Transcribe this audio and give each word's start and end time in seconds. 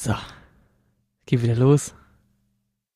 So, 0.00 0.14
geht 1.26 1.42
wieder 1.42 1.56
los. 1.56 1.92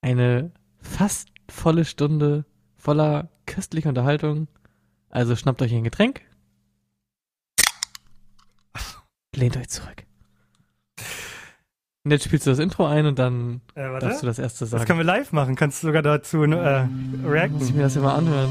Eine 0.02 0.52
fast 0.80 1.30
volle 1.50 1.84
Stunde 1.84 2.44
voller 2.76 3.28
köstlicher 3.44 3.88
Unterhaltung. 3.88 4.46
Also 5.10 5.34
schnappt 5.34 5.60
euch 5.62 5.74
ein 5.74 5.82
Getränk. 5.82 6.20
Lehnt 9.34 9.56
euch 9.56 9.68
zurück. 9.68 10.04
Und 12.04 12.12
jetzt 12.12 12.22
spielst 12.24 12.46
du 12.46 12.50
das 12.50 12.60
Intro 12.60 12.86
ein 12.86 13.06
und 13.06 13.18
dann 13.18 13.62
Äh, 13.74 13.98
darfst 13.98 14.22
du 14.22 14.26
das 14.26 14.38
erste 14.38 14.60
Das 14.60 14.70
sagen. 14.70 14.84
können 14.84 15.00
wir 15.00 15.04
live 15.04 15.32
machen. 15.32 15.56
Kannst 15.56 15.82
du 15.82 15.88
sogar 15.88 16.02
dazu 16.02 16.44
äh, 16.44 16.46
Muss 16.46 17.20
ich 17.20 17.24
reacten. 17.28 17.76
mir 17.76 17.82
das 17.82 17.96
immer 17.96 18.14
anhören. 18.14 18.50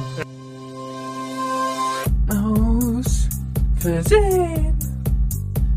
Aus 2.30 3.30
Versehen 3.78 4.78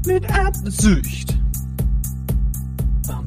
mit 0.04 0.28
Absicht. 0.32 1.33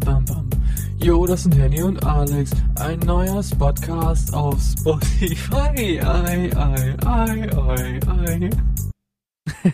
Bam, 0.07 0.23
bam, 0.23 0.47
bam. 0.49 0.61
Jo, 0.99 1.25
das 1.25 1.43
sind 1.43 1.53
Henny 1.57 1.81
und 1.83 2.01
Alex. 2.05 2.51
Ein 2.79 2.99
neuer 2.99 3.43
Podcast 3.59 4.33
auf 4.33 4.55
Spotify. 4.61 5.99
Ei, 5.99 6.01
ei, 6.01 6.49
ei, 6.55 6.95
ei, 7.05 7.99
ei. 8.07 8.49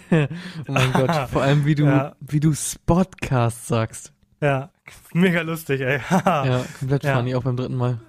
oh 0.67 0.71
mein 0.71 0.91
Gott, 0.93 1.29
vor 1.31 1.43
allem 1.43 1.65
wie 1.65 1.75
du, 1.75 1.85
Ja. 1.85 2.15
wie 2.19 2.39
du 2.39 2.51
Spotcast 2.55 3.67
sagst. 3.67 4.11
Ja, 4.41 4.71
mega 5.13 5.41
lustig, 5.41 5.81
ey. 5.81 5.99
Ja, 6.25 6.65
komplett 6.79 7.03
Ja. 7.03 7.15
funny, 7.17 7.35
auch 7.35 7.43
beim 7.43 7.55
dritten 7.55 7.75
Mal. 7.75 7.99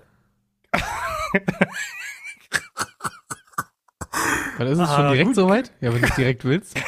Weil 4.56 4.68
ist 4.68 4.78
es 4.78 4.88
Ah, 4.88 4.96
schon 4.96 5.08
direkt 5.10 5.26
gut. 5.26 5.34
soweit? 5.36 5.72
Ja, 5.82 5.92
wenn 5.92 6.00
du 6.00 6.06
es 6.08 6.14
direkt 6.14 6.44
willst. 6.46 6.78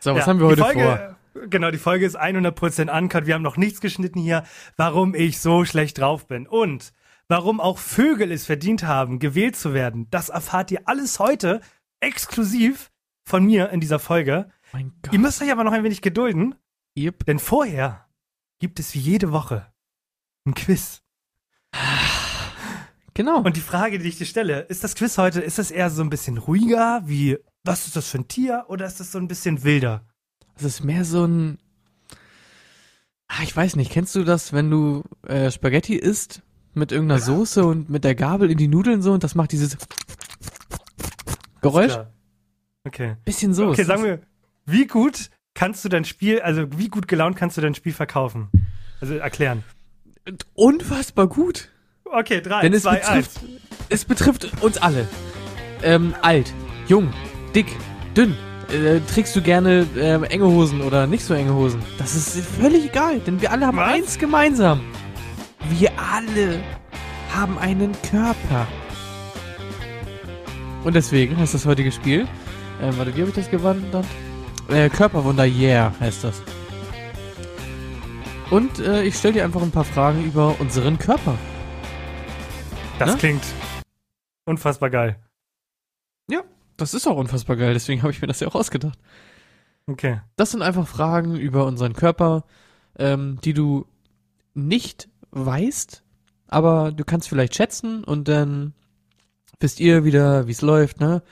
So, 0.00 0.14
was 0.14 0.18
Ja, 0.20 0.26
haben 0.26 0.38
wir 0.40 0.46
heute 0.48 0.64
vor? 0.64 1.14
Genau, 1.48 1.70
die 1.70 1.78
Folge 1.78 2.06
ist 2.06 2.18
100% 2.18 2.90
uncut. 2.90 3.26
Wir 3.26 3.34
haben 3.34 3.42
noch 3.42 3.56
nichts 3.56 3.80
geschnitten 3.80 4.20
hier, 4.20 4.44
warum 4.76 5.14
ich 5.14 5.40
so 5.40 5.64
schlecht 5.64 5.98
drauf 5.98 6.26
bin. 6.26 6.46
Und 6.46 6.92
warum 7.28 7.60
auch 7.60 7.78
Vögel 7.78 8.32
es 8.32 8.46
verdient 8.46 8.82
haben, 8.84 9.18
gewählt 9.18 9.56
zu 9.56 9.74
werden. 9.74 10.08
Das 10.10 10.28
erfahrt 10.28 10.70
ihr 10.70 10.82
alles 10.86 11.18
heute 11.18 11.60
exklusiv 12.00 12.90
von 13.24 13.44
mir 13.44 13.70
in 13.70 13.80
dieser 13.80 13.98
Folge. 13.98 14.50
Mein 14.72 14.92
Gott. 15.02 15.12
Ihr 15.12 15.18
müsst 15.18 15.42
euch 15.42 15.52
aber 15.52 15.64
noch 15.64 15.72
ein 15.72 15.84
wenig 15.84 16.02
gedulden, 16.02 16.54
Yep. 16.98 17.26
denn 17.26 17.38
vorher 17.38 18.08
gibt 18.58 18.80
es 18.80 18.94
wie 18.94 18.98
jede 18.98 19.30
Woche 19.30 19.72
ein 20.46 20.54
Quiz. 20.54 21.02
Genau. 23.14 23.40
Und 23.40 23.56
die 23.56 23.60
Frage, 23.60 23.98
die 23.98 24.08
ich 24.08 24.18
dir 24.18 24.26
stelle, 24.26 24.60
ist 24.62 24.84
das 24.84 24.94
Quiz 24.94 25.18
heute, 25.18 25.40
ist 25.40 25.58
das 25.58 25.70
eher 25.70 25.90
so 25.90 26.02
ein 26.02 26.10
bisschen 26.10 26.38
ruhiger, 26.38 27.02
wie, 27.04 27.36
was 27.64 27.86
ist 27.86 27.96
das 27.96 28.08
für 28.08 28.18
ein 28.18 28.28
Tier, 28.28 28.64
oder 28.68 28.86
ist 28.86 29.00
das 29.00 29.12
so 29.12 29.18
ein 29.18 29.28
bisschen 29.28 29.64
wilder? 29.64 30.06
Es 30.58 30.64
ist 30.64 30.84
mehr 30.84 31.04
so 31.04 31.24
ein. 31.24 31.58
Ah, 33.28 33.42
ich 33.42 33.54
weiß 33.54 33.76
nicht, 33.76 33.92
kennst 33.92 34.14
du 34.14 34.24
das, 34.24 34.52
wenn 34.52 34.70
du 34.70 35.04
äh, 35.26 35.50
Spaghetti 35.50 35.94
isst 35.94 36.42
mit 36.74 36.92
irgendeiner 36.92 37.20
Soße 37.20 37.64
und 37.64 37.90
mit 37.90 38.04
der 38.04 38.14
Gabel 38.14 38.50
in 38.50 38.58
die 38.58 38.68
Nudeln 38.68 39.02
so 39.02 39.12
und 39.12 39.22
das 39.22 39.34
macht 39.34 39.52
dieses 39.52 39.76
Geräusch? 41.60 41.98
Okay. 42.84 43.16
Bisschen 43.24 43.54
so. 43.54 43.68
Okay, 43.68 43.84
sagen 43.84 44.02
wir, 44.02 44.20
wie 44.64 44.86
gut 44.86 45.30
kannst 45.54 45.84
du 45.84 45.88
dein 45.88 46.04
Spiel, 46.04 46.40
also 46.40 46.66
wie 46.78 46.88
gut 46.88 47.06
gelaunt 47.06 47.36
kannst 47.36 47.56
du 47.56 47.60
dein 47.60 47.74
Spiel 47.74 47.92
verkaufen? 47.92 48.48
Also 49.00 49.14
erklären. 49.14 49.62
Unfassbar 50.54 51.26
gut. 51.28 51.68
Okay, 52.04 52.40
drei, 52.40 52.62
Denn 52.62 52.72
es 52.72 52.82
zwei, 52.82 52.96
betrifft, 52.96 53.38
eins. 53.38 53.60
es 53.90 54.04
betrifft 54.04 54.62
uns 54.62 54.78
alle. 54.78 55.06
Ähm, 55.82 56.14
alt, 56.22 56.52
jung, 56.88 57.12
dick, 57.54 57.66
dünn. 58.16 58.34
Äh, 58.68 59.00
trägst 59.00 59.34
du 59.34 59.40
gerne 59.40 59.86
ähm, 59.96 60.24
enge 60.24 60.44
Hosen 60.44 60.82
oder 60.82 61.06
nicht 61.06 61.24
so 61.24 61.32
enge 61.32 61.54
Hosen? 61.54 61.82
Das 61.96 62.14
ist 62.14 62.44
völlig 62.44 62.84
egal, 62.86 63.18
denn 63.20 63.40
wir 63.40 63.50
alle 63.50 63.66
haben 63.66 63.78
Was? 63.78 63.88
eins 63.88 64.18
gemeinsam. 64.18 64.80
Wir 65.70 65.90
alle 65.96 66.60
haben 67.34 67.58
einen 67.58 67.92
Körper. 68.10 68.66
Und 70.84 70.94
deswegen 70.94 71.36
heißt 71.36 71.54
das 71.54 71.64
heutige 71.64 71.90
Spiel, 71.90 72.26
äh, 72.82 72.92
warte, 72.96 73.16
wie 73.16 73.20
habe 73.20 73.30
ich 73.30 73.36
das 73.36 73.50
gewandert? 73.50 74.06
Äh, 74.68 74.90
Körperwunder 74.90 75.46
Yeah 75.46 75.92
heißt 75.98 76.24
das. 76.24 76.42
Und 78.50 78.78
äh, 78.80 79.02
ich 79.02 79.16
stelle 79.16 79.34
dir 79.34 79.44
einfach 79.44 79.62
ein 79.62 79.70
paar 79.70 79.84
Fragen 79.84 80.24
über 80.24 80.54
unseren 80.58 80.98
Körper. 80.98 81.36
Das 82.98 83.12
ne? 83.12 83.16
klingt 83.16 83.44
unfassbar 84.44 84.90
geil. 84.90 85.16
Das 86.78 86.94
ist 86.94 87.06
auch 87.06 87.16
unfassbar 87.16 87.56
geil, 87.56 87.74
deswegen 87.74 88.02
habe 88.02 88.12
ich 88.12 88.22
mir 88.22 88.28
das 88.28 88.40
ja 88.40 88.48
auch 88.48 88.54
ausgedacht. 88.54 88.98
Okay. 89.86 90.20
Das 90.36 90.52
sind 90.52 90.62
einfach 90.62 90.86
Fragen 90.86 91.34
über 91.34 91.66
unseren 91.66 91.92
Körper, 91.92 92.44
ähm, 92.98 93.38
die 93.42 93.52
du 93.52 93.86
nicht 94.54 95.08
weißt, 95.32 96.04
aber 96.46 96.92
du 96.92 97.04
kannst 97.04 97.28
vielleicht 97.28 97.56
schätzen 97.56 98.04
und 98.04 98.28
dann 98.28 98.74
wisst 99.60 99.80
ihr 99.80 100.04
wieder, 100.04 100.46
wie 100.46 100.52
es 100.52 100.62
läuft, 100.62 101.00
ne? 101.00 101.22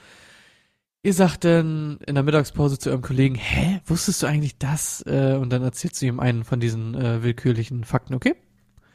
Ihr 1.01 1.13
sagt 1.13 1.45
dann 1.45 1.99
in 2.05 2.15
der 2.15 2.23
Mittagspause 2.23 2.77
zu 2.77 2.89
eurem 2.89 3.01
Kollegen, 3.01 3.35
hä, 3.35 3.79
wusstest 3.85 4.23
du 4.23 4.27
eigentlich 4.27 4.57
das? 4.57 5.01
Äh, 5.05 5.37
und 5.39 5.51
dann 5.51 5.63
erzählst 5.63 6.01
du 6.01 6.07
ihm 6.07 6.19
einen 6.19 6.43
von 6.43 6.59
diesen 6.59 6.95
äh, 6.95 7.23
willkürlichen 7.23 7.85
Fakten, 7.85 8.13
okay? 8.13 8.35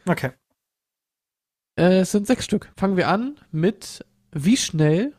Okay. 0.06 0.32
Äh, 1.78 2.00
es 2.00 2.10
sind 2.12 2.26
sechs 2.26 2.44
Stück. 2.44 2.70
Fangen 2.76 2.98
wir 2.98 3.08
an 3.08 3.36
mit, 3.50 4.04
wie 4.32 4.58
schnell 4.58 5.14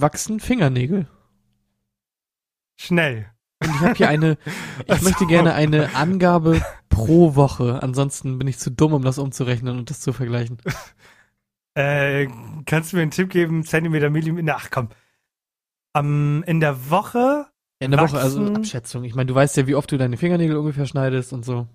wachsen 0.00 0.40
Fingernägel? 0.40 1.06
Schnell. 2.80 3.26
Und 3.62 3.70
ich 3.70 3.80
habe 3.80 3.94
hier 3.94 4.08
eine, 4.08 4.38
ich 4.86 5.02
möchte 5.02 5.26
gerne 5.26 5.54
eine 5.54 5.94
Angabe 5.96 6.62
pro 6.88 7.34
Woche. 7.34 7.82
Ansonsten 7.82 8.38
bin 8.38 8.46
ich 8.48 8.58
zu 8.58 8.70
dumm, 8.70 8.92
um 8.92 9.02
das 9.02 9.18
umzurechnen 9.18 9.78
und 9.78 9.90
das 9.90 10.00
zu 10.00 10.12
vergleichen. 10.12 10.58
Äh, 11.74 12.28
kannst 12.66 12.92
du 12.92 12.96
mir 12.96 13.02
einen 13.02 13.10
Tipp 13.10 13.30
geben? 13.30 13.64
Zentimeter, 13.64 14.10
Millimeter? 14.10 14.56
Ach 14.56 14.70
komm. 14.70 14.88
Ähm, 15.94 16.44
in 16.46 16.60
der 16.60 16.90
Woche, 16.90 17.46
In 17.80 17.90
der 17.90 18.00
Woche, 18.00 18.18
also 18.18 18.40
Wachsen- 18.42 18.56
Abschätzung. 18.56 19.04
Ich 19.04 19.14
meine, 19.14 19.26
du 19.26 19.34
weißt 19.34 19.56
ja, 19.56 19.66
wie 19.66 19.74
oft 19.74 19.90
du 19.90 19.96
deine 19.98 20.16
Fingernägel 20.16 20.56
ungefähr 20.56 20.86
schneidest 20.86 21.32
und 21.32 21.44
so. 21.44 21.66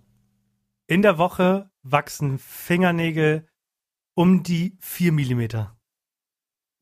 in 0.87 1.01
der 1.01 1.17
Woche 1.17 1.69
wachsen 1.83 2.37
Fingernägel 2.39 3.45
um 4.15 4.43
die 4.43 4.77
vier 4.79 5.11
Millimeter. 5.11 5.75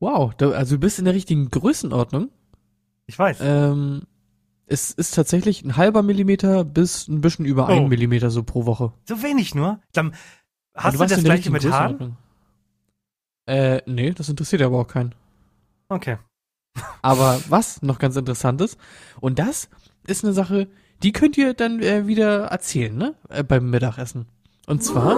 Wow, 0.02 0.34
da, 0.34 0.50
also 0.50 0.74
du 0.74 0.80
bist 0.80 0.98
in 0.98 1.04
der 1.04 1.14
richtigen 1.14 1.48
Größenordnung. 1.48 2.28
Ich 3.06 3.16
weiß. 3.16 3.38
Ähm, 3.40 4.02
es 4.66 4.90
ist 4.90 5.14
tatsächlich 5.14 5.62
ein 5.64 5.76
halber 5.76 6.02
Millimeter 6.02 6.64
bis 6.64 7.06
ein 7.06 7.20
bisschen 7.20 7.44
über 7.44 7.68
Oh. 7.68 7.70
ein 7.72 7.88
Millimeter 7.88 8.28
so 8.30 8.42
pro 8.42 8.66
Woche. 8.66 8.92
so 9.08 9.22
wenig 9.22 9.54
nur. 9.54 9.78
Dann 9.92 10.12
hast 10.74 10.96
du, 10.96 10.98
warst 10.98 11.14
das 11.14 11.22
gleiche 11.22 11.52
mit 11.52 11.64
Haaren? 11.70 12.16
Äh, 13.46 13.82
nee, 13.86 14.10
das 14.10 14.28
interessiert 14.28 14.62
aber 14.62 14.80
auch 14.80 14.88
keinen. 14.88 15.14
Okay. 15.88 16.18
Aber 17.02 17.40
was 17.48 17.82
noch 17.82 18.00
ganz 18.00 18.16
interessant 18.16 18.60
ist, 18.60 18.78
und 19.20 19.38
das 19.38 19.68
ist 20.08 20.24
eine 20.24 20.32
Sache, 20.32 20.66
die 21.04 21.12
könnt 21.12 21.38
ihr 21.38 21.54
dann 21.54 21.80
äh, 21.80 22.08
wieder 22.08 22.46
erzählen, 22.46 22.96
ne? 22.96 23.14
Äh, 23.28 23.44
beim 23.44 23.70
Mittagessen. 23.70 24.26
Und 24.66 24.82
zwar, 24.82 25.14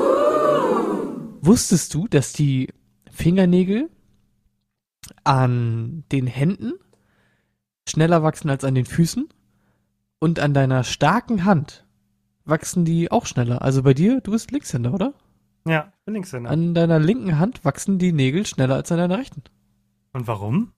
wusstest 1.40 1.94
du, 1.94 2.06
dass 2.06 2.34
die 2.34 2.68
Fingernägel 3.10 3.88
an 5.24 6.04
den 6.12 6.26
Händen 6.26 6.72
schneller 7.88 8.22
wachsen 8.22 8.50
als 8.50 8.64
an 8.64 8.74
den 8.74 8.86
Füßen? 8.86 9.28
Und 10.18 10.40
an 10.40 10.54
deiner 10.54 10.84
starken 10.84 11.44
Hand 11.44 11.84
wachsen 12.44 12.84
die 12.84 13.10
auch 13.10 13.26
schneller. 13.26 13.62
Also 13.62 13.82
bei 13.82 13.94
dir, 13.94 14.20
du 14.20 14.30
bist 14.30 14.50
Linkshänder, 14.50 14.94
oder? 14.94 15.14
Ja, 15.66 15.92
ich 15.98 16.04
bin 16.04 16.14
Linkshänder. 16.14 16.50
An 16.50 16.74
deiner 16.74 16.98
linken 16.98 17.38
Hand 17.38 17.64
wachsen 17.64 17.98
die 17.98 18.12
Nägel 18.12 18.46
schneller 18.46 18.74
als 18.76 18.92
an 18.92 18.98
deiner 18.98 19.18
rechten. 19.18 19.42
Und 20.12 20.26
warum? 20.26 20.72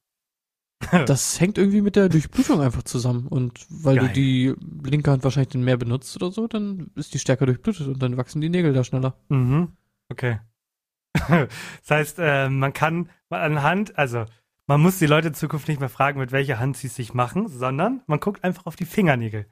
Das 1.06 1.40
hängt 1.40 1.58
irgendwie 1.58 1.80
mit 1.80 1.96
der 1.96 2.08
Durchblutung 2.08 2.60
einfach 2.60 2.82
zusammen. 2.82 3.26
Und 3.26 3.66
weil 3.70 3.96
Geil. 3.96 4.08
du 4.08 4.12
die 4.12 4.54
linke 4.84 5.10
Hand 5.10 5.24
wahrscheinlich 5.24 5.52
dann 5.52 5.64
mehr 5.64 5.76
benutzt 5.76 6.14
oder 6.16 6.30
so, 6.30 6.46
dann 6.46 6.90
ist 6.94 7.14
die 7.14 7.18
stärker 7.18 7.46
durchblutet 7.46 7.86
und 7.86 8.02
dann 8.02 8.16
wachsen 8.16 8.40
die 8.40 8.50
Nägel 8.50 8.72
da 8.72 8.84
schneller. 8.84 9.16
Mhm. 9.28 9.72
Okay. 10.08 10.40
das 11.28 11.48
heißt, 11.88 12.18
äh, 12.18 12.48
man 12.48 12.72
kann 12.72 13.08
anhand, 13.30 13.98
also 13.98 14.24
man 14.66 14.80
muss 14.80 14.98
die 14.98 15.06
Leute 15.06 15.28
in 15.28 15.34
Zukunft 15.34 15.68
nicht 15.68 15.80
mehr 15.80 15.88
fragen, 15.88 16.18
mit 16.18 16.32
welcher 16.32 16.58
Hand 16.58 16.76
sie 16.76 16.88
es 16.88 16.96
sich 16.96 17.14
machen, 17.14 17.48
sondern 17.48 18.02
man 18.06 18.20
guckt 18.20 18.42
einfach 18.44 18.66
auf 18.66 18.76
die 18.76 18.84
Fingernägel. 18.84 19.46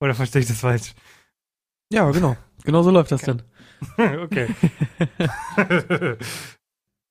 Oder 0.00 0.14
verstehe 0.14 0.42
ich 0.42 0.48
das 0.48 0.60
falsch? 0.60 0.94
Ja, 1.90 2.10
genau. 2.10 2.36
Genau 2.64 2.82
so 2.82 2.90
läuft 2.90 3.12
das 3.12 3.22
dann. 3.22 3.42
okay. 3.98 4.48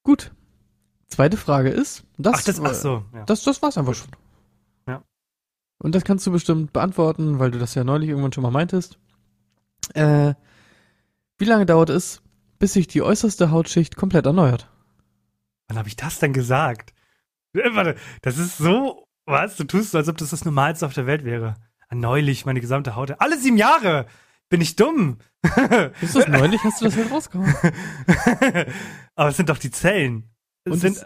Gut. 0.04 0.32
Zweite 1.08 1.38
Frage 1.38 1.70
ist, 1.70 2.04
das, 2.18 2.36
ach, 2.36 2.44
das, 2.44 2.60
ach 2.62 2.74
so. 2.74 3.06
Ja. 3.14 3.24
das, 3.26 3.44
das 3.44 3.62
war's 3.62 3.78
einfach 3.78 3.94
schon. 3.94 4.10
Ja. 4.88 5.04
Und 5.78 5.96
das 5.96 6.04
kannst 6.04 6.26
du 6.28 6.32
bestimmt 6.32 6.74
beantworten, 6.74 7.40
weil 7.40 7.52
du 7.52 7.60
das 7.60 7.76
ja 7.76 7.84
neulich 7.84 8.10
irgendwann 8.10 8.34
schon 8.34 8.44
mal 8.44 8.52
meintest. 8.52 8.98
Äh, 9.94 10.34
wie 11.38 11.46
lange 11.46 11.66
dauert 11.66 11.90
es, 11.90 12.22
bis 12.60 12.74
sich 12.74 12.88
die 12.88 13.02
äußerste 13.02 13.52
Hautschicht 13.52 13.96
komplett 13.96 14.26
erneuert? 14.26 14.70
Wann 15.68 15.78
habe 15.78 15.88
ich 15.88 15.96
das 15.96 16.20
denn 16.20 16.34
gesagt? 16.34 16.94
Äh, 17.54 17.74
Warte, 17.74 17.96
das 18.22 18.38
ist 18.38 18.58
so, 18.58 19.08
was? 19.26 19.56
Du 19.56 19.64
tust 19.64 19.92
so, 19.92 19.98
als 19.98 20.10
ob 20.10 20.18
das 20.18 20.30
das 20.30 20.46
Normalste 20.46 20.86
auf 20.86 20.94
der 20.94 21.08
Welt 21.08 21.24
wäre. 21.26 21.56
Neulich, 21.92 22.46
meine 22.46 22.62
gesamte 22.62 22.96
Haut. 22.96 23.20
Alle 23.20 23.38
sieben 23.40 23.58
Jahre! 23.58 24.06
Bin 24.50 24.62
ich 24.62 24.76
dumm? 24.76 25.18
Ist 26.02 26.16
das 26.16 26.28
neulich? 26.28 26.64
Hast 26.64 26.82
du 26.82 26.86
das 26.86 26.96
halt 26.96 27.12
rausgehauen? 27.12 27.56
Aber 29.16 29.30
es 29.30 29.38
sind 29.38 29.50
doch 29.50 29.58
die 29.58 29.72
Zellen. 29.72 30.30
Es 30.66 30.74
Und 30.74 30.80
sind, 30.80 31.06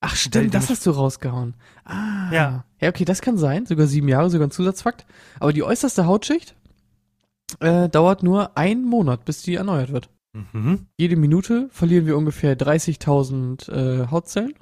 Ach 0.00 0.14
stimmt, 0.14 0.54
das 0.54 0.68
hast 0.68 0.84
du 0.86 0.90
rausgehauen. 0.90 1.54
Ah. 1.84 2.30
Ja. 2.32 2.64
Ja, 2.80 2.88
okay, 2.90 3.04
das 3.04 3.22
kann 3.22 3.38
sein. 3.38 3.66
Sogar 3.66 3.86
sieben 3.86 4.08
Jahre, 4.08 4.30
sogar 4.30 4.46
ein 4.46 4.52
Zusatzfakt. 4.52 5.06
Aber 5.40 5.52
die 5.52 5.62
äußerste 5.62 6.06
Hautschicht 6.06 6.54
äh, 7.60 7.88
dauert 7.88 8.22
nur 8.22 8.56
einen 8.56 8.84
Monat, 8.84 9.24
bis 9.24 9.42
die 9.42 9.54
erneuert 9.54 9.92
wird. 9.92 10.10
Mhm. 10.52 10.86
Jede 10.96 11.16
Minute 11.16 11.68
verlieren 11.70 12.06
wir 12.06 12.16
ungefähr 12.16 12.56
30.000 12.58 13.70
äh, 13.72 14.06
Hautzellen, 14.10 14.54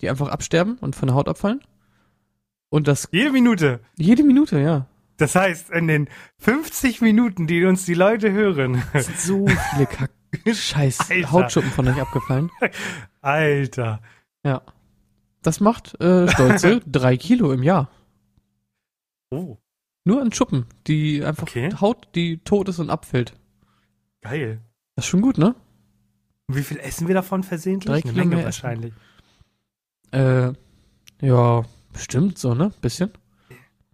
die 0.00 0.08
einfach 0.08 0.28
absterben 0.28 0.78
und 0.78 0.96
von 0.96 1.08
der 1.08 1.14
Haut 1.16 1.28
abfallen. 1.28 1.60
Und 2.70 2.86
das 2.88 3.08
Jede 3.12 3.32
Minute. 3.32 3.80
jede 3.96 4.22
Minute, 4.22 4.60
ja. 4.60 4.86
Das 5.16 5.34
heißt, 5.34 5.70
in 5.70 5.88
den 5.88 6.08
50 6.38 7.00
Minuten, 7.00 7.46
die 7.46 7.64
uns 7.64 7.84
die 7.84 7.94
Leute 7.94 8.30
hören, 8.32 8.82
sind 8.94 9.18
so 9.18 9.46
viele 9.46 9.86
Kack 9.86 10.10
Scheiß 10.46 11.10
Alter. 11.10 11.32
Hautschuppen 11.32 11.70
von 11.70 11.88
euch 11.88 12.00
abgefallen. 12.00 12.50
Alter. 13.22 14.00
Ja. 14.44 14.62
Das 15.42 15.60
macht 15.60 15.98
äh, 16.00 16.28
stolze 16.28 16.80
drei 16.86 17.16
Kilo 17.16 17.52
im 17.52 17.62
Jahr. 17.62 17.88
Oh, 19.30 19.56
Nur 20.04 20.20
an 20.20 20.32
Schuppen, 20.32 20.66
die 20.86 21.24
einfach 21.24 21.44
Okay. 21.44 21.72
Haut, 21.80 22.08
die 22.14 22.38
tot 22.38 22.68
ist 22.68 22.78
und 22.78 22.90
abfällt. 22.90 23.34
geil. 24.20 24.60
Das 24.98 25.04
ist 25.04 25.10
schon 25.10 25.20
gut, 25.20 25.38
ne? 25.38 25.54
Und 26.48 26.56
wie 26.56 26.62
viel 26.64 26.76
essen 26.78 27.06
wir 27.06 27.14
davon 27.14 27.44
versehentlich? 27.44 28.02
Eine 28.04 28.12
Menge 28.14 28.42
wahrscheinlich. 28.42 28.92
Äh, 30.10 30.50
ja, 31.20 31.62
bestimmt 31.92 32.36
so, 32.36 32.52
ne? 32.54 32.72
Bisschen. 32.80 33.12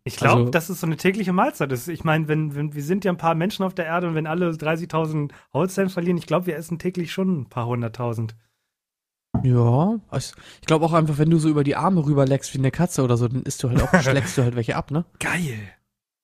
Ich 0.04 0.16
glaube, 0.16 0.38
Also- 0.40 0.50
dass 0.50 0.70
es 0.70 0.80
so 0.80 0.86
eine 0.86 0.96
tägliche 0.96 1.34
Mahlzeit 1.34 1.70
ist. 1.72 1.88
Ich 1.88 2.04
meine, 2.04 2.26
wenn, 2.26 2.54
wenn 2.54 2.72
wir 2.72 2.82
sind 2.82 3.04
ja 3.04 3.12
ein 3.12 3.18
paar 3.18 3.34
Menschen 3.34 3.66
auf 3.66 3.74
der 3.74 3.84
Erde 3.84 4.08
und 4.08 4.14
wenn 4.14 4.26
alle 4.26 4.48
30.000 4.54 5.30
Hautzellen 5.52 5.90
verlieren, 5.90 6.16
ich 6.16 6.26
glaube, 6.26 6.46
wir 6.46 6.56
essen 6.56 6.78
täglich 6.78 7.12
schon 7.12 7.40
ein 7.42 7.48
paar 7.50 7.66
hunderttausend. 7.66 8.34
Ja. 9.42 10.00
also 10.08 10.34
Ich 10.62 10.66
glaube 10.66 10.86
auch 10.86 10.94
einfach, 10.94 11.18
wenn 11.18 11.28
du 11.28 11.36
so 11.36 11.50
über 11.50 11.64
die 11.64 11.76
Arme 11.76 12.02
rüberleckst 12.06 12.54
wie 12.54 12.58
eine 12.60 12.70
Katze 12.70 13.02
oder 13.04 13.18
so, 13.18 13.28
dann 13.28 13.42
isst 13.42 13.62
du 13.62 13.68
halt 13.68 13.82
auch, 13.82 13.92
schlägst 14.00 14.38
du 14.38 14.42
halt 14.42 14.56
welche 14.56 14.74
ab, 14.76 14.90
ne? 14.90 15.04
Geil. 15.20 15.58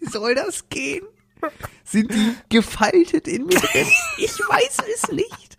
Wie 0.00 0.06
soll 0.06 0.34
das 0.34 0.68
gehen? 0.68 1.04
Sind 1.84 2.12
die 2.12 2.34
gefaltet 2.48 3.28
in 3.28 3.46
mir 3.46 3.58
drin? 3.58 3.86
Ich 4.18 4.38
weiß 4.38 4.76
es 4.94 5.12
nicht. 5.12 5.56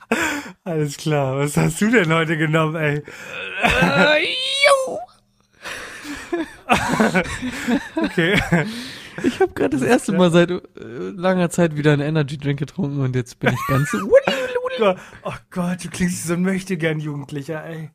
Alles 0.64 0.98
klar, 0.98 1.38
was 1.38 1.58
hast 1.58 1.82
du 1.82 1.90
denn 1.90 2.14
heute 2.14 2.38
genommen, 2.38 2.76
ey? 2.76 3.02
Äh, 3.64 4.26
jo. 4.86 5.00
Okay. 7.96 8.40
Ich 9.24 9.40
habe 9.40 9.54
gerade 9.54 9.78
das 9.78 9.88
erste 9.88 10.12
Mal 10.12 10.32
seit 10.32 10.50
äh, 10.50 10.62
langer 10.76 11.50
Zeit 11.50 11.76
wieder 11.78 11.94
einen 11.94 12.02
Energy 12.02 12.38
Drink 12.38 12.60
getrunken 12.60 13.00
und 13.02 13.16
jetzt 13.16 13.40
bin 13.40 13.54
ich 13.54 13.68
ganz. 13.68 13.90
Gott, 14.78 14.98
oh 15.24 15.34
Gott, 15.50 15.84
du 15.84 15.90
klingst 15.90 16.26
so 16.26 16.34
ein 16.34 16.42
möchtegern 16.42 17.00
Jugendlicher, 17.00 17.64
ey. 17.66 17.92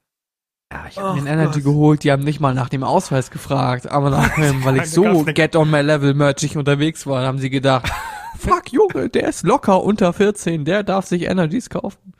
Ja, 0.73 0.87
ich 0.89 0.99
habe 0.99 1.15
mir 1.15 1.19
einen 1.19 1.41
Energy 1.41 1.61
Gott. 1.63 1.73
geholt. 1.73 2.05
Die 2.05 2.13
haben 2.13 2.25
nicht 2.25 2.41
mal 2.41 2.55
nach 2.55 2.69
dem 2.69 2.83
Ausweis 2.85 3.31
gefragt, 3.31 3.89
aber 3.89 4.11
nachdem, 4.11 4.65
weil 4.65 4.77
ich 4.77 4.91
so 4.91 5.25
get 5.25 5.57
on 5.57 5.71
my 5.71 5.81
level 5.81 6.15
merchig 6.15 6.57
unterwegs 6.57 7.07
war, 7.07 7.25
haben 7.25 7.39
sie 7.39 7.51
gedacht, 7.51 7.91
fuck 8.39 8.71
Junge, 8.73 9.09
der 9.09 9.29
ist 9.29 9.45
locker 9.45 9.83
unter 9.83 10.13
14, 10.13 10.65
der 10.65 10.83
darf 10.83 11.07
sich 11.07 11.23
Energies 11.23 11.71
kaufen. 11.71 12.13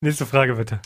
Nächste 0.00 0.26
Frage 0.26 0.56
bitte. 0.56 0.80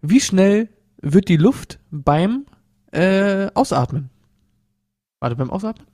Wie 0.00 0.20
schnell 0.20 0.68
wird 1.00 1.28
die 1.28 1.36
Luft 1.36 1.78
beim 1.90 2.46
äh, 2.92 3.50
Ausatmen? 3.54 4.10
Warte, 5.20 5.36
beim 5.36 5.50
Ausatmen? 5.50 5.86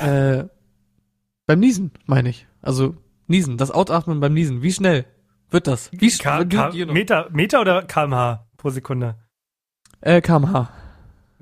äh, 0.00 0.44
beim 1.46 1.60
Niesen, 1.60 1.92
meine 2.06 2.30
ich. 2.30 2.46
Also 2.62 2.96
Niesen, 3.26 3.56
das 3.56 3.70
Ausatmen 3.70 4.20
beim 4.20 4.34
Niesen. 4.34 4.62
Wie 4.62 4.72
schnell 4.72 5.06
wird 5.50 5.66
das? 5.66 5.90
Wie 5.92 6.10
schnell? 6.10 6.46
K 6.46 6.70
Meter, 6.86 7.28
Meter 7.30 7.60
oder 7.60 7.82
kmh 7.82 8.46
pro 8.56 8.70
Sekunde? 8.70 9.16
Äh, 10.00 10.20
kmh. 10.20 10.68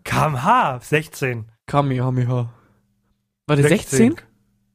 kmh, 0.05 0.79
16. 0.81 1.51
kmh. 1.67 2.53
Warte, 3.47 3.63
16? 3.63 4.17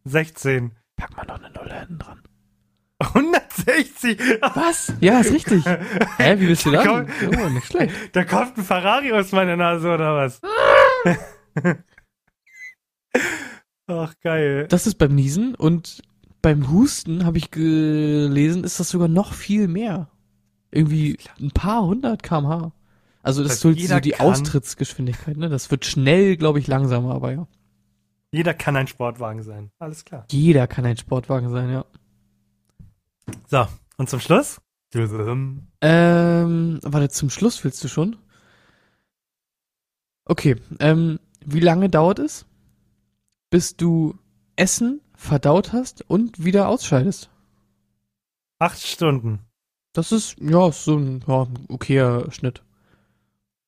16. 0.04 0.72
Pack 0.96 1.16
mal 1.16 1.26
noch 1.26 1.40
eine 1.40 1.52
Null 1.52 1.72
hinten 1.72 2.00
dran. 2.00 2.22
160. 3.00 4.20
Was? 4.42 4.94
Ja, 5.00 5.20
ist 5.20 5.32
richtig. 5.32 5.64
Hä, 6.18 6.40
wie 6.40 6.48
bist 6.48 6.66
du 6.66 6.72
da? 6.72 6.84
Komm. 6.84 7.06
Oh, 7.40 7.50
nicht 7.50 7.68
schlecht. 7.68 7.94
Da 8.14 8.24
kommt 8.26 8.58
ein 8.58 8.64
Ferrari 8.64 9.12
aus 9.14 9.32
meiner 9.32 9.56
Nase 9.56 9.94
oder 9.94 10.16
was? 10.16 10.42
Ach, 13.88 14.14
geil. 14.22 14.68
Das 14.68 14.88
ist 14.88 14.96
beim 14.96 15.14
Niesen 15.16 15.56
und 15.56 16.02
beim 16.48 16.72
Husten 16.72 17.26
habe 17.26 17.38
ich 17.38 17.52
gelesen, 17.52 18.64
ist 18.64 18.80
das 18.80 18.90
sogar 18.90 19.10
noch 19.10 19.34
viel 19.34 19.68
mehr. 19.68 20.10
Irgendwie 20.72 21.18
ein 21.42 21.52
paar 21.52 21.86
hundert 21.86 22.24
kmh. 22.24 22.72
Also 23.22 23.42
das 23.44 23.50
Das 23.50 23.56
ist 23.56 23.62
so, 23.90 24.00
die 24.00 24.12
kann- 24.12 24.28
Austrittsgeschwindigkeit, 24.28 25.36
ne? 25.36 25.50
Das 25.50 25.70
wird 25.72 25.84
schnell, 25.84 26.38
glaube 26.38 26.60
ich, 26.60 26.68
langsamer, 26.68 27.14
aber 27.14 27.34
ja. 27.34 27.48
Jeder 28.32 28.54
kann 28.54 28.78
ein 28.78 28.88
Sportwagen 28.88 29.44
sein. 29.44 29.72
Alles 29.78 30.06
klar. 30.06 30.26
Jeder 30.32 30.68
kann 30.68 30.86
ein 30.86 30.96
Sportwagen 30.96 31.50
sein, 31.50 31.70
ja. 31.70 31.84
So, 33.48 33.68
und 33.98 34.10
zum 34.10 34.22
Schluss? 34.22 34.62
Ähm, 35.82 36.80
warte, 36.82 37.10
zum 37.10 37.30
Schluss 37.30 37.62
willst 37.66 37.84
du 37.84 37.90
schon? 37.90 38.16
Okay, 40.24 40.56
ähm, 40.80 41.20
wie 41.46 41.60
lange 41.60 41.90
dauert 41.90 42.20
es, 42.20 42.46
bis 43.50 43.76
du 43.76 44.18
Essen 44.56 45.02
verdaut 45.18 45.74
hast 45.74 46.10
und 46.10 46.44
wieder 46.46 46.70
ausscheidest? 46.70 47.30
Acht 48.60 48.82
Stunden. 48.82 49.40
Das 49.94 50.12
ist, 50.12 50.38
ja, 50.40 50.70
ist 50.70 50.84
so 50.86 50.96
ein, 50.98 51.24
ja, 51.28 51.48
okayer 51.70 52.32
Schnitt. 52.32 52.64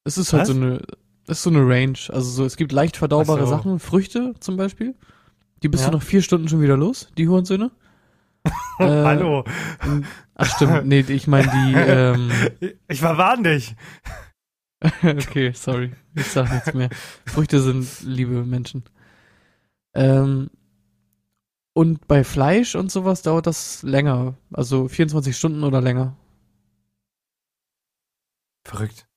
Es 0.03 0.17
ist 0.17 0.31
halt 0.31 0.41
Was? 0.43 0.47
so 0.49 0.53
eine, 0.55 0.81
ist 1.27 1.43
so 1.43 1.49
eine 1.49 1.67
Range. 1.67 1.97
Also 2.09 2.29
so, 2.29 2.45
es 2.45 2.55
gibt 2.55 2.71
leicht 2.71 2.97
verdaubare 2.97 3.41
so. 3.41 3.47
Sachen, 3.47 3.79
Früchte 3.79 4.33
zum 4.39 4.55
Beispiel. 4.57 4.95
Die 5.63 5.67
bist 5.67 5.83
Ja. 5.83 5.89
du 5.89 5.97
nach 5.97 6.03
vier 6.03 6.21
Stunden 6.21 6.47
schon 6.47 6.61
wieder 6.61 6.77
los, 6.77 7.09
die 7.17 7.27
Hurensöhne. 7.27 7.71
Äh, 8.79 8.85
Hallo. 8.85 9.43
Ach 10.35 10.55
stimmt, 10.55 10.85
nee, 10.85 11.01
ich 11.01 11.27
meine 11.27 11.51
die, 11.51 11.73
ähm, 11.75 12.31
Ich 12.87 13.01
verwarn 13.01 13.43
dich. 13.43 13.75
okay, 15.03 15.51
sorry, 15.53 15.91
ich 16.15 16.27
sag 16.27 16.49
nichts 16.49 16.73
mehr. 16.73 16.89
Früchte 17.25 17.59
sind 17.61 17.85
liebe 18.03 18.45
Menschen. 18.45 18.85
Ähm, 19.93 20.49
und 21.73 22.07
bei 22.07 22.23
Fleisch 22.23 22.75
und 22.75 22.91
sowas 22.91 23.21
dauert 23.21 23.47
das 23.47 23.83
länger. 23.83 24.37
Also 24.51 24.87
24 24.87 25.35
Stunden 25.35 25.63
oder 25.63 25.81
länger. 25.81 26.17
Verrückt. 28.65 29.07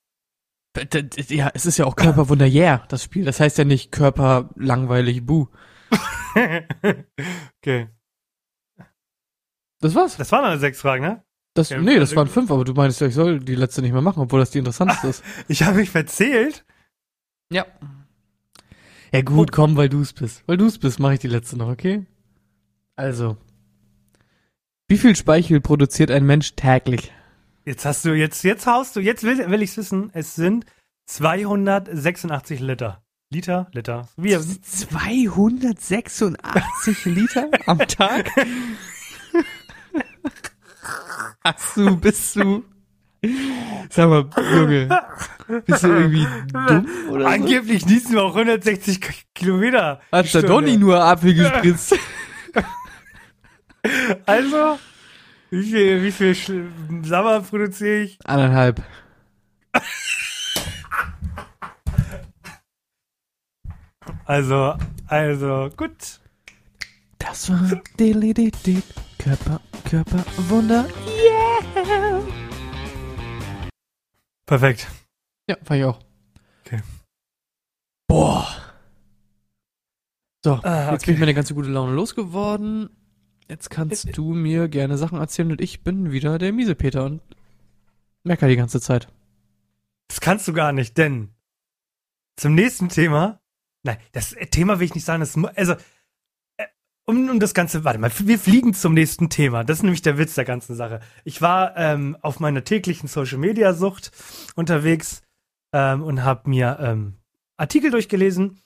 Ja, 1.28 1.50
es 1.52 1.66
ist 1.66 1.76
ja 1.76 1.84
auch 1.84 1.96
Körperwunder, 1.96 2.46
yeah, 2.46 2.84
das 2.88 3.02
Spiel. 3.04 3.24
Das 3.24 3.40
heißt 3.40 3.58
ja 3.58 3.64
nicht 3.64 3.92
Körper 3.92 4.48
langweilig, 4.56 5.26
buh. 5.26 5.46
okay. 7.58 7.88
Das 9.80 9.94
war's. 9.94 10.16
Das 10.16 10.32
waren 10.32 10.44
alle 10.44 10.58
sechs 10.58 10.80
Fragen, 10.80 11.02
ne? 11.04 11.24
Das, 11.54 11.68
Ja, 11.68 11.78
nee, 11.78 11.98
das 11.98 12.10
also- 12.10 12.16
waren 12.16 12.28
fünf, 12.28 12.50
aber 12.50 12.64
du 12.64 12.72
meinst 12.72 13.00
ja, 13.02 13.06
ich 13.08 13.14
soll 13.14 13.40
die 13.40 13.54
letzte 13.54 13.82
nicht 13.82 13.92
mehr 13.92 14.00
machen, 14.00 14.20
obwohl 14.22 14.40
das 14.40 14.50
die 14.50 14.58
interessanteste 14.58 15.08
ist. 15.08 15.24
Ich 15.48 15.62
habe 15.64 15.76
mich 15.78 15.90
verzählt. 15.90 16.64
Ja. 17.50 17.66
Ja 19.12 19.20
gut, 19.20 19.52
komm, 19.52 19.76
weil 19.76 19.90
du's 19.90 20.14
bist. 20.14 20.42
Weil 20.46 20.56
du's 20.56 20.78
bist, 20.78 20.98
mache 21.00 21.14
ich 21.14 21.20
die 21.20 21.28
letzte 21.28 21.58
noch, 21.58 21.68
okay? 21.68 22.06
Also. 22.96 23.36
Wie 24.88 24.98
viel 24.98 25.16
Speichel 25.16 25.60
produziert 25.60 26.10
ein 26.10 26.26
Mensch 26.26 26.54
täglich? 26.54 27.12
Jetzt 27.64 27.84
hast 27.84 28.04
du, 28.04 28.14
jetzt, 28.14 28.42
jetzt 28.44 28.66
haust 28.66 28.96
du, 28.96 29.00
jetzt 29.00 29.22
will, 29.24 29.50
will 29.50 29.62
ich's 29.62 29.76
wissen. 29.76 30.10
Es 30.12 30.34
sind 30.34 30.66
286 31.06 32.60
Liter. 32.60 33.02
Liter, 33.30 33.68
Liter. 33.72 34.08
Wie, 34.16 34.36
286 34.38 37.04
Liter 37.06 37.48
am 37.66 37.78
Tag? 37.78 38.30
Hast 41.42 41.76
du, 41.76 41.96
bist 41.96 42.36
du. 42.36 42.62
Sag 43.88 44.08
mal, 44.08 44.28
Junge, 44.54 44.88
bist 45.64 45.84
du 45.84 45.88
irgendwie 45.88 46.26
dumm 46.52 46.86
oder 47.10 47.20
so? 47.20 47.26
angeblich 47.28 47.86
niesen 47.86 48.12
wir 48.12 48.24
auch 48.24 48.36
160 48.36 49.00
K 49.00 49.12
Kilometer. 49.34 50.00
Hat 50.10 50.24
der 50.24 50.28
Stunde. 50.28 50.48
Donny 50.48 50.76
nur 50.76 51.00
Apfel 51.02 51.34
gespritzt? 51.34 51.96
Also, 54.26 54.78
wie 55.50 55.62
viel, 55.64 56.02
wie 56.02 56.12
viel 56.12 56.32
Sch- 56.32 57.04
Sabber 57.06 57.40
produziere 57.40 58.02
ich? 58.02 58.18
Anderthalb. 58.24 58.82
Also, 64.24 64.76
also, 65.06 65.70
gut. 65.76 66.20
Das 67.18 67.50
war 67.50 67.80
Dilididid, 67.98 68.84
Körper, 69.18 69.60
Körperwunder. 69.88 70.88
Yeah! 71.06 72.20
Perfekt. 74.46 74.88
Ja, 75.48 75.56
war 75.64 75.76
ich 75.76 75.84
auch. 75.84 76.00
Okay. 76.66 76.80
Boah. 78.08 78.46
So, 80.44 80.54
Ah, 80.64 80.90
jetzt 80.92 81.06
bin 81.06 81.14
ich 81.14 81.20
meine 81.20 81.34
ganze 81.34 81.54
gute 81.54 81.68
Laune 81.68 81.92
losgeworden. 81.94 82.90
Jetzt 83.52 83.68
kannst 83.68 84.16
du 84.16 84.32
mir 84.32 84.66
gerne 84.66 84.96
Sachen 84.96 85.18
erzählen 85.18 85.50
und 85.50 85.60
ich 85.60 85.82
bin 85.82 86.10
wieder 86.10 86.38
der 86.38 86.54
miese 86.54 86.74
Peter 86.74 87.04
und 87.04 87.20
mecker 88.24 88.48
die 88.48 88.56
ganze 88.56 88.80
Zeit. 88.80 89.08
Das 90.08 90.22
kannst 90.22 90.48
du 90.48 90.54
gar 90.54 90.72
nicht, 90.72 90.96
denn 90.96 91.28
zum 92.36 92.54
nächsten 92.54 92.88
Thema, 92.88 93.42
nein, 93.82 93.98
das 94.12 94.34
Thema 94.50 94.80
will 94.80 94.86
ich 94.86 94.94
nicht 94.94 95.04
sagen, 95.04 95.20
das, 95.20 95.36
also, 95.54 95.74
äh, 96.56 96.64
um, 97.04 97.28
um 97.28 97.40
das 97.40 97.52
Ganze, 97.52 97.84
warte 97.84 97.98
mal, 97.98 98.10
wir 98.20 98.38
fliegen 98.38 98.72
zum 98.72 98.94
nächsten 98.94 99.28
Thema. 99.28 99.64
Das 99.64 99.80
ist 99.80 99.82
nämlich 99.82 100.00
der 100.00 100.16
Witz 100.16 100.34
der 100.34 100.46
ganzen 100.46 100.74
Sache. 100.74 101.00
Ich 101.24 101.42
war 101.42 101.76
ähm, 101.76 102.16
auf 102.22 102.40
meiner 102.40 102.64
täglichen 102.64 103.06
Social-Media-Sucht 103.06 104.12
unterwegs 104.54 105.20
ähm, 105.74 106.02
und 106.02 106.24
habe 106.24 106.48
mir 106.48 106.78
ähm, 106.80 107.18
Artikel 107.58 107.90
durchgelesen 107.90 108.62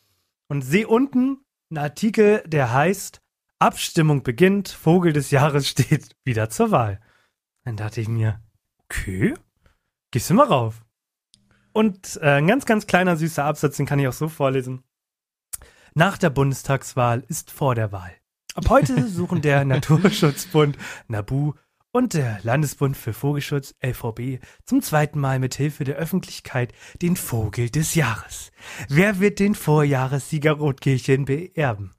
und 0.47 0.63
sehe 0.63 0.87
unten 0.87 1.41
einen 1.71 1.79
Artikel, 1.79 2.45
der 2.47 2.73
heißt 2.73 3.21
Abstimmung 3.59 4.23
beginnt, 4.23 4.69
Vogel 4.69 5.13
des 5.13 5.31
Jahres 5.31 5.69
steht 5.69 6.15
wieder 6.25 6.51
zur 6.51 6.71
Wahl. 6.71 7.01
Dann 7.65 7.77
dachte 7.77 8.01
ich 8.01 8.09
mir, 8.09 8.41
okay, 8.85 9.35
gehst 10.11 10.31
du 10.31 10.35
mal 10.35 10.47
rauf. 10.47 10.85
Und 11.73 12.19
äh, 12.23 12.37
ein 12.37 12.47
ganz, 12.47 12.65
ganz 12.65 12.87
kleiner 12.87 13.17
süßer 13.17 13.45
Absatz, 13.45 13.77
den 13.77 13.87
kann 13.87 13.99
ich 13.99 14.09
auch 14.09 14.13
so 14.13 14.29
vorlesen. 14.29 14.83
Nach 15.95 16.19
der 16.19 16.31
Bundestagswahl 16.31 17.25
ist 17.29 17.51
vor 17.51 17.75
der 17.75 17.93
Wahl. 17.93 18.13
Ab 18.55 18.69
heute 18.69 19.09
suchen 19.09 19.43
der 19.43 19.65
Naturschutzbund 19.65 20.77
NABU 21.09 21.55
und 21.93 22.13
der 22.13 22.39
Landesbund 22.43 22.97
für 22.97 23.15
Vogelschutz 23.15 23.75
LVB 23.83 24.45
zum 24.65 24.83
zweiten 24.83 25.19
Mal 25.19 25.39
mit 25.39 25.55
Hilfe 25.55 25.85
der 25.85 25.97
Öffentlichkeit 25.97 26.73
den 27.01 27.17
Vogel 27.17 27.71
des 27.71 27.95
Jahres. 27.95 28.53
Wer 28.89 29.21
wird 29.21 29.39
den 29.39 29.55
Vorjahressieger 29.55 30.53
Rotkirchen 30.53 31.25
beerben? 31.25 31.96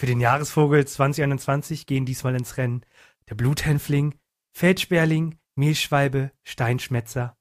Für 0.00 0.06
den 0.06 0.18
Jahresvogel 0.20 0.86
2021 0.86 1.84
gehen 1.84 2.06
diesmal 2.06 2.34
ins 2.34 2.56
Rennen 2.56 2.86
der 3.28 3.34
Bluthänfling, 3.34 4.14
Feldsperling, 4.50 5.38
Mehlschwalbe, 5.56 6.32
Steinschmetzer 6.42 7.36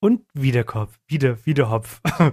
und 0.00 0.22
Wiederkopf, 0.32 0.98
wieder, 1.06 1.44
Wiederhopf. 1.44 2.00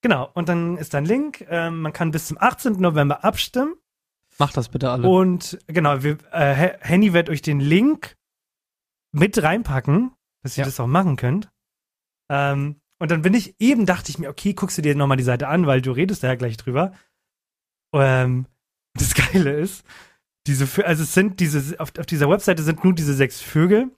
genau, 0.00 0.30
und 0.32 0.48
dann 0.48 0.78
ist 0.78 0.94
da 0.94 0.98
ein 0.98 1.04
Link. 1.04 1.44
Ähm, 1.50 1.82
man 1.82 1.92
kann 1.92 2.12
bis 2.12 2.28
zum 2.28 2.38
18. 2.40 2.80
November 2.80 3.22
abstimmen. 3.26 3.74
Mach 4.38 4.54
das 4.54 4.70
bitte 4.70 4.88
alle. 4.88 5.06
Und 5.06 5.58
genau, 5.66 6.02
wir, 6.02 6.16
äh, 6.32 6.54
He- 6.54 6.78
Henny 6.80 7.12
wird 7.12 7.28
euch 7.28 7.42
den 7.42 7.60
Link 7.60 8.16
mit 9.12 9.42
reinpacken, 9.42 10.12
dass 10.42 10.56
ihr 10.56 10.62
Ja. 10.62 10.64
das 10.64 10.80
auch 10.80 10.86
machen 10.86 11.16
könnt. 11.16 11.50
Ähm, 12.30 12.80
und 12.98 13.10
dann 13.10 13.20
bin 13.20 13.34
ich 13.34 13.54
eben, 13.60 13.84
dachte 13.84 14.08
ich 14.08 14.18
mir, 14.18 14.30
okay, 14.30 14.54
guckst 14.54 14.78
du 14.78 14.82
dir 14.82 14.94
nochmal 14.96 15.18
die 15.18 15.24
Seite 15.24 15.48
an, 15.48 15.66
weil 15.66 15.82
du 15.82 15.92
redest 15.92 16.22
da 16.22 16.28
ja 16.28 16.36
gleich 16.36 16.56
drüber. 16.56 16.92
Ähm, 17.92 18.46
das 18.98 19.14
Geile 19.14 19.52
ist, 19.52 19.84
diese, 20.46 20.64
Vö- 20.64 20.82
also 20.82 21.02
es 21.02 21.14
sind 21.14 21.40
diese, 21.40 21.78
auf, 21.78 21.92
auf 21.98 22.06
dieser 22.06 22.28
Webseite 22.28 22.62
sind 22.62 22.82
nur 22.84 22.94
diese 22.94 23.14
sechs 23.14 23.40
Vögel. 23.40 23.90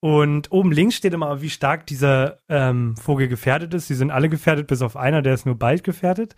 Und 0.00 0.52
oben 0.52 0.70
links 0.70 0.94
steht 0.94 1.12
immer, 1.12 1.42
wie 1.42 1.50
stark 1.50 1.86
dieser 1.86 2.38
ähm, 2.48 2.96
Vogel 2.96 3.26
gefährdet 3.26 3.74
ist. 3.74 3.88
Sie 3.88 3.94
sind 3.96 4.12
alle 4.12 4.28
gefährdet, 4.28 4.68
bis 4.68 4.80
auf 4.82 4.96
einer, 4.96 5.22
der 5.22 5.34
ist 5.34 5.44
nur 5.44 5.58
bald 5.58 5.82
gefährdet. 5.82 6.36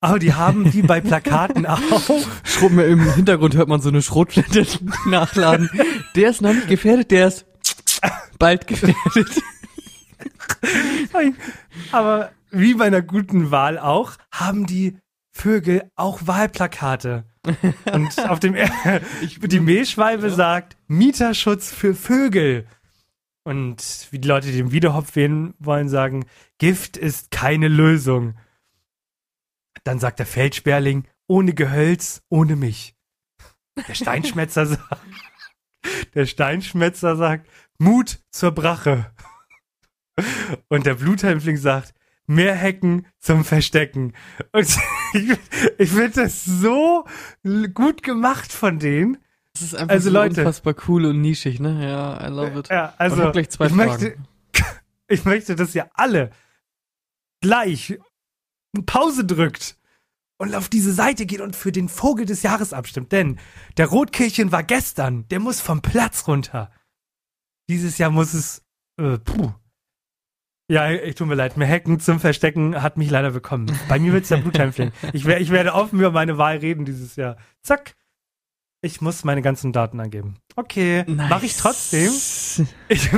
Aber 0.00 0.18
die 0.18 0.34
haben 0.34 0.72
wie 0.74 0.82
bei 0.82 1.00
Plakaten 1.00 1.64
auch 1.66 1.80
Schrot, 2.44 2.72
Im 2.72 3.12
Hintergrund 3.14 3.56
hört 3.56 3.68
man 3.68 3.80
so 3.80 3.88
eine 3.88 4.02
Schrotflinte 4.02 4.66
nachladen. 5.06 5.70
Der 6.16 6.30
ist 6.30 6.42
noch 6.42 6.52
nicht 6.52 6.68
gefährdet, 6.68 7.10
der 7.10 7.28
ist 7.28 7.46
bald 8.38 8.66
gefährdet. 8.66 9.42
Aber 11.92 12.30
wie 12.50 12.74
bei 12.74 12.86
einer 12.86 13.02
guten 13.02 13.50
Wahl 13.50 13.78
auch, 13.78 14.12
haben 14.32 14.66
die 14.66 14.98
Vögel 15.32 15.90
auch 15.96 16.20
Wahlplakate. 16.26 17.24
Und 17.92 18.28
auf 18.28 18.40
dem 18.40 18.54
die 19.42 19.60
Mehlschwalbe 19.60 20.30
sagt 20.30 20.76
Mieterschutz 20.86 21.72
für 21.72 21.94
Vögel. 21.94 22.66
Und 23.44 24.08
wie 24.10 24.18
die 24.18 24.28
Leute, 24.28 24.48
die 24.48 24.58
den 24.58 24.72
Wiederhopf 24.72 25.16
wählen 25.16 25.54
wollen, 25.58 25.88
sagen, 25.88 26.26
Gift 26.58 26.96
ist 26.96 27.30
keine 27.30 27.68
Lösung. 27.68 28.34
Dann 29.84 29.98
sagt 29.98 30.18
der 30.18 30.26
Feldsperling, 30.26 31.08
ohne 31.26 31.54
Gehölz, 31.54 32.22
ohne 32.28 32.56
mich. 32.56 32.94
Der 33.86 33.94
Steinschmetzer 33.94 34.66
sagt, 34.66 35.02
der 36.14 36.26
Steinschmetzer 36.26 37.16
sagt, 37.16 37.48
Mut 37.78 38.18
zur 38.30 38.50
Brache. 38.52 39.10
Und 40.68 40.84
der 40.84 40.94
Bluthämpfling 40.94 41.56
sagt, 41.56 41.94
mehr 42.28 42.54
Hecken 42.54 43.06
zum 43.18 43.44
Verstecken. 43.44 44.12
Und 44.52 44.68
ich, 45.14 45.38
ich 45.78 45.90
finde 45.90 46.22
das 46.22 46.44
so 46.44 47.04
gut 47.74 48.02
gemacht 48.02 48.52
von 48.52 48.78
denen. 48.78 49.18
Das 49.54 49.62
ist 49.62 49.74
einfach 49.74 49.94
Also 49.94 50.10
so 50.10 50.14
Leute. 50.14 50.40
unfassbar 50.42 50.74
cool 50.86 51.06
und 51.06 51.20
nischig, 51.20 51.58
ne? 51.58 51.84
Ja, 51.88 52.24
I 52.24 52.30
love 52.30 52.58
it. 52.60 52.68
Ja, 52.68 52.92
ich 52.94 53.00
also 53.00 53.24
hab 53.24 53.32
gleich 53.32 53.50
zwei 53.50 53.66
ich 53.66 53.72
Fragen. 53.72 53.90
möchte, 53.90 54.16
ich 55.08 55.24
möchte, 55.24 55.56
dass 55.56 55.74
ihr 55.74 55.90
alle 55.94 56.30
gleich 57.40 57.98
Pause 58.86 59.24
drückt 59.24 59.76
und 60.38 60.54
auf 60.54 60.68
diese 60.68 60.92
Seite 60.92 61.26
geht 61.26 61.40
und 61.40 61.56
für 61.56 61.72
den 61.72 61.88
Vogel 61.88 62.26
des 62.26 62.42
Jahres 62.42 62.72
abstimmt. 62.72 63.10
Denn 63.10 63.38
der 63.76 63.86
Rotkehlchen 63.86 64.52
war 64.52 64.62
gestern, 64.62 65.26
der 65.28 65.40
muss 65.40 65.60
vom 65.60 65.82
Platz 65.82 66.28
runter. 66.28 66.70
Dieses 67.68 67.98
Jahr 67.98 68.10
muss 68.10 68.34
es, 68.34 68.62
äh, 68.98 69.18
puh. 69.18 69.52
Ja, 70.70 70.90
ich 70.90 71.14
tut 71.14 71.26
mir 71.28 71.34
leid, 71.34 71.56
mehr 71.56 71.66
Hacken 71.68 71.98
zum 71.98 72.20
Verstecken 72.20 72.82
hat 72.82 72.98
mich 72.98 73.08
leider 73.10 73.30
bekommen. 73.30 73.72
Bei 73.88 73.98
mir 73.98 74.12
wird's 74.12 74.28
der 74.28 74.36
Bluthämpfling. 74.36 74.92
Ich, 75.14 75.24
wer- 75.24 75.40
ich 75.40 75.50
werde 75.50 75.72
offen 75.72 75.98
über 75.98 76.10
meine 76.10 76.36
Wahl 76.36 76.58
reden 76.58 76.84
dieses 76.84 77.16
Jahr. 77.16 77.36
Zack. 77.62 77.94
Ich 78.82 79.00
muss 79.00 79.24
meine 79.24 79.42
ganzen 79.42 79.72
Daten 79.72 79.98
angeben. 79.98 80.36
Okay, 80.56 81.04
mache 81.08 81.46
ich 81.46 81.56
trotzdem. 81.56 82.12
Ich, 82.88 83.10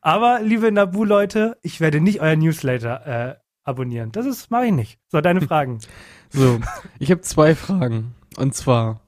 aber, 0.00 0.40
liebe 0.42 0.70
Nabu-Leute, 0.70 1.56
ich 1.62 1.80
werde 1.80 2.00
nicht 2.00 2.20
euer 2.20 2.36
Newsletter 2.36 3.06
äh, 3.06 3.36
abonnieren. 3.64 4.12
Das 4.12 4.26
ist, 4.26 4.50
mache 4.50 4.66
ich 4.66 4.72
nicht. 4.72 4.98
So, 5.08 5.20
deine 5.20 5.40
Fragen. 5.40 5.78
So, 6.30 6.60
ich 6.98 7.10
habe 7.10 7.22
zwei 7.22 7.54
Fragen. 7.54 8.14
Und 8.36 8.54
zwar, 8.54 9.00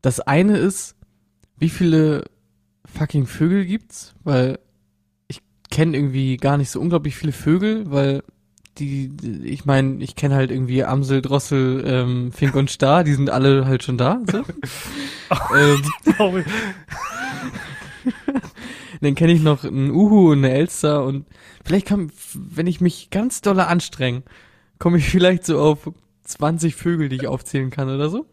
das 0.00 0.20
eine 0.20 0.56
ist, 0.58 0.94
wie 1.58 1.68
viele 1.68 2.24
fucking 2.84 3.26
Vögel 3.26 3.66
gibt's? 3.66 4.14
Weil 4.22 4.60
kenne 5.70 5.96
irgendwie 5.96 6.36
gar 6.36 6.56
nicht 6.56 6.70
so 6.70 6.80
unglaublich 6.80 7.16
viele 7.16 7.32
Vögel, 7.32 7.90
weil 7.90 8.22
die, 8.78 9.10
ich 9.44 9.64
meine, 9.64 10.02
ich 10.02 10.16
kenne 10.16 10.34
halt 10.34 10.50
irgendwie 10.50 10.84
Amsel, 10.84 11.22
Drossel, 11.22 11.82
ähm, 11.86 12.32
Fink 12.32 12.54
und 12.54 12.70
Star, 12.70 13.04
die 13.04 13.14
sind 13.14 13.30
alle 13.30 13.66
halt 13.66 13.82
schon 13.82 13.96
da. 13.96 14.20
So. 14.30 14.38
ähm, 15.56 15.82
dann 19.00 19.14
kenne 19.14 19.32
ich 19.32 19.42
noch 19.42 19.64
einen 19.64 19.90
Uhu 19.90 20.32
und 20.32 20.38
eine 20.38 20.52
Elster 20.52 21.04
und 21.04 21.26
vielleicht 21.64 21.86
kann, 21.86 22.12
wenn 22.34 22.66
ich 22.66 22.80
mich 22.80 23.10
ganz 23.10 23.40
dolle 23.40 23.66
anstrenge, 23.66 24.22
komme 24.78 24.98
ich 24.98 25.08
vielleicht 25.08 25.44
so 25.44 25.58
auf 25.58 25.90
20 26.24 26.74
Vögel, 26.74 27.08
die 27.08 27.16
ich 27.16 27.26
aufzählen 27.26 27.70
kann 27.70 27.88
oder 27.88 28.10
so. 28.10 28.26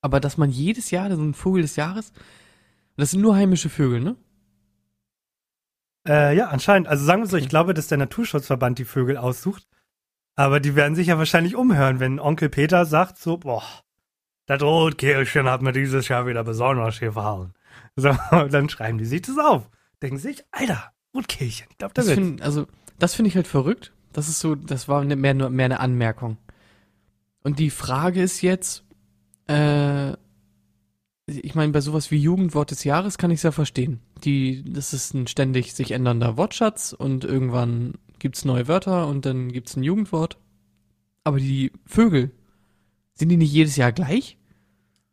Aber 0.00 0.20
dass 0.20 0.36
man 0.36 0.50
jedes 0.50 0.90
Jahr 0.90 1.14
so 1.14 1.22
ein 1.22 1.34
Vogel 1.34 1.62
des 1.62 1.76
Jahres, 1.76 2.12
das 2.96 3.12
sind 3.12 3.20
nur 3.20 3.34
heimische 3.34 3.68
Vögel, 3.68 4.00
ne? 4.00 4.16
Äh, 6.08 6.36
ja, 6.36 6.48
anscheinend. 6.48 6.88
Also 6.88 7.04
sagen 7.04 7.22
wir 7.22 7.26
so, 7.26 7.36
ich 7.36 7.48
glaube, 7.48 7.74
dass 7.74 7.88
der 7.88 7.98
Naturschutzverband 7.98 8.78
die 8.78 8.84
Vögel 8.84 9.16
aussucht. 9.16 9.66
Aber 10.34 10.60
die 10.60 10.74
werden 10.76 10.94
sich 10.94 11.08
ja 11.08 11.18
wahrscheinlich 11.18 11.56
umhören, 11.56 12.00
wenn 12.00 12.20
Onkel 12.20 12.48
Peter 12.48 12.84
sagt 12.86 13.18
so, 13.18 13.38
boah, 13.38 13.62
das 14.46 14.62
Rotkehlchen 14.62 15.48
hat 15.48 15.62
mir 15.62 15.72
dieses 15.72 16.08
Jahr 16.08 16.26
wieder 16.26 16.44
besonders 16.44 17.00
gefallen. 17.00 17.52
So, 17.96 18.16
dann 18.50 18.68
schreiben 18.68 18.98
die 18.98 19.04
sich 19.04 19.22
das 19.22 19.36
auf. 19.38 19.68
Denken 20.00 20.18
sich, 20.18 20.44
Alter, 20.52 20.92
Rotkehlchen, 21.14 21.66
ich 21.70 21.78
glaube, 21.78 21.92
da 21.94 22.00
Das 22.02 22.06
wird. 22.08 22.18
find, 22.18 22.42
also, 22.42 22.66
das 22.98 23.14
finde 23.14 23.28
ich 23.30 23.36
halt 23.36 23.48
verrückt. 23.48 23.92
Das 24.12 24.28
ist 24.28 24.38
so, 24.40 24.54
das 24.54 24.88
war 24.88 25.04
ne- 25.04 25.16
mehr, 25.16 25.34
nur 25.34 25.50
mehr 25.50 25.66
eine 25.66 25.80
Anmerkung. 25.80 26.38
Und 27.42 27.58
die 27.58 27.70
Frage 27.70 28.22
ist 28.22 28.40
jetzt, 28.40 28.84
äh, 29.48 30.12
ich 31.28 31.54
meine, 31.54 31.72
bei 31.72 31.80
sowas 31.80 32.10
wie 32.10 32.18
Jugendwort 32.18 32.70
des 32.70 32.84
Jahres 32.84 33.18
kann 33.18 33.30
ich 33.30 33.38
es 33.38 33.42
ja 33.42 33.52
verstehen. 33.52 34.00
Die, 34.24 34.64
das 34.64 34.94
ist 34.94 35.14
ein 35.14 35.26
ständig 35.26 35.74
sich 35.74 35.92
ändernder 35.92 36.36
Wortschatz 36.36 36.94
und 36.94 37.24
irgendwann 37.24 37.94
gibt's 38.18 38.44
neue 38.44 38.66
Wörter 38.66 39.06
und 39.06 39.26
dann 39.26 39.52
gibt's 39.52 39.76
ein 39.76 39.82
Jugendwort. 39.82 40.38
Aber 41.24 41.38
die 41.38 41.72
Vögel, 41.86 42.30
sind 43.14 43.28
die 43.28 43.36
nicht 43.36 43.52
jedes 43.52 43.76
Jahr 43.76 43.92
gleich? 43.92 44.38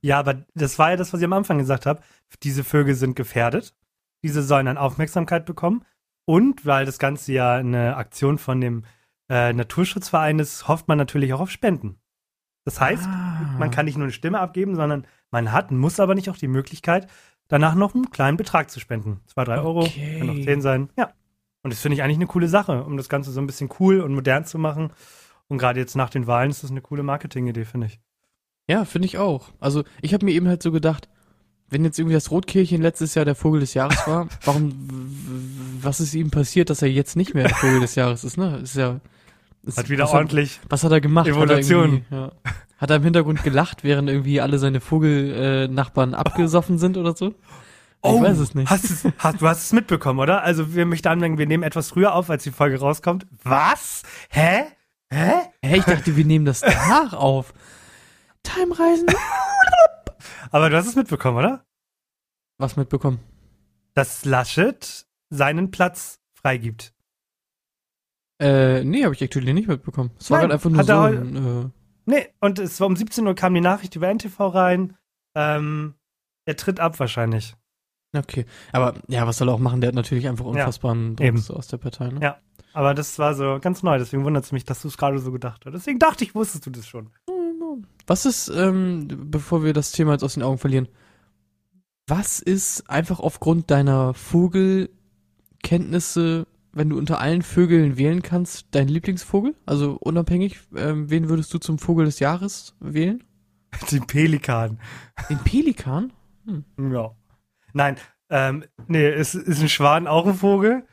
Ja, 0.01 0.19
aber 0.19 0.45
das 0.53 0.79
war 0.79 0.91
ja 0.91 0.95
das, 0.95 1.11
was 1.11 1.19
ich 1.19 1.25
am 1.25 1.33
Anfang 1.33 1.57
gesagt 1.57 1.85
habe. 1.85 2.01
Diese 2.43 2.63
Vögel 2.63 2.95
sind 2.95 3.15
gefährdet. 3.15 3.75
Diese 4.23 4.43
sollen 4.43 4.67
dann 4.67 4.77
Aufmerksamkeit 4.77 5.45
bekommen. 5.45 5.83
Und 6.25 6.65
weil 6.65 6.85
das 6.85 6.99
Ganze 6.99 7.33
ja 7.33 7.55
eine 7.55 7.97
Aktion 7.97 8.37
von 8.37 8.61
dem 8.61 8.85
äh, 9.29 9.51
Naturschutzverein 9.53 10.39
ist, 10.39 10.67
hofft 10.67 10.87
man 10.87 10.97
natürlich 10.97 11.33
auch 11.33 11.41
auf 11.41 11.51
Spenden. 11.51 11.97
Das 12.65 12.81
heißt, 12.81 13.05
Ah. 13.07 13.55
man 13.59 13.71
kann 13.71 13.85
nicht 13.85 13.95
nur 13.97 14.05
eine 14.05 14.11
Stimme 14.13 14.39
abgeben, 14.39 14.75
sondern 14.75 15.05
man 15.31 15.51
hat, 15.51 15.71
muss 15.71 15.99
aber 15.99 16.15
nicht 16.15 16.29
auch 16.29 16.37
die 16.37 16.47
Möglichkeit, 16.47 17.07
danach 17.47 17.75
noch 17.75 17.93
einen 17.95 18.09
kleinen 18.09 18.37
Betrag 18.37 18.69
zu 18.71 18.79
spenden. 18.79 19.19
Zwei, 19.27 19.43
drei 19.43 19.59
Euro, 19.59 19.81
Okay. 19.83 20.17
kann 20.19 20.29
auch 20.29 20.43
zehn 20.43 20.61
sein. 20.61 20.89
Ja. 20.97 21.11
Und 21.63 21.71
das 21.73 21.79
finde 21.79 21.95
ich 21.95 22.03
eigentlich 22.03 22.17
eine 22.17 22.27
coole 22.27 22.47
Sache, 22.47 22.83
um 22.83 22.97
das 22.97 23.07
Ganze 23.09 23.31
so 23.31 23.39
ein 23.39 23.47
bisschen 23.47 23.69
cool 23.79 24.01
und 24.01 24.13
modern 24.13 24.45
zu 24.45 24.57
machen. 24.59 24.91
Und 25.47 25.57
gerade 25.59 25.79
jetzt 25.79 25.95
nach 25.95 26.09
den 26.09 26.27
Wahlen 26.27 26.49
ist 26.49 26.63
das 26.63 26.71
eine 26.71 26.81
coole 26.81 27.03
Marketingidee, 27.03 27.65
finde 27.65 27.87
ich. 27.87 27.99
Ja, 28.67 28.83
finde 28.85 29.05
ich 29.07 29.17
auch. 29.19 29.49
Also 29.59 29.83
ich 30.01 30.13
habe 30.13 30.25
mir 30.25 30.31
eben 30.33 30.47
halt 30.47 30.63
so 30.63 30.71
gedacht, 30.71 31.07
wenn 31.69 31.83
jetzt 31.83 31.97
irgendwie 31.99 32.15
das 32.15 32.31
Rotkehlchen 32.31 32.81
letztes 32.81 33.13
Jahr 33.15 33.25
der 33.25 33.35
Vogel 33.35 33.59
des 33.59 33.73
Jahres 33.75 34.07
war, 34.07 34.27
warum, 34.43 34.73
was 35.81 35.99
ist 35.99 36.13
ihm 36.15 36.31
passiert, 36.31 36.69
dass 36.71 36.81
er 36.81 36.89
jetzt 36.89 37.15
nicht 37.15 37.33
mehr 37.35 37.47
der 37.47 37.55
Vogel 37.55 37.79
des 37.79 37.95
Jahres 37.95 38.23
ist, 38.23 38.37
ne? 38.37 38.57
Ist 38.57 38.75
ja, 38.75 38.99
ist, 39.65 39.77
Hat 39.77 39.89
wieder 39.89 40.03
was 40.05 40.13
ordentlich. 40.13 40.59
Hat, 40.59 40.71
was 40.71 40.83
hat 40.83 40.91
er 40.91 41.01
gemacht? 41.01 41.27
Evolution. 41.27 41.55
Hat 41.55 42.11
er, 42.11 42.15
irgendwie- 42.15 42.15
ja. 42.15 42.31
hat 42.77 42.89
er 42.89 42.95
im 42.97 43.03
Hintergrund 43.03 43.43
gelacht, 43.43 43.83
während 43.83 44.09
irgendwie 44.09 44.41
alle 44.41 44.57
seine 44.59 44.79
Vogelnachbarn 44.81 46.13
äh, 46.13 46.15
abgesoffen 46.17 46.77
sind 46.77 46.97
oder 46.97 47.15
so? 47.15 47.33
Ich 48.03 48.11
weiß 48.21 48.37
es 48.37 48.53
nicht. 48.53 48.67
Oh, 48.67 48.71
Hast 48.71 48.83
es, 48.85 49.03
hast, 49.17 49.41
du 49.41 49.47
hast 49.47 49.63
es 49.63 49.73
mitbekommen, 49.73 50.19
oder? 50.19 50.43
Also 50.43 50.75
wir 50.75 50.85
möchten 50.85 51.07
anmerken, 51.07 51.39
wir 51.39 51.47
nehmen 51.47 51.63
etwas 51.63 51.89
früher 51.89 52.13
auf, 52.13 52.29
als 52.29 52.43
die 52.43 52.51
Folge 52.51 52.79
rauskommt. 52.79 53.25
Was? 53.43 54.03
Hä? 54.29 54.65
Hä? 55.11 55.31
Hä, 55.63 55.77
ich 55.77 55.83
dachte, 55.85 56.15
wir 56.15 56.25
nehmen 56.25 56.45
das 56.45 56.61
danach 56.61 57.13
auf. 57.13 57.53
Timereisen? 58.43 59.07
Aber 60.51 60.69
du 60.69 60.77
hast 60.77 60.85
es 60.87 60.95
mitbekommen, 60.95 61.37
oder? 61.37 61.65
Was 62.59 62.75
mitbekommen? 62.75 63.19
Dass 63.95 64.23
Laschet 64.23 65.07
seinen 65.31 65.71
Platz 65.71 66.19
freigibt. 66.33 66.93
Äh, 68.39 68.83
nee, 68.83 69.03
habe 69.03 69.15
ich 69.15 69.21
actually 69.21 69.53
nicht 69.53 69.67
mitbekommen. 69.67 70.11
Es 70.19 70.29
war 70.29 70.41
gerade 70.41 70.55
einfach 70.55 70.69
nur 70.69 70.83
so 70.83 70.91
er 70.91 71.03
ein, 71.03 71.35
äh, 71.35 71.69
Nee, 72.05 72.27
und 72.39 72.59
es 72.59 72.79
war 72.79 72.87
um 72.87 72.95
17 72.95 73.25
Uhr 73.25 73.33
kam 73.33 73.53
die 73.53 73.61
Nachricht 73.61 73.95
über 73.95 74.13
NTV 74.13 74.53
rein. 74.53 74.95
Ähm, 75.35 75.95
er 76.45 76.55
tritt 76.55 76.79
ab 76.79 76.99
wahrscheinlich. 76.99 77.55
Okay, 78.15 78.45
aber 78.71 78.93
ja, 79.07 79.27
was 79.27 79.37
soll 79.37 79.49
er 79.49 79.55
auch 79.55 79.59
machen? 79.59 79.81
Der 79.81 79.89
hat 79.89 79.95
natürlich 79.95 80.27
einfach 80.27 80.45
unfassbaren 80.45 81.15
Druck 81.15 81.27
eben. 81.27 81.37
so 81.37 81.55
aus 81.55 81.67
der 81.67 81.77
Partei. 81.77 82.09
Ne? 82.09 82.19
Ja. 82.21 82.37
Aber 82.73 82.93
das 82.93 83.17
war 83.19 83.35
so 83.35 83.57
ganz 83.59 83.83
neu, 83.83 83.97
deswegen 83.97 84.25
wundert 84.25 84.45
es 84.45 84.51
mich, 84.51 84.65
dass 84.65 84.81
du 84.81 84.89
es 84.89 84.97
gerade 84.97 85.19
so 85.19 85.31
gedacht 85.31 85.65
hast. 85.65 85.73
Deswegen 85.73 85.99
dachte 85.99 86.23
ich, 86.23 86.35
wusstest 86.35 86.65
du 86.65 86.69
das 86.69 86.87
schon. 86.87 87.09
Was 88.05 88.25
ist, 88.25 88.49
ähm, 88.49 89.07
bevor 89.31 89.63
wir 89.63 89.73
das 89.73 89.91
Thema 89.91 90.11
jetzt 90.11 90.23
aus 90.23 90.35
den 90.35 90.43
Augen 90.43 90.57
verlieren, 90.57 90.87
was 92.07 92.39
ist 92.39 92.89
einfach 92.89 93.19
aufgrund 93.19 93.71
deiner 93.71 94.13
Vogelkenntnisse, 94.13 96.45
wenn 96.75 96.89
du 96.89 96.97
unter 96.97 97.19
allen 97.19 97.41
Vögeln 97.41 97.97
wählen 97.97 98.21
kannst, 98.21 98.67
dein 98.71 98.87
Lieblingsvogel? 98.87 99.55
Also 99.65 99.93
unabhängig, 99.93 100.59
ähm, 100.75 101.09
wen 101.09 101.29
würdest 101.29 101.53
du 101.53 101.57
zum 101.57 101.79
Vogel 101.79 102.05
des 102.05 102.19
Jahres 102.19 102.75
wählen? 102.79 103.23
Den 103.91 104.05
Pelikan. 104.05 104.79
Den 105.29 105.39
Pelikan? 105.39 106.13
Ja. 106.77 107.15
Nein, 107.73 107.97
ähm, 108.29 108.65
nee, 108.87 109.09
ist, 109.09 109.35
ist 109.35 109.61
ein 109.61 109.69
Schwan 109.69 110.07
auch 110.07 110.27
ein 110.27 110.35
Vogel? 110.35 110.85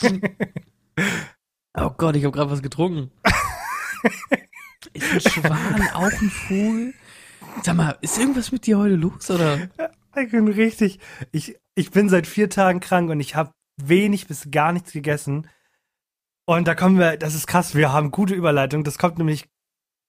Oh 1.78 1.90
Gott, 1.90 2.16
ich 2.16 2.24
habe 2.24 2.34
gerade 2.34 2.50
was 2.50 2.62
getrunken. 2.62 3.10
ist 4.94 5.12
ein 5.12 5.20
Schwan 5.20 5.88
auch 5.92 6.10
ein 6.10 6.30
Vogel? 6.30 6.94
Sag 7.62 7.76
mal, 7.76 7.98
ist 8.00 8.18
irgendwas 8.18 8.50
mit 8.50 8.66
dir 8.66 8.78
heute 8.78 8.94
los, 8.94 9.30
oder? 9.30 9.68
Ich 10.16 10.30
bin 10.30 10.48
richtig. 10.48 10.98
Ich, 11.32 11.58
ich 11.74 11.90
bin 11.90 12.08
seit 12.08 12.26
vier 12.26 12.48
Tagen 12.48 12.80
krank 12.80 13.10
und 13.10 13.20
ich 13.20 13.36
habe 13.36 13.52
wenig 13.76 14.26
bis 14.26 14.50
gar 14.50 14.72
nichts 14.72 14.92
gegessen. 14.92 15.48
Und 16.46 16.68
da 16.68 16.74
kommen 16.74 16.98
wir, 16.98 17.16
das 17.16 17.34
ist 17.34 17.46
krass, 17.46 17.74
wir 17.74 17.92
haben 17.92 18.10
gute 18.10 18.34
Überleitung. 18.34 18.84
Das 18.84 18.98
kommt 18.98 19.18
nämlich, 19.18 19.48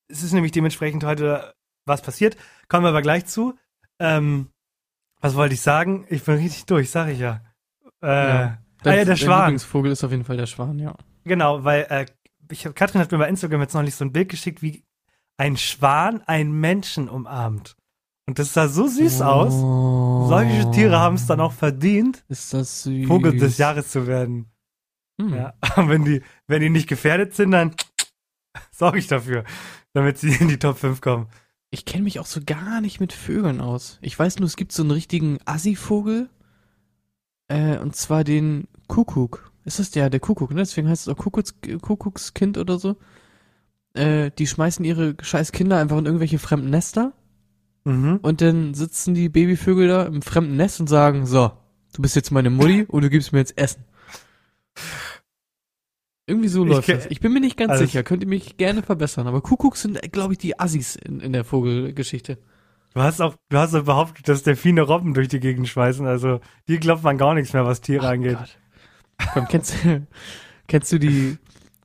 es 0.08 0.24
ist 0.24 0.34
nämlich 0.34 0.52
dementsprechend 0.52 1.04
heute 1.04 1.54
was 1.86 2.02
passiert. 2.02 2.38
Kommen 2.68 2.84
wir 2.86 2.90
aber 2.90 3.02
gleich 3.02 3.26
zu. 3.26 3.58
Ähm, 4.00 4.50
was 5.20 5.36
wollte 5.36 5.56
ich 5.56 5.62
sagen? 5.62 6.06
Ich 6.10 6.24
bin 6.24 6.36
richtig 6.36 6.66
durch, 6.66 6.92
sag 6.92 7.08
ich 7.10 7.20
ja. 7.20 7.42
Äh, 8.04 8.08
Ja. 8.08 8.58
ah, 8.84 8.94
ja, 8.94 9.06
der 9.06 9.16
Schwan. 9.16 9.40
Lieblingsvogel 9.46 9.92
ist 9.92 10.04
auf 10.04 10.12
jeden 10.12 10.26
Fall 10.26 10.38
der 10.38 10.46
Schwan, 10.46 10.78
ja. 10.80 10.96
Genau, 11.24 11.64
weil 11.64 11.88
äh, 11.90 12.06
ich, 12.52 12.66
hab- 12.66 12.76
Katrin 12.76 13.02
hat 13.02 13.12
mir 13.12 13.18
bei 13.18 13.28
Instagram 13.28 13.62
jetzt 13.62 13.74
noch 13.74 13.82
nicht 13.82 13.96
so 13.96 14.06
ein 14.06 14.12
Bild 14.14 14.30
geschickt, 14.30 14.62
wie 14.62 14.84
ein 15.38 15.58
Schwan 15.58 16.22
einen 16.24 16.52
Menschen 16.60 17.10
umarmt. 17.10 17.76
Und 18.28 18.40
das 18.40 18.54
sah 18.54 18.68
so 18.68 18.88
süß 18.88 19.22
aus. 19.22 19.54
Oh. 19.54 20.28
Solche 20.28 20.70
Tiere 20.72 21.00
haben 21.00 21.16
es 21.16 21.26
dann 21.26 21.40
auch 21.40 21.54
verdient, 21.54 22.26
Ist 22.28 22.54
das 22.54 22.84
süß. 22.84 23.08
Vogel 23.08 23.38
des 23.38 23.58
Jahres 23.58 23.90
zu 23.90 24.06
werden. 24.06 24.52
Hm. 25.20 25.34
Ja. 25.34 25.54
Wenn 25.78 26.04
die, 26.04 26.22
wenn 26.48 26.62
die 26.62 26.70
nicht 26.70 26.88
gefährdet 26.88 27.34
sind, 27.34 27.52
dann 27.52 27.74
sorge 28.72 29.00
ich 29.00 29.08
dafür, 29.08 29.46
damit 29.94 30.18
sie 30.18 30.30
in 30.34 30.48
die 30.48 30.60
Top 30.60 30.78
5 30.78 31.02
kommen. 31.02 31.28
Ich 31.72 31.86
kenne 31.86 32.04
mich 32.04 32.20
auch 32.20 32.26
so 32.26 32.40
gar 32.46 32.82
nicht 32.82 33.00
mit 33.00 33.14
Vögeln 33.14 33.62
aus. 33.62 33.98
Ich 34.02 34.18
weiß 34.18 34.38
nur, 34.38 34.46
es 34.46 34.56
gibt 34.56 34.72
so 34.72 34.84
einen 34.84 34.92
richtigen 34.92 35.40
Assi-Vogel. 35.46 36.30
Äh, 37.48 37.78
und 37.78 37.96
zwar 37.96 38.24
den 38.24 38.68
Kuckuck. 38.88 39.52
Ist 39.66 39.80
das 39.80 39.92
der, 39.92 40.10
der 40.10 40.20
Kuckuck, 40.20 40.52
ne? 40.52 40.58
Deswegen 40.62 40.88
heißt 40.88 41.08
es 41.08 41.14
auch 41.14 41.18
Kuckucks, 41.18 41.56
Kuckuckskind 41.82 42.58
oder 42.58 42.78
so. 42.78 42.98
Äh, 43.94 44.32
die 44.38 44.48
schmeißen 44.48 44.86
ihre 44.86 45.16
scheiß 45.22 45.52
Kinder 45.52 45.78
einfach 45.78 45.98
in 45.98 46.06
irgendwelche 46.06 46.40
fremden 46.40 46.70
Nester. 46.70 47.14
Mhm. 47.88 48.20
Und 48.22 48.42
dann 48.42 48.74
sitzen 48.74 49.14
die 49.14 49.30
Babyvögel 49.30 49.88
da 49.88 50.04
im 50.04 50.22
fremden 50.22 50.56
Nest 50.58 50.80
und 50.80 50.88
sagen, 50.88 51.26
so, 51.26 51.52
du 51.96 52.02
bist 52.02 52.16
jetzt 52.16 52.32
meine 52.32 52.50
Mutti 52.50 52.84
und 52.88 53.04
du 53.04 53.10
gibst 53.10 53.32
mir 53.34 53.40
jetzt 53.40 53.58
Essen. 53.58 53.84
Irgendwie 56.30 56.50
so 56.50 56.66
Ich 56.66 56.70
läuft 56.72 56.86
ke- 56.88 56.96
das. 56.96 57.06
Ich 57.08 57.22
bin 57.22 57.32
mir 57.32 57.40
nicht 57.40 57.56
ganz 57.58 57.72
Also- 57.72 57.86
sicher, 57.86 58.04
könnt 58.04 58.24
ihr 58.24 58.30
mich 58.30 58.58
gerne 58.58 58.84
verbessern. 58.84 59.28
Aber 59.28 59.42
Kuckucks 59.42 59.82
sind, 59.84 60.00
glaube 60.12 60.34
ich, 60.34 60.40
die 60.40 60.60
Assis 60.60 60.96
in, 60.98 61.20
in 61.22 61.32
der 61.32 61.46
Vogelgeschichte. 61.46 62.38
Du 62.94 63.02
hast 63.02 63.22
auch, 63.22 63.36
du 63.50 63.58
hast 63.58 63.74
auch 63.76 63.84
behauptet, 63.84 64.28
dass 64.28 64.44
Delfine 64.44 64.82
Robben 64.82 65.14
durch 65.14 65.28
die 65.30 65.40
Gegend 65.40 65.68
schmeißen. 65.70 66.06
Also, 66.06 66.42
die 66.68 66.80
glaubt 66.80 67.04
man 67.04 67.18
gar 67.18 67.34
nichts 67.34 67.54
mehr, 67.54 67.66
was 67.66 67.80
Tiere 67.82 68.08
Ach 68.08 68.12
angeht. 68.12 68.38
Gott. 68.38 68.58
Komm, 69.34 69.48
kennst, 69.48 69.74
du- 69.84 70.06
kennst 70.68 70.92
du 70.92 71.00
die 71.00 71.38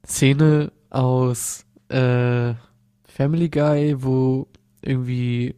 Szene 0.07 0.73
aus 0.91 1.65
äh, 1.89 2.55
Family 3.05 3.49
Guy, 3.49 3.95
wo 4.03 4.49
irgendwie 4.81 5.55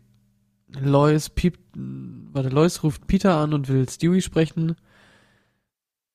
Lois 0.80 1.30
piept, 1.30 1.60
warte, 2.32 2.48
Lois 2.48 2.82
ruft 2.82 3.06
Peter 3.06 3.36
an 3.36 3.54
und 3.54 3.68
will 3.68 3.88
Stewie 3.88 4.20
sprechen. 4.20 4.76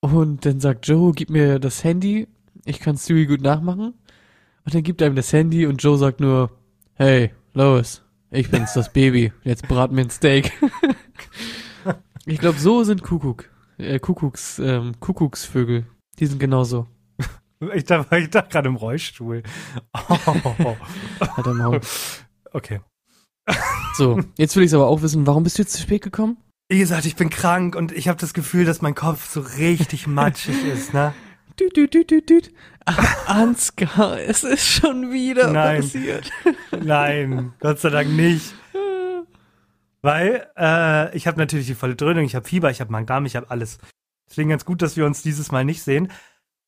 Und 0.01 0.45
dann 0.45 0.59
sagt 0.59 0.87
Joe, 0.87 1.13
gib 1.13 1.29
mir 1.29 1.59
das 1.59 1.83
Handy, 1.83 2.27
ich 2.65 2.79
kann 2.79 2.97
Stewie 2.97 3.25
gut 3.25 3.41
nachmachen. 3.41 3.93
Und 4.65 4.73
dann 4.73 4.83
gibt 4.83 5.01
er 5.01 5.07
ihm 5.07 5.15
das 5.15 5.33
Handy 5.33 5.65
und 5.65 5.81
Joe 5.81 5.97
sagt 5.97 6.19
nur, 6.19 6.51
hey, 6.93 7.31
Lois, 7.53 8.03
ich 8.31 8.49
bin's, 8.51 8.73
das 8.73 8.93
Baby, 8.93 9.33
jetzt 9.43 9.67
brat 9.67 9.91
mir 9.91 10.01
ein 10.01 10.09
Steak. 10.09 10.51
ich 12.25 12.39
glaube, 12.39 12.59
so 12.59 12.83
sind 12.83 13.01
Kuckuck, 13.01 13.49
äh, 13.77 13.99
Kuckucks, 13.99 14.59
ähm, 14.59 14.99
Kuckucksvögel. 14.99 15.85
Die 16.19 16.25
sind 16.25 16.39
genauso. 16.39 16.87
Ich 17.73 17.83
dachte, 17.83 18.17
ich 18.17 18.29
dachte 18.29 18.49
gerade 18.49 18.69
im 18.69 18.77
Rollstuhl. 18.77 19.43
Oh. 19.93 20.75
Hat 21.19 21.45
er 21.45 21.53
Maul. 21.53 21.81
Okay. 22.53 22.79
So, 23.95 24.21
jetzt 24.37 24.55
will 24.55 24.63
ich 24.63 24.73
aber 24.73 24.87
auch 24.87 25.01
wissen, 25.01 25.27
warum 25.27 25.43
bist 25.43 25.57
du 25.57 25.63
jetzt 25.63 25.73
zu 25.73 25.81
spät 25.81 26.01
gekommen? 26.01 26.37
Wie 26.69 26.79
gesagt, 26.79 27.05
ich 27.05 27.15
bin 27.15 27.29
krank 27.29 27.75
und 27.75 27.91
ich 27.91 28.07
habe 28.07 28.19
das 28.19 28.33
Gefühl, 28.33 28.63
dass 28.63 28.81
mein 28.81 28.95
Kopf 28.95 29.29
so 29.29 29.41
richtig 29.41 30.07
matschig 30.07 30.63
ist, 30.65 30.93
ne? 30.93 31.13
Düt, 31.59 31.75
düt, 31.75 31.93
düt, 31.93 32.09
düt, 32.09 32.29
düt. 32.29 32.53
Ach, 32.85 33.27
Ansgar, 33.27 34.19
es 34.19 34.43
ist 34.43 34.65
schon 34.65 35.11
wieder 35.11 35.51
Nein. 35.51 35.81
passiert. 35.81 36.31
Nein, 36.81 37.53
Gott 37.59 37.79
sei 37.79 37.89
Dank 37.89 38.09
nicht. 38.09 38.53
Weil 40.01 40.47
äh, 40.57 41.15
ich 41.15 41.27
habe 41.27 41.37
natürlich 41.37 41.67
die 41.67 41.75
volle 41.75 41.95
Dröhnung, 41.95 42.23
ich 42.23 42.35
habe 42.35 42.47
Fieber, 42.47 42.71
ich 42.71 42.79
habe 42.79 42.91
Magen-Darm, 42.91 43.25
ich 43.25 43.35
habe 43.35 43.51
alles. 43.51 43.79
Deswegen 44.29 44.49
ganz 44.49 44.63
gut, 44.63 44.81
dass 44.81 44.95
wir 44.95 45.05
uns 45.05 45.21
dieses 45.21 45.51
Mal 45.51 45.65
nicht 45.65 45.83
sehen. 45.83 46.11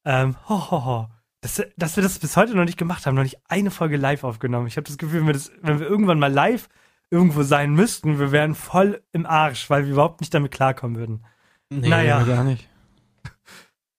Ähm, 0.04 0.36
ho, 0.50 0.72
ho, 0.72 0.86
ho. 0.86 1.08
Dass, 1.42 1.62
dass 1.76 1.96
wir 1.96 2.04
das 2.04 2.20
bis 2.20 2.38
heute 2.38 2.56
noch 2.56 2.66
nicht 2.66 2.78
gemacht 2.78 3.06
haben, 3.06 3.16
noch 3.16 3.24
nicht 3.24 3.40
eine 3.50 3.72
Folge 3.72 3.98
live 3.98 4.24
aufgenommen. 4.24 4.68
Ich 4.68 4.78
habe 4.78 4.86
das 4.88 4.98
Gefühl, 5.00 5.22
wenn 5.22 5.28
wir, 5.28 5.34
das, 5.34 5.52
wenn 5.62 5.80
wir 5.80 5.88
irgendwann 5.88 6.20
mal 6.20 6.32
live 6.32 6.70
irgendwo 7.10 7.42
sein 7.44 7.74
müssten, 7.74 8.20
wir 8.20 8.32
wären 8.32 8.54
voll 8.56 9.04
im 9.12 9.26
Arsch, 9.26 9.70
weil 9.70 9.86
wir 9.86 9.94
überhaupt 9.94 10.22
nicht 10.22 10.34
damit 10.34 10.52
klarkommen 10.52 10.98
würden. 10.98 11.26
Nee, 11.70 11.90
Naja. 11.90 12.24
gar 12.24 12.44
nicht. 12.44 12.68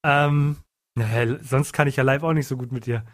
Ähm, 0.04 0.56
naja, 0.96 1.38
sonst 1.44 1.72
kann 1.72 1.86
ich 1.86 1.94
ja 1.94 2.02
live 2.02 2.24
auch 2.24 2.32
nicht 2.32 2.48
so 2.48 2.56
gut 2.56 2.72
mit 2.72 2.86
dir. 2.86 3.04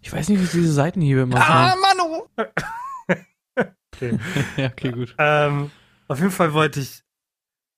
Ich 0.00 0.12
weiß 0.12 0.28
nicht, 0.30 0.40
wie 0.40 0.58
diese 0.58 0.72
Seitenhiebe 0.72 1.20
immer 1.20 1.36
Ah. 1.38 1.74
Manu! 1.76 2.26
Okay. 3.94 4.18
Ja, 4.56 4.66
okay, 4.68 4.90
gut. 4.92 5.14
Ähm, 5.18 5.70
auf 6.08 6.18
jeden 6.18 6.30
Fall 6.30 6.54
wollte 6.54 6.80
ich, 6.80 7.01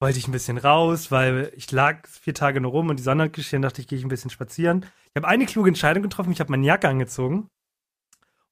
wollte 0.05 0.19
ich 0.19 0.29
ein 0.29 0.33
bisschen 0.33 0.59
raus, 0.59 1.11
weil 1.11 1.51
ich 1.57 1.73
lag 1.73 2.07
vier 2.07 2.35
Tage 2.35 2.61
nur 2.61 2.73
rum 2.73 2.91
und 2.91 2.99
die 2.99 3.03
Sonne 3.03 3.23
hat 3.23 3.33
geschienen, 3.33 3.63
dachte 3.63 3.81
ich, 3.81 3.89
gehe 3.89 3.97
ich 3.99 4.05
ein 4.05 4.11
bisschen 4.11 4.29
spazieren. 4.29 4.85
Ich 5.07 5.17
habe 5.17 5.27
eine 5.27 5.47
kluge 5.47 5.71
Entscheidung 5.71 6.03
getroffen, 6.03 6.31
ich 6.31 6.41
habe 6.41 6.51
meine 6.51 6.67
Jacke 6.67 6.91
angezogen 6.91 7.49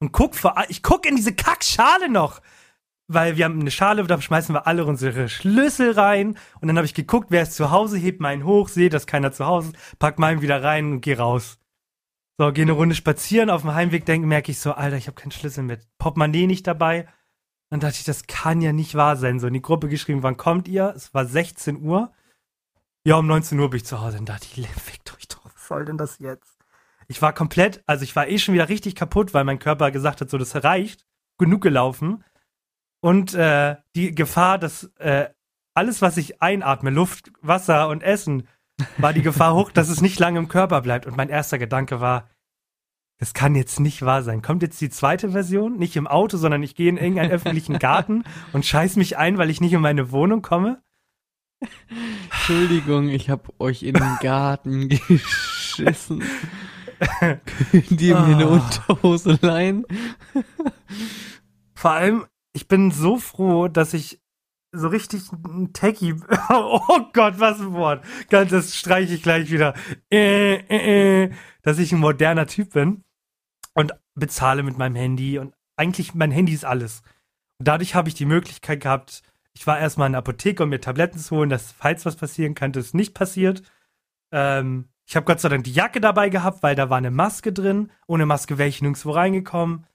und 0.01 0.13
guck 0.13 0.35
vor, 0.35 0.55
ich 0.71 0.83
guck 0.83 1.05
in 1.05 1.15
diese 1.15 1.35
Kackschale 1.35 2.09
noch. 2.09 2.41
Weil 3.07 3.37
wir 3.37 3.45
haben 3.45 3.61
eine 3.61 3.71
Schale, 3.71 4.03
da 4.05 4.19
schmeißen 4.19 4.55
wir 4.55 4.67
alle 4.67 4.87
unsere 4.87 5.29
Schlüssel 5.29 5.91
rein. 5.91 6.39
Und 6.63 6.69
dann 6.69 6.79
habe 6.79 6.87
ich 6.87 6.95
geguckt, 6.95 7.27
wer 7.29 7.43
ist 7.43 7.53
zu 7.53 7.71
Hause, 7.71 7.99
heb 7.99 8.19
meinen 8.19 8.47
hoch, 8.47 8.69
sehe, 8.69 8.89
dass 8.89 9.07
keiner 9.07 9.31
zu 9.33 9.45
Hause 9.45 9.73
ist, 9.73 9.99
pack 9.99 10.19
meinen 10.19 10.41
wieder 10.41 10.65
rein 10.65 10.91
und 10.91 11.01
geh 11.03 11.13
raus. 11.13 11.59
So, 12.39 12.51
geh 12.51 12.63
eine 12.63 12.73
Runde 12.73 12.95
spazieren, 12.95 13.51
auf 13.51 13.61
dem 13.61 13.75
Heimweg 13.75 14.07
denke, 14.07 14.27
merke 14.27 14.53
ich 14.53 14.59
so, 14.59 14.73
Alter, 14.73 14.97
ich 14.97 15.07
habe 15.07 15.21
keinen 15.21 15.33
Schlüssel 15.33 15.65
mit. 15.65 15.87
Portemonnaie 15.99 16.47
nicht 16.47 16.67
dabei. 16.67 17.09
Dann 17.73 17.81
dachte 17.81 17.97
ich, 17.97 18.05
das 18.05 18.27
kann 18.27 18.61
ja 18.61 18.71
nicht 18.71 18.97
wahr 18.97 19.17
sein. 19.17 19.41
So 19.41 19.47
in 19.47 19.55
die 19.55 19.63
Gruppe 19.63 19.89
geschrieben, 19.89 20.23
wann 20.23 20.37
kommt 20.37 20.69
ihr? 20.69 20.93
Es 20.95 21.15
war 21.15 21.25
16 21.25 21.81
Uhr. 21.81 22.13
Ja, 23.03 23.17
um 23.17 23.27
19 23.27 23.59
Uhr 23.59 23.71
bin 23.71 23.79
ich 23.79 23.87
zu 23.87 23.99
Hause. 24.03 24.17
Dann 24.17 24.27
dachte 24.27 24.47
ich, 24.55 24.69
fickt 24.83 25.15
euch 25.15 25.27
doch, 25.27 25.43
was 25.43 25.69
soll 25.69 25.87
denn 25.87 25.97
das 25.97 26.19
jetzt? 26.19 26.59
Ich 27.09 27.23
war 27.23 27.33
komplett, 27.33 27.83
also 27.87 28.05
ich 28.05 28.15
war 28.15 28.29
eh 28.29 28.37
schon 28.37 28.53
wieder 28.53 28.69
richtig 28.69 28.95
kaputt, 28.95 29.33
weil 29.33 29.45
mein 29.45 29.59
Körper 29.59 29.91
gesagt 29.91 30.21
hat, 30.21 30.29
so, 30.29 30.37
das 30.37 30.63
reicht. 30.63 31.07
Genug 31.39 31.63
gelaufen. 31.63 32.23
Und 33.01 33.33
äh, 33.33 33.77
die 33.97 34.15
Gefahr, 34.15 34.59
dass 34.59 34.93
äh, 34.99 35.31
alles, 35.73 36.03
was 36.03 36.19
ich 36.19 36.43
einatme, 36.43 36.91
Luft, 36.91 37.33
Wasser 37.41 37.89
und 37.89 38.03
Essen, 38.03 38.49
war 38.99 39.15
die 39.15 39.23
Gefahr 39.23 39.55
hoch, 39.55 39.73
dass 39.73 39.89
es 39.89 40.03
nicht 40.03 40.19
lange 40.19 40.39
im 40.39 40.49
Körper 40.49 40.83
bleibt. 40.83 41.07
Und 41.07 41.17
mein 41.17 41.31
erster 41.31 41.57
Gedanke 41.57 42.03
war, 42.03 42.29
das 43.23 43.35
kann 43.35 43.55
jetzt 43.55 43.79
nicht 43.79 44.03
wahr 44.03 44.25
sein. 44.25 44.43
Kommt 44.43 44.63
jetzt 44.63 44.81
die 44.81 44.91
zweite 44.91 45.31
Version? 45.31 45.77
Nicht 45.77 45.95
im 45.95 46.09
Auto, 46.09 46.37
sondern 46.39 46.65
ich 46.65 46.75
gehe 46.75 46.89
in 46.89 46.97
irgendeinen 46.97 47.31
öffentlichen 47.31 47.79
Garten 47.79 48.25
und 48.53 48.67
scheiß 48.67 48.97
mich 48.97 49.17
ein, 49.17 49.39
weil 49.39 49.49
ich 49.49 49.61
nicht 49.61 49.73
in 49.73 49.81
meine 49.81 50.11
Wohnung 50.11 50.43
komme? 50.43 50.83
Entschuldigung, 52.25 53.09
ich 53.11 53.31
habe 53.31 53.45
euch 53.61 53.85
in 53.85 53.95
den 53.95 54.17
Garten 54.21 54.89
geschissen. 55.09 56.25
Könnt 57.71 58.01
ihr 58.01 58.19
mir 58.19 58.35
eine 58.35 58.45
Ah. 58.47 58.49
Unterhose 58.89 59.39
leihen? 59.41 59.87
Vor 61.77 61.93
allem, 61.93 62.27
ich 62.53 62.67
bin 62.67 62.91
so 62.91 63.19
froh, 63.19 63.69
dass 63.69 63.95
ich 63.95 64.21
so 64.73 64.89
richtig 64.89 65.31
ein 65.31 65.73
Techie. 65.73 66.17
Oh 66.51 66.99
Gott, 67.13 67.39
was 67.39 67.61
ein 67.61 67.73
Wort. 67.73 68.05
Ganz, 68.31 68.51
Das 68.51 68.75
streiche 68.75 69.15
ich 69.15 69.23
gleich 69.23 69.53
wieder. 69.53 69.75
Äh, 70.11 70.55
äh, 70.57 71.23
äh, 71.27 71.31
dass 71.63 71.79
ich 71.79 71.93
ein 71.93 72.01
moderner 72.01 72.49
Typ 72.49 72.73
bin 72.73 73.05
und 73.75 73.93
bezahle 74.15 74.63
mit 74.63 74.79
meinem 74.79 74.97
Handy 74.97 75.39
und 75.39 75.55
eigentlich 75.77 76.15
mein 76.15 76.31
Handy 76.31 76.53
ist 76.53 76.65
alles. 76.65 77.03
Und 77.59 77.69
dadurch 77.69 77.95
habe 77.95 78.09
ich 78.09 78.15
die 78.15 78.27
Möglichkeit 78.27 78.81
gehabt, 78.81 79.23
ich 79.55 79.67
war 79.67 79.79
erstmal 79.79 80.07
in 80.07 80.13
der 80.13 80.21
Apotheke, 80.21 80.63
um 80.63 80.71
mir 80.71 80.81
Tabletten 80.81 81.19
zu 81.19 81.37
holen, 81.37 81.51
dass 81.51 81.73
falls 81.73 82.07
was 82.07 82.17
passieren 82.17 82.55
kann, 82.55 82.73
das 82.73 82.95
nicht 82.95 83.15
passiert. 83.15 83.63
Ähm, 84.33 84.89
ich 85.07 85.17
habe 85.17 85.27
Gott 85.27 85.41
sei 85.41 85.49
Dank 85.49 85.65
die 85.65 85.73
Jacke 85.73 86.01
dabei 86.01 86.29
gehabt, 86.29 86.63
weil 86.63 86.75
da 86.75 86.89
war 86.89 86.99
eine 86.99 87.11
Maske 87.11 87.53
drin. 87.53 87.91
Ohne 88.07 88.25
Maske 88.25 88.57
wäre 88.57 88.69
ich 88.69 88.81
nirgendwo 88.81 89.11
reingekommen. 89.11 89.87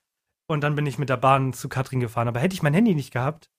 Und 0.47 0.61
dann 0.61 0.75
bin 0.75 0.85
ich 0.85 0.99
mit 0.99 1.09
der 1.09 1.17
Bahn 1.17 1.53
zu 1.53 1.69
Katrin 1.69 1.99
gefahren. 1.99 2.27
Aber 2.27 2.39
hätte 2.39 2.53
ich 2.53 2.61
mein 2.61 2.73
Handy 2.73 2.93
nicht 2.93 3.11
gehabt, 3.11 3.49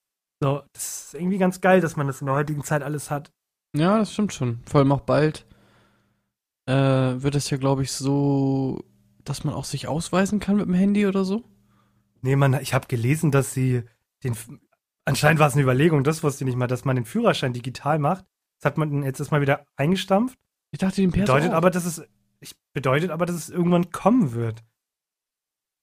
so, 0.40 0.62
das 0.72 1.06
ist 1.06 1.14
irgendwie 1.14 1.38
ganz 1.38 1.60
geil, 1.60 1.80
dass 1.80 1.96
man 1.96 2.06
das 2.06 2.20
in 2.20 2.26
der 2.26 2.36
heutigen 2.36 2.62
Zeit 2.62 2.82
alles 2.82 3.10
hat. 3.10 3.32
Ja, 3.74 3.98
das 3.98 4.12
stimmt 4.12 4.32
schon. 4.32 4.60
Vor 4.66 4.80
allem 4.80 4.92
auch 4.92 5.00
bald 5.00 5.46
äh, 6.66 6.72
wird 6.72 7.34
es 7.34 7.50
ja, 7.50 7.56
glaube 7.56 7.82
ich, 7.82 7.92
so, 7.92 8.84
dass 9.28 9.44
man 9.44 9.54
auch 9.54 9.64
sich 9.64 9.88
ausweisen 9.88 10.40
kann 10.40 10.56
mit 10.56 10.66
dem 10.66 10.74
Handy 10.74 11.06
oder 11.06 11.24
so. 11.24 11.44
Nee, 12.22 12.36
man, 12.36 12.54
ich 12.60 12.74
habe 12.74 12.88
gelesen, 12.88 13.30
dass 13.30 13.54
sie 13.54 13.82
den. 14.24 14.36
Anscheinend 15.04 15.40
war 15.40 15.48
es 15.48 15.54
eine 15.54 15.62
Überlegung, 15.62 16.04
das 16.04 16.22
wusste 16.22 16.44
ich 16.44 16.46
nicht 16.46 16.58
mal, 16.58 16.66
dass 16.66 16.84
man 16.84 16.96
den 16.96 17.04
Führerschein 17.04 17.52
digital 17.52 17.98
macht. 17.98 18.26
Das 18.60 18.66
hat 18.66 18.78
man 18.78 19.02
jetzt 19.02 19.20
erstmal 19.20 19.40
wieder 19.40 19.64
eingestampft. 19.76 20.38
Ich 20.70 20.78
dachte, 20.78 21.00
den 21.00 21.10
PS 21.10 21.20
Bedeutet 21.20 21.50
auch. 21.52 21.56
aber, 21.56 21.70
dass 21.70 21.84
es. 21.84 22.02
Ich, 22.40 22.54
bedeutet 22.72 23.10
aber, 23.10 23.24
dass 23.26 23.36
es 23.36 23.48
irgendwann 23.48 23.90
kommen 23.90 24.32
wird. 24.32 24.64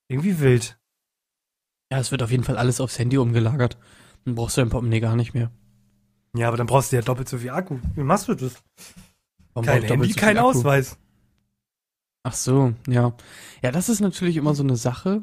Irgendwie 0.08 0.39
wild. 0.39 0.77
Ja, 1.91 1.99
es 1.99 2.12
wird 2.12 2.21
auf 2.23 2.31
jeden 2.31 2.43
Fall 2.43 2.58
alles 2.58 2.79
aufs 2.79 2.99
Handy 2.99 3.17
umgelagert. 3.17 3.77
Dann 4.25 4.36
brauchst 4.36 4.58
du 4.58 4.62
dein 4.62 4.69
Portemonnaie 4.69 4.99
gar 4.99 5.15
nicht 5.15 5.34
mehr. 5.34 5.51
Ja, 6.36 6.47
aber 6.47 6.58
dann 6.58 6.67
brauchst 6.67 6.91
du 6.91 6.97
ja 6.97 7.01
doppelt 7.01 7.29
so 7.29 7.38
viel 7.38 7.49
Akku. 7.51 7.79
Wie 7.95 8.03
machst 8.03 8.27
du 8.27 8.36
das? 8.36 8.55
Warum 9.53 9.65
Kein 9.65 9.84
Handy, 9.84 10.12
so 10.12 10.19
kein 10.19 10.38
Akku? 10.38 10.49
Ausweis. 10.49 10.97
Ach 12.25 12.33
so, 12.33 12.73
ja. 12.88 13.13
Ja, 13.61 13.71
das 13.71 13.88
ist 13.88 13.99
natürlich 13.99 14.35
immer 14.35 14.55
so 14.55 14.63
eine 14.63 14.77
Sache. 14.77 15.21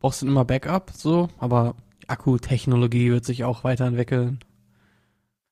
Brauchst 0.00 0.20
du 0.20 0.26
immer 0.26 0.44
Backup, 0.44 0.90
so, 0.94 1.30
aber 1.38 1.76
Akkutechnologie 2.08 3.10
wird 3.10 3.24
sich 3.24 3.42
auch 3.44 3.64
weiterentwickeln. 3.64 4.38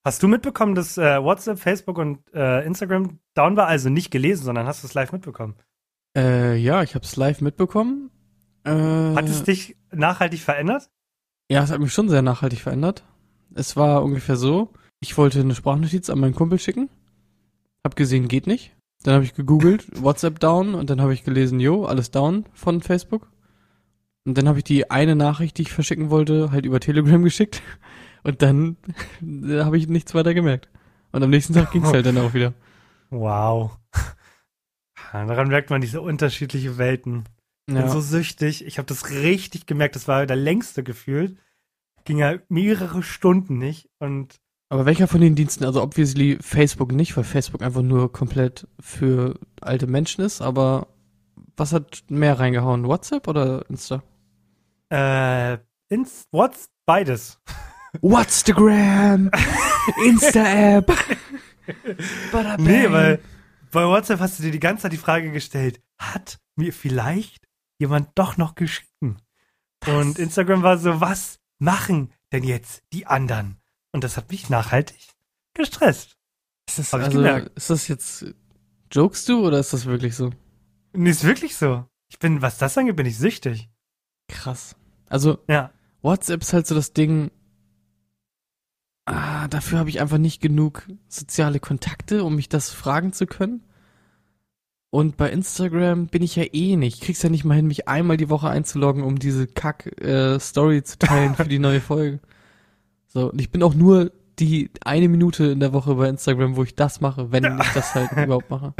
Hast 0.04 0.22
du 0.22 0.28
mitbekommen, 0.28 0.74
dass 0.74 0.98
äh, 0.98 1.22
WhatsApp, 1.22 1.58
Facebook 1.58 1.96
und 1.96 2.18
äh, 2.34 2.66
Instagram 2.66 3.18
down 3.32 3.56
war? 3.56 3.66
Also 3.66 3.88
nicht 3.88 4.10
gelesen, 4.10 4.44
sondern 4.44 4.66
hast 4.66 4.82
du 4.82 4.88
es 4.88 4.92
live 4.92 5.10
mitbekommen? 5.10 5.54
Äh, 6.14 6.56
ja, 6.56 6.82
ich 6.82 6.94
hab's 6.94 7.16
live 7.16 7.40
mitbekommen. 7.40 8.10
Äh, 8.64 8.70
Hat 9.14 9.26
es 9.26 9.44
dich 9.44 9.74
nachhaltig 9.90 10.40
verändert? 10.40 10.90
Ja, 11.50 11.62
es 11.62 11.70
hat 11.70 11.80
mich 11.80 11.94
schon 11.94 12.10
sehr 12.10 12.20
nachhaltig 12.20 12.60
verändert. 12.60 13.04
Es 13.54 13.74
war 13.74 14.04
ungefähr 14.04 14.36
so, 14.36 14.74
ich 15.00 15.16
wollte 15.16 15.40
eine 15.40 15.54
Sprachnotiz 15.54 16.10
an 16.10 16.20
meinen 16.20 16.34
Kumpel 16.34 16.58
schicken. 16.58 16.90
Hab 17.82 17.96
gesehen, 17.96 18.28
geht 18.28 18.46
nicht. 18.46 18.74
Dann 19.04 19.14
habe 19.14 19.24
ich 19.24 19.34
gegoogelt, 19.34 19.86
WhatsApp 20.02 20.40
down 20.40 20.74
und 20.74 20.90
dann 20.90 21.00
habe 21.00 21.14
ich 21.14 21.24
gelesen, 21.24 21.60
jo, 21.60 21.84
alles 21.84 22.10
down 22.10 22.44
von 22.52 22.80
Facebook. 22.80 23.30
Und 24.24 24.36
dann 24.36 24.48
habe 24.48 24.58
ich 24.58 24.64
die 24.64 24.90
eine 24.90 25.14
Nachricht, 25.16 25.56
die 25.58 25.62
ich 25.62 25.72
verschicken 25.72 26.10
wollte, 26.10 26.50
halt 26.50 26.66
über 26.66 26.80
Telegram 26.80 27.22
geschickt. 27.24 27.62
Und 28.24 28.42
dann 28.42 28.76
habe 29.50 29.78
ich 29.78 29.88
nichts 29.88 30.14
weiter 30.14 30.34
gemerkt. 30.34 30.68
Und 31.12 31.22
am 31.22 31.30
nächsten 31.30 31.54
Tag 31.54 31.70
ging's 31.70 31.92
halt 31.92 32.04
dann 32.06 32.18
auch 32.18 32.34
wieder. 32.34 32.52
Wow. 33.10 33.78
Daran 35.12 35.48
merkt 35.48 35.70
man 35.70 35.80
diese 35.80 36.00
unterschiedlichen 36.02 36.76
Welten. 36.76 37.24
Ich 37.66 37.74
bin 37.74 37.82
Ja. 37.82 37.88
so 37.88 38.00
süchtig. 38.00 38.66
Ich 38.66 38.78
habe 38.78 38.86
das 38.86 39.10
richtig 39.10 39.66
gemerkt. 39.66 39.94
Das 39.96 40.08
war 40.08 40.26
der 40.26 40.36
längste 40.36 40.82
gefühlt. 40.82 41.38
Ging 42.04 42.18
ja 42.18 42.38
mehrere 42.48 43.02
Stunden 43.02 43.58
nicht. 43.58 43.88
Und 43.98 44.40
Aber 44.70 44.84
welcher 44.84 45.08
von 45.08 45.20
den 45.20 45.34
Diensten, 45.34 45.64
also 45.64 45.82
obviously 45.82 46.38
Facebook 46.40 46.92
nicht, 46.92 47.16
weil 47.16 47.24
Facebook 47.24 47.62
einfach 47.62 47.82
nur 47.82 48.12
komplett 48.12 48.66
für 48.78 49.38
alte 49.60 49.86
Menschen 49.86 50.22
ist, 50.24 50.42
aber 50.42 50.88
was 51.56 51.72
hat 51.72 52.04
mehr 52.08 52.38
reingehauen? 52.38 52.86
WhatsApp 52.86 53.26
oder 53.28 53.64
Insta? 53.68 54.02
äh, 54.90 55.58
ins 55.88 56.26
What's 56.30 56.68
beides. 56.86 57.38
Whatstagram, 58.00 59.30
Insta-App. 60.04 60.92
Nee, 62.58 62.90
weil 62.90 63.20
bei 63.70 63.84
WhatsApp 63.84 64.20
hast 64.20 64.38
du 64.38 64.42
dir 64.42 64.50
die 64.50 64.58
ganze 64.58 64.84
Zeit 64.84 64.92
die 64.92 64.96
Frage 64.96 65.30
gestellt, 65.30 65.82
hat 65.98 66.38
mir 66.56 66.72
vielleicht 66.72 67.46
jemand 67.78 68.08
doch 68.14 68.38
noch 68.38 68.54
geschrieben? 68.54 69.18
Und 69.86 70.18
Instagram 70.18 70.62
war 70.62 70.78
so, 70.78 71.02
was 71.02 71.40
machen 71.58 72.14
denn 72.32 72.42
jetzt 72.42 72.84
die 72.94 73.06
anderen? 73.06 73.60
Und 73.92 74.04
das 74.04 74.16
hat 74.16 74.30
mich 74.30 74.50
nachhaltig 74.50 75.08
gestresst. 75.54 76.16
Ist 76.68 76.78
das, 76.78 76.94
also, 76.94 77.22
ist 77.24 77.70
das 77.70 77.88
jetzt, 77.88 78.26
jokest 78.92 79.28
du 79.28 79.46
oder 79.46 79.58
ist 79.58 79.72
das 79.72 79.86
wirklich 79.86 80.14
so? 80.14 80.30
Nee, 80.92 81.10
ist 81.10 81.24
wirklich 81.24 81.56
so. 81.56 81.86
Ich 82.10 82.18
bin, 82.18 82.42
was 82.42 82.58
das 82.58 82.76
angeht, 82.76 82.96
bin 82.96 83.06
ich 83.06 83.18
süchtig. 83.18 83.68
Krass. 84.28 84.76
Also, 85.06 85.38
Ja. 85.48 85.72
WhatsApp 86.02 86.42
ist 86.42 86.52
halt 86.52 86.66
so 86.66 86.74
das 86.74 86.92
Ding, 86.92 87.30
ah, 89.06 89.48
dafür 89.48 89.78
habe 89.78 89.90
ich 89.90 90.00
einfach 90.00 90.18
nicht 90.18 90.40
genug 90.40 90.86
soziale 91.08 91.58
Kontakte, 91.58 92.22
um 92.22 92.36
mich 92.36 92.48
das 92.48 92.70
fragen 92.70 93.12
zu 93.12 93.26
können. 93.26 93.64
Und 94.90 95.16
bei 95.16 95.30
Instagram 95.30 96.06
bin 96.06 96.22
ich 96.22 96.36
ja 96.36 96.44
eh 96.52 96.76
nicht. 96.76 97.02
Krieg's 97.02 97.22
ja 97.22 97.28
nicht 97.28 97.44
mal 97.44 97.56
hin, 97.56 97.66
mich 97.66 97.88
einmal 97.88 98.16
die 98.16 98.30
Woche 98.30 98.48
einzuloggen, 98.48 99.02
um 99.02 99.18
diese 99.18 99.46
Kack-Story 99.46 100.82
zu 100.82 100.98
teilen 100.98 101.34
für 101.36 101.44
die 101.48 101.58
neue 101.58 101.80
Folge. 101.80 102.20
So, 103.08 103.30
und 103.32 103.40
ich 103.40 103.50
bin 103.50 103.62
auch 103.62 103.74
nur 103.74 104.12
die 104.38 104.70
eine 104.84 105.08
Minute 105.08 105.46
in 105.46 105.60
der 105.60 105.72
Woche 105.72 105.94
bei 105.96 106.08
Instagram, 106.08 106.56
wo 106.56 106.62
ich 106.62 106.74
das 106.76 107.00
mache, 107.00 107.32
wenn 107.32 107.44
ich 107.60 107.68
das 107.74 107.94
halt 107.94 108.12
überhaupt 108.12 108.50
mache. 108.50 108.74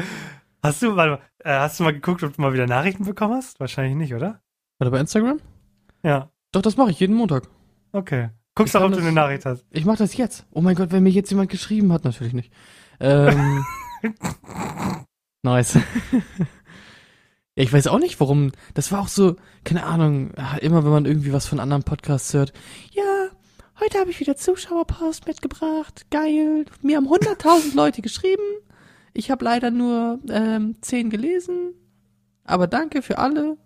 Hast 0.62 0.82
du, 0.82 0.92
mal, 0.92 1.20
äh, 1.38 1.50
hast 1.58 1.80
du 1.80 1.84
mal 1.84 1.92
geguckt, 1.92 2.22
ob 2.22 2.34
du 2.34 2.40
mal 2.42 2.52
wieder 2.52 2.66
Nachrichten 2.66 3.04
bekommen 3.04 3.34
hast? 3.34 3.58
Wahrscheinlich 3.60 3.96
nicht, 3.96 4.14
oder? 4.14 4.40
Warte, 4.78 4.90
bei 4.90 5.00
Instagram? 5.00 5.40
Ja. 6.02 6.30
Doch, 6.52 6.62
das 6.62 6.76
mache 6.76 6.90
ich 6.90 7.00
jeden 7.00 7.14
Montag. 7.16 7.48
Okay. 7.92 8.30
Guckst 8.54 8.74
Ich 8.74 8.78
doch, 8.78 8.84
ob 8.86 8.90
kann 8.90 8.92
du 8.92 8.96
das- 8.98 9.06
eine 9.06 9.14
Nachricht 9.14 9.46
hast. 9.46 9.64
Ich 9.70 9.84
mache 9.84 9.98
das 9.98 10.16
jetzt. 10.16 10.46
Oh 10.52 10.60
mein 10.60 10.74
Gott, 10.76 10.90
wenn 10.92 11.02
mir 11.02 11.10
jetzt 11.10 11.30
jemand 11.30 11.50
geschrieben 11.50 11.92
hat, 11.92 12.04
natürlich 12.04 12.32
nicht. 12.34 12.52
Ähm, 13.00 13.64
nice. 15.42 15.74
ja, 15.74 15.80
ich 17.54 17.72
weiß 17.72 17.86
auch 17.88 17.98
nicht, 17.98 18.20
warum. 18.20 18.52
Das 18.74 18.92
war 18.92 19.00
auch 19.00 19.08
so, 19.08 19.36
keine 19.64 19.84
Ahnung, 19.84 20.32
immer 20.60 20.84
wenn 20.84 20.90
man 20.92 21.06
irgendwie 21.06 21.32
was 21.32 21.46
von 21.46 21.60
anderen 21.60 21.82
Podcasts 21.84 22.32
hört. 22.34 22.52
Ja, 22.92 23.28
heute 23.80 23.98
habe 23.98 24.10
ich 24.10 24.20
wieder 24.20 24.36
Zuschauerpost 24.36 25.26
mitgebracht. 25.26 26.06
Geil. 26.10 26.64
Mir 26.82 26.96
haben 26.96 27.08
100.000 27.08 27.74
Leute 27.74 28.02
geschrieben. 28.02 28.42
Ich 29.12 29.30
habe 29.30 29.44
leider 29.44 29.70
nur 29.70 30.18
ähm, 30.28 30.76
10 30.80 31.10
gelesen. 31.10 31.74
Aber 32.44 32.66
danke 32.66 33.02
für 33.02 33.18
alle. 33.18 33.56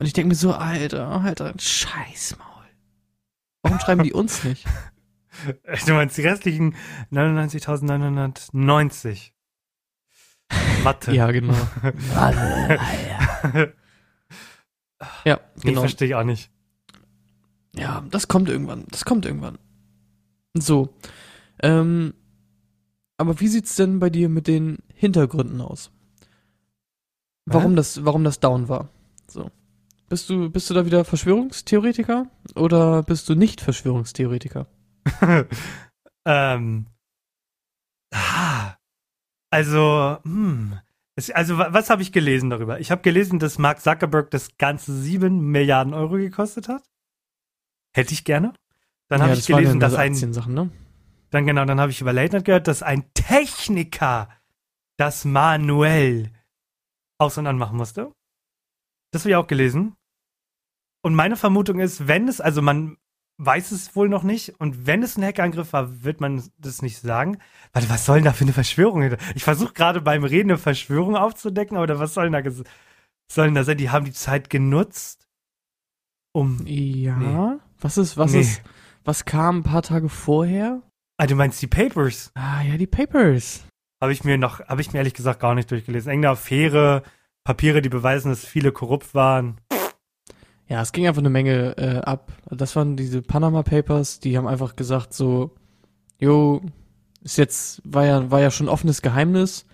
Und 0.00 0.06
ich 0.06 0.12
denke 0.12 0.28
mir 0.28 0.34
so, 0.34 0.52
Alter, 0.52 1.08
Alter, 1.08 1.54
Scheißmaul. 1.58 2.46
Warum 3.62 3.80
schreiben 3.80 4.02
die 4.02 4.12
uns 4.12 4.44
nicht? 4.44 4.64
Du 5.86 5.92
meinst 5.92 6.18
die 6.18 6.22
restlichen 6.22 6.74
99.990. 7.12 9.30
Mathe. 10.82 11.12
Ja, 11.12 11.30
genau. 11.30 11.54
ja, 15.24 15.24
Nee, 15.24 15.36
genau. 15.62 15.80
verstehe 15.82 16.08
ich 16.08 16.16
auch 16.16 16.24
nicht. 16.24 16.50
Ja, 17.78 18.04
das 18.10 18.28
kommt 18.28 18.48
irgendwann. 18.48 18.84
Das 18.90 19.04
kommt 19.04 19.24
irgendwann. 19.26 19.58
So. 20.54 20.94
Ähm, 21.62 22.14
aber 23.16 23.40
wie 23.40 23.48
sieht's 23.48 23.76
denn 23.76 23.98
bei 23.98 24.10
dir 24.10 24.28
mit 24.28 24.46
den 24.46 24.78
Hintergründen 24.94 25.60
aus? 25.60 25.90
Warum 27.46 27.76
das, 27.76 28.04
warum 28.04 28.24
das 28.24 28.40
down 28.40 28.68
war? 28.68 28.88
So. 29.28 29.50
Bist 30.08 30.28
du, 30.30 30.50
bist 30.50 30.68
du 30.70 30.74
da 30.74 30.86
wieder 30.86 31.04
Verschwörungstheoretiker 31.04 32.26
oder 32.54 33.02
bist 33.02 33.28
du 33.28 33.34
nicht 33.34 33.60
Verschwörungstheoretiker? 33.60 34.66
ähm. 36.26 36.86
Ah. 38.12 38.74
Also, 39.50 40.18
hm. 40.24 40.78
Es, 41.16 41.30
also, 41.30 41.58
wa- 41.58 41.72
was 41.72 41.90
habe 41.90 42.02
ich 42.02 42.12
gelesen 42.12 42.50
darüber? 42.50 42.80
Ich 42.80 42.90
habe 42.90 43.02
gelesen, 43.02 43.38
dass 43.38 43.58
Mark 43.58 43.80
Zuckerberg 43.80 44.30
das 44.30 44.56
ganze 44.58 44.94
7 44.96 45.40
Milliarden 45.50 45.94
Euro 45.94 46.16
gekostet 46.16 46.68
hat. 46.68 46.82
Hätte 47.98 48.14
ich 48.14 48.22
gerne. 48.22 48.52
Dann 49.08 49.22
habe 49.22 49.32
ja, 49.32 49.38
ich 49.38 49.44
das 49.44 49.56
gelesen, 49.56 49.80
dass 49.80 49.96
ein, 49.96 50.12
ne? 50.12 50.70
dann 51.30 51.46
genau, 51.46 51.64
dann 51.64 51.80
habe 51.80 51.90
ich 51.90 52.00
über 52.00 52.12
Late 52.12 52.36
Night 52.36 52.44
gehört, 52.44 52.68
dass 52.68 52.84
ein 52.84 53.12
Techniker 53.12 54.28
das 54.98 55.24
manuell 55.24 56.30
aus- 57.18 57.38
und 57.38 57.48
anmachen 57.48 57.76
musste. 57.76 58.12
Das 59.10 59.22
habe 59.22 59.30
ich 59.30 59.36
auch 59.36 59.48
gelesen. 59.48 59.96
Und 61.02 61.16
meine 61.16 61.36
Vermutung 61.36 61.80
ist, 61.80 62.06
wenn 62.06 62.28
es, 62.28 62.40
also 62.40 62.62
man 62.62 62.98
weiß 63.38 63.72
es 63.72 63.96
wohl 63.96 64.08
noch 64.08 64.22
nicht, 64.22 64.60
und 64.60 64.86
wenn 64.86 65.02
es 65.02 65.16
ein 65.16 65.24
Hackerangriff 65.24 65.72
war, 65.72 66.04
wird 66.04 66.20
man 66.20 66.40
das 66.56 66.82
nicht 66.82 67.00
sagen. 67.00 67.38
Warte, 67.72 67.90
was 67.90 68.06
soll 68.06 68.18
denn 68.18 68.26
da 68.26 68.32
für 68.32 68.44
eine 68.44 68.52
Verschwörung? 68.52 69.16
Ich 69.34 69.42
versuche 69.42 69.72
gerade 69.72 70.00
beim 70.00 70.22
Reden 70.22 70.50
eine 70.50 70.58
Verschwörung 70.58 71.16
aufzudecken, 71.16 71.76
aber 71.76 71.98
was 71.98 72.14
soll 72.14 72.30
denn 72.30 72.44
da, 72.44 72.50
soll 73.28 73.46
denn 73.46 73.56
da 73.56 73.64
sein? 73.64 73.76
Die 73.76 73.90
haben 73.90 74.04
die 74.04 74.12
Zeit 74.12 74.50
genutzt, 74.50 75.28
um. 76.32 76.64
Ja. 76.64 77.16
Nee. 77.16 77.58
Was 77.80 77.98
ist, 77.98 78.16
was 78.16 78.32
Nee. 78.32 78.40
ist, 78.40 78.62
was 79.04 79.24
kam 79.24 79.58
ein 79.58 79.62
paar 79.62 79.82
Tage 79.82 80.08
vorher? 80.08 80.82
Ah, 81.16 81.26
du 81.26 81.34
meinst 81.34 81.60
die 81.62 81.66
Papers? 81.66 82.30
Ah, 82.34 82.62
ja, 82.62 82.76
die 82.76 82.86
Papers. 82.86 83.64
Habe 84.00 84.12
ich 84.12 84.24
mir 84.24 84.38
noch, 84.38 84.60
habe 84.60 84.80
ich 84.80 84.92
mir 84.92 84.98
ehrlich 84.98 85.14
gesagt 85.14 85.40
gar 85.40 85.54
nicht 85.54 85.70
durchgelesen. 85.70 86.10
Irgendeine 86.10 86.32
Affäre, 86.32 87.02
Papiere, 87.44 87.82
die 87.82 87.88
beweisen, 87.88 88.28
dass 88.30 88.44
viele 88.44 88.72
korrupt 88.72 89.14
waren. 89.14 89.60
Ja, 90.68 90.82
es 90.82 90.92
ging 90.92 91.06
einfach 91.08 91.22
eine 91.22 91.30
Menge 91.30 91.76
äh, 91.78 91.98
ab. 92.00 92.30
Das 92.50 92.76
waren 92.76 92.96
diese 92.96 93.22
Panama 93.22 93.62
Papers, 93.62 94.20
die 94.20 94.36
haben 94.36 94.46
einfach 94.46 94.76
gesagt 94.76 95.14
so, 95.14 95.54
jo, 96.20 96.60
ist 97.22 97.38
jetzt, 97.38 97.80
war 97.84 98.04
ja, 98.04 98.30
war 98.30 98.40
ja 98.40 98.50
schon 98.50 98.68
offenes 98.68 99.00
Geheimnis, 99.02 99.66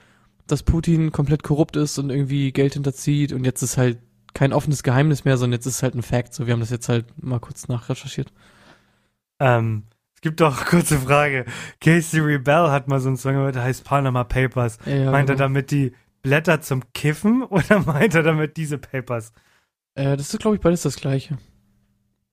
dass 0.47 0.63
Putin 0.63 1.11
komplett 1.11 1.43
korrupt 1.43 1.77
ist 1.77 1.99
und 1.99 2.11
irgendwie 2.11 2.53
Geld 2.53 2.75
hinterzieht 2.75 3.33
und 3.33 3.45
jetzt 3.45 3.63
ist 3.63 3.77
halt 3.77 3.99
kein 4.35 4.53
offenes 4.53 4.83
Geheimnis 4.83 5.25
mehr, 5.25 5.37
sondern 5.37 5.59
jetzt 5.59 5.67
ist 5.67 5.83
halt 5.83 5.95
ein 5.95 6.03
Fact. 6.03 6.35
So, 6.35 6.47
wir 6.47 6.53
haben 6.53 6.61
das 6.61 6.71
jetzt 6.71 6.89
halt 6.89 7.07
mal 7.23 7.41
kurz 7.41 7.69
nachrecherchiert. 7.69 8.33
Ähm, 9.41 9.85
es 10.15 10.21
gibt 10.21 10.41
doch, 10.41 10.65
kurze 10.67 10.99
Frage. 10.99 11.45
Casey 11.81 12.21
Rebel 12.21 12.71
hat 12.71 12.89
mal 12.89 13.01
so 13.01 13.09
einen 13.09 13.17
Song 13.17 13.35
gehört, 13.35 13.55
der 13.55 13.63
heißt 13.63 13.85
Panama 13.85 14.25
Papers. 14.25 14.79
Ja, 14.87 15.11
meint 15.11 15.29
er 15.31 15.37
genau. 15.37 15.45
damit 15.47 15.71
die 15.71 15.93
Blätter 16.23 16.61
zum 16.61 16.83
Kiffen 16.93 17.43
oder 17.49 17.81
meint 17.81 18.15
er 18.15 18.23
damit 18.23 18.57
diese 18.57 18.79
Papers? 18.79 19.33
Äh, 19.95 20.17
das 20.17 20.33
ist, 20.35 20.41
glaube 20.41 20.57
ich, 20.57 20.63
beides 20.63 20.83
das 20.83 20.97
Gleiche. 20.97 21.39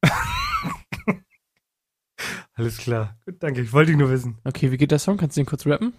Alles 2.54 2.78
klar. 2.78 3.18
Gut, 3.26 3.36
danke. 3.42 3.62
Ich 3.62 3.74
wollte 3.74 3.92
ihn 3.92 3.98
nur 3.98 4.10
wissen. 4.12 4.38
Okay, 4.44 4.72
wie 4.72 4.78
geht 4.78 4.92
der 4.92 5.00
Song? 5.00 5.18
Kannst 5.18 5.36
du 5.38 5.42
den 5.42 5.48
kurz 5.48 5.66
rappen? 5.66 5.94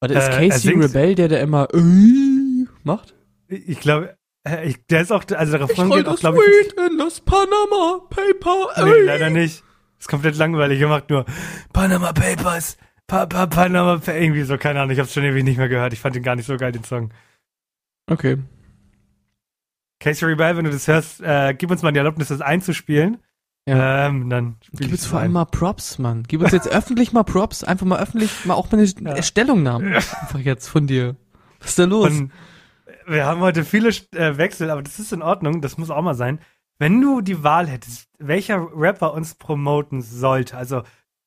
Warte, 0.00 0.14
ist 0.14 0.28
Äh, 0.28 0.48
Casey 0.48 0.70
singt- 0.72 0.84
Rebel 0.84 1.14
der, 1.14 1.28
der 1.28 1.40
immer 1.40 1.68
äh, 1.72 2.66
macht? 2.84 3.14
Ich 3.48 3.80
glaube, 3.80 4.16
äh, 4.56 4.64
ich, 4.68 4.86
der 4.86 5.02
ist 5.02 5.12
auch, 5.12 5.24
also 5.36 5.52
der 5.58 5.68
Refrain 5.68 5.90
geht 5.90 6.06
auch, 6.08 6.18
glaube 6.18 6.38
ich. 6.38 6.66
Weed 6.66 6.90
in 6.90 6.98
das 6.98 7.20
Panama 7.20 8.00
Paper. 8.10 8.84
Nee, 8.84 8.90
ey. 8.92 9.02
leider 9.04 9.30
nicht. 9.30 9.62
Ist 9.98 10.08
komplett 10.08 10.36
langweilig. 10.36 10.80
Er 10.80 10.88
macht 10.88 11.10
nur 11.10 11.24
Panama 11.72 12.12
Papers. 12.12 12.76
Pa, 13.06 13.26
pa, 13.26 13.46
Panama 13.46 13.98
Pa- 13.98 14.12
Irgendwie 14.12 14.42
so, 14.42 14.58
keine 14.58 14.80
Ahnung. 14.80 14.92
Ich 14.92 14.98
hab's 15.00 15.12
schon 15.14 15.24
ewig 15.24 15.42
nicht 15.44 15.56
mehr 15.58 15.68
gehört. 15.68 15.92
Ich 15.92 16.00
fand 16.00 16.14
den 16.14 16.22
gar 16.22 16.36
nicht 16.36 16.46
so 16.46 16.56
geil, 16.56 16.72
den 16.72 16.84
Song. 16.84 17.10
Okay. 18.10 18.38
Casey 20.00 20.26
Rebel, 20.28 20.56
wenn 20.56 20.64
du 20.64 20.70
das 20.70 20.86
hörst, 20.86 21.20
äh, 21.20 21.54
gib 21.54 21.70
uns 21.70 21.82
mal 21.82 21.90
die 21.92 21.98
Erlaubnis, 21.98 22.28
das 22.28 22.40
einzuspielen. 22.40 23.18
Ja. 23.66 24.06
Ähm, 24.06 24.30
dann 24.30 24.56
Gib 24.72 24.92
uns 24.92 25.04
vor 25.04 25.18
allem 25.20 25.32
mal 25.32 25.44
Props, 25.44 25.98
Mann. 25.98 26.22
Gib 26.26 26.40
uns 26.40 26.52
jetzt 26.52 26.68
öffentlich 26.72 27.12
mal 27.12 27.24
Props. 27.24 27.64
Einfach 27.64 27.84
mal 27.86 27.98
öffentlich, 28.00 28.44
mal 28.44 28.54
auch 28.54 28.70
mal 28.70 28.78
eine 28.78 29.16
Ja. 29.16 29.22
Stellungnahme. 29.22 29.96
Einfach 29.96 30.38
jetzt 30.38 30.68
von 30.68 30.86
dir. 30.86 31.16
Was 31.60 31.70
ist 31.70 31.78
da 31.80 31.84
los? 31.84 32.08
Und 32.10 32.30
wir 33.08 33.26
haben 33.26 33.40
heute 33.40 33.64
viele 33.64 33.88
äh, 34.14 34.36
Wechsel, 34.36 34.70
aber 34.70 34.82
das 34.82 34.98
ist 34.98 35.12
in 35.12 35.22
Ordnung. 35.22 35.60
Das 35.60 35.78
muss 35.78 35.90
auch 35.90 36.02
mal 36.02 36.14
sein. 36.14 36.40
Wenn 36.78 37.00
du 37.00 37.20
die 37.20 37.42
Wahl 37.42 37.66
hättest, 37.66 38.08
welcher 38.18 38.68
Rapper 38.72 39.12
uns 39.12 39.34
promoten 39.34 40.00
sollte, 40.00 40.56
also 40.56 40.82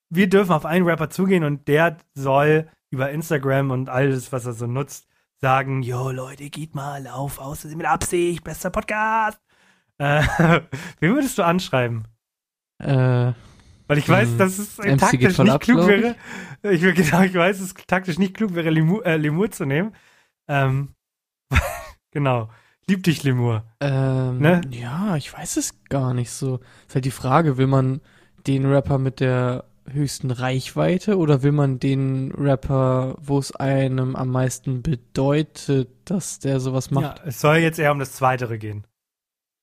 wir 0.10 0.30
dürfen 0.30 0.52
auf 0.54 0.66
einen 0.66 0.86
Rapper 0.86 1.10
zugehen 1.10 1.44
und 1.44 1.68
der 1.68 1.98
soll 2.14 2.70
über 2.90 3.12
Instagram 3.12 3.72
und 3.72 3.90
alles, 3.90 4.32
was 4.32 4.46
er 4.46 4.54
so 4.54 4.68
nutzt, 4.68 5.08
sagen, 5.40 5.82
yo 5.82 6.12
Leute, 6.12 6.50
geht 6.50 6.76
mal 6.76 7.08
auf, 7.08 7.40
aus 7.40 7.64
mit 7.66 7.86
Absicht, 7.86 8.44
bester 8.44 8.70
Podcast. 8.70 9.40
Äh, 9.98 10.22
wen 11.00 11.14
würdest 11.16 11.38
du 11.38 11.44
anschreiben? 11.44 12.08
äh, 12.80 13.34
Weil 13.88 13.98
ich 13.98 14.08
weiß, 14.08 14.30
Hm, 14.30 14.38
dass 14.38 14.58
es 14.60 14.80
äh, 14.80 14.96
MC 14.96 15.00
taktisch 15.00 15.38
nicht 15.40 15.52
ab, 15.52 15.62
klug 15.62 15.88
wäre. 15.88 16.16
Ich 16.64 16.82
will 16.84 16.94
genau, 16.94 17.22
ich 17.22 17.34
weiß, 17.34 17.58
dass 17.58 17.68
es 17.68 17.74
taktisch 17.88 18.20
nicht 18.20 18.36
klug 18.36 18.54
wäre, 18.54 18.70
Lemur, 18.70 19.04
äh, 19.06 19.18
Lemur 19.18 19.50
zu 19.50 19.66
nehmen. 19.66 19.96
Ähm, 20.48 20.94
genau. 22.12 22.50
Lieb 22.88 23.04
dich, 23.04 23.24
Lemur. 23.24 23.64
ähm, 23.80 24.40
Ne? 24.40 24.62
ja, 24.72 25.16
ich 25.16 25.32
weiß 25.32 25.58
es 25.58 25.84
gar 25.90 26.14
nicht 26.14 26.32
so. 26.32 26.60
Ist 26.88 26.96
halt 26.96 27.06
die 27.06 27.12
Frage, 27.12 27.58
will 27.58 27.68
man 27.68 28.02
den 28.48 28.66
Rapper 28.66 28.98
mit 28.98 29.20
der 29.20 29.66
höchsten 29.90 30.32
Reichweite 30.32 31.18
oder 31.18 31.44
will 31.44 31.52
man 31.52 31.80
den 31.80 32.32
Rapper, 32.34 33.16
wo 33.22 33.38
es 33.40 33.56
einem 33.56 34.16
am 34.16 34.30
meisten 34.30 34.82
bedeutet, 34.82 35.90
dass 36.06 36.40
der 36.40 36.60
sowas 36.60 36.90
Ja, 36.92 37.00
macht? 37.02 37.22
es 37.26 37.40
soll 37.42 37.58
jetzt 37.58 37.80
eher 37.80 37.92
um 37.92 38.00
das 38.00 38.14
Zweitere 38.14 38.58
gehen. 38.58 38.86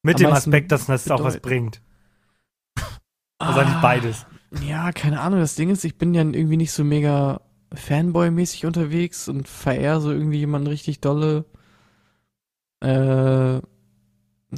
Mit 0.02 0.16
Am 0.16 0.22
dem 0.22 0.32
Aspekt, 0.32 0.70
dass 0.72 0.86
das 0.86 1.10
auch 1.10 1.22
was 1.24 1.40
bringt. 1.40 1.82
Also 3.40 3.60
nicht 3.62 3.76
Ah, 3.76 3.80
beides. 3.80 4.26
Ja, 4.66 4.92
keine 4.92 5.20
Ahnung. 5.20 5.40
Das 5.40 5.54
Ding 5.54 5.70
ist, 5.70 5.84
ich 5.84 5.96
bin 5.98 6.14
ja 6.14 6.22
irgendwie 6.22 6.56
nicht 6.56 6.72
so 6.72 6.82
mega 6.84 7.40
Fanboy-mäßig 7.74 8.66
unterwegs 8.66 9.28
und 9.28 9.46
verehre 9.48 10.00
so 10.00 10.10
irgendwie 10.10 10.38
jemanden 10.38 10.68
richtig 10.68 11.00
dolle. 11.00 11.44
Äh, 12.80 13.60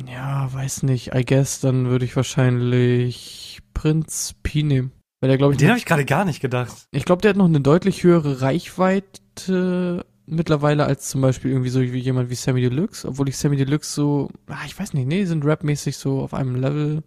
ja, 0.07 0.53
weiß 0.53 0.85
nicht. 0.85 1.15
I 1.15 1.25
guess, 1.25 1.61
dann 1.61 1.87
würde 1.87 2.05
ich 2.05 2.15
wahrscheinlich 2.17 3.61
Prinz 3.75 4.35
Pi 4.43 4.63
nehmen. 4.63 4.93
Weil 5.21 5.29
der, 5.29 5.39
glaube 5.39 5.53
ich, 5.55 5.59
Den 5.59 5.69
habe 5.69 5.79
ich 5.79 5.85
gerade 5.85 6.05
gar 6.05 6.25
nicht 6.25 6.41
gedacht. 6.41 6.87
ich 6.93 7.05
glaube, 7.05 7.23
der 7.23 7.31
hat 7.31 7.37
noch 7.37 7.47
eine 7.47 7.61
deutlich 7.61 8.03
höhere 8.05 8.41
Reichweite 8.41 10.07
mittlerweile 10.27 10.85
als 10.87 11.09
zum 11.09 11.21
Beispiel 11.21 11.51
irgendwie 11.51 11.71
so 11.71 11.81
wie 11.81 11.99
jemand 11.99 12.31
wie 12.31 12.37
Sammy 12.37 12.61
Deluxe, 12.61 13.07
obwohl 13.07 13.29
ich 13.29 13.37
Sammy 13.37 13.57
Deluxe 13.57 13.93
so, 13.93 14.31
ah, 14.47 14.65
ich 14.65 14.79
weiß 14.79 14.95
nicht, 14.95 15.07
nee, 15.07 15.19
die 15.19 15.27
sind 15.27 15.45
rapmäßig 15.45 15.97
so 15.97 16.21
auf 16.21 16.33
einem 16.35 16.55
Level 16.55 17.03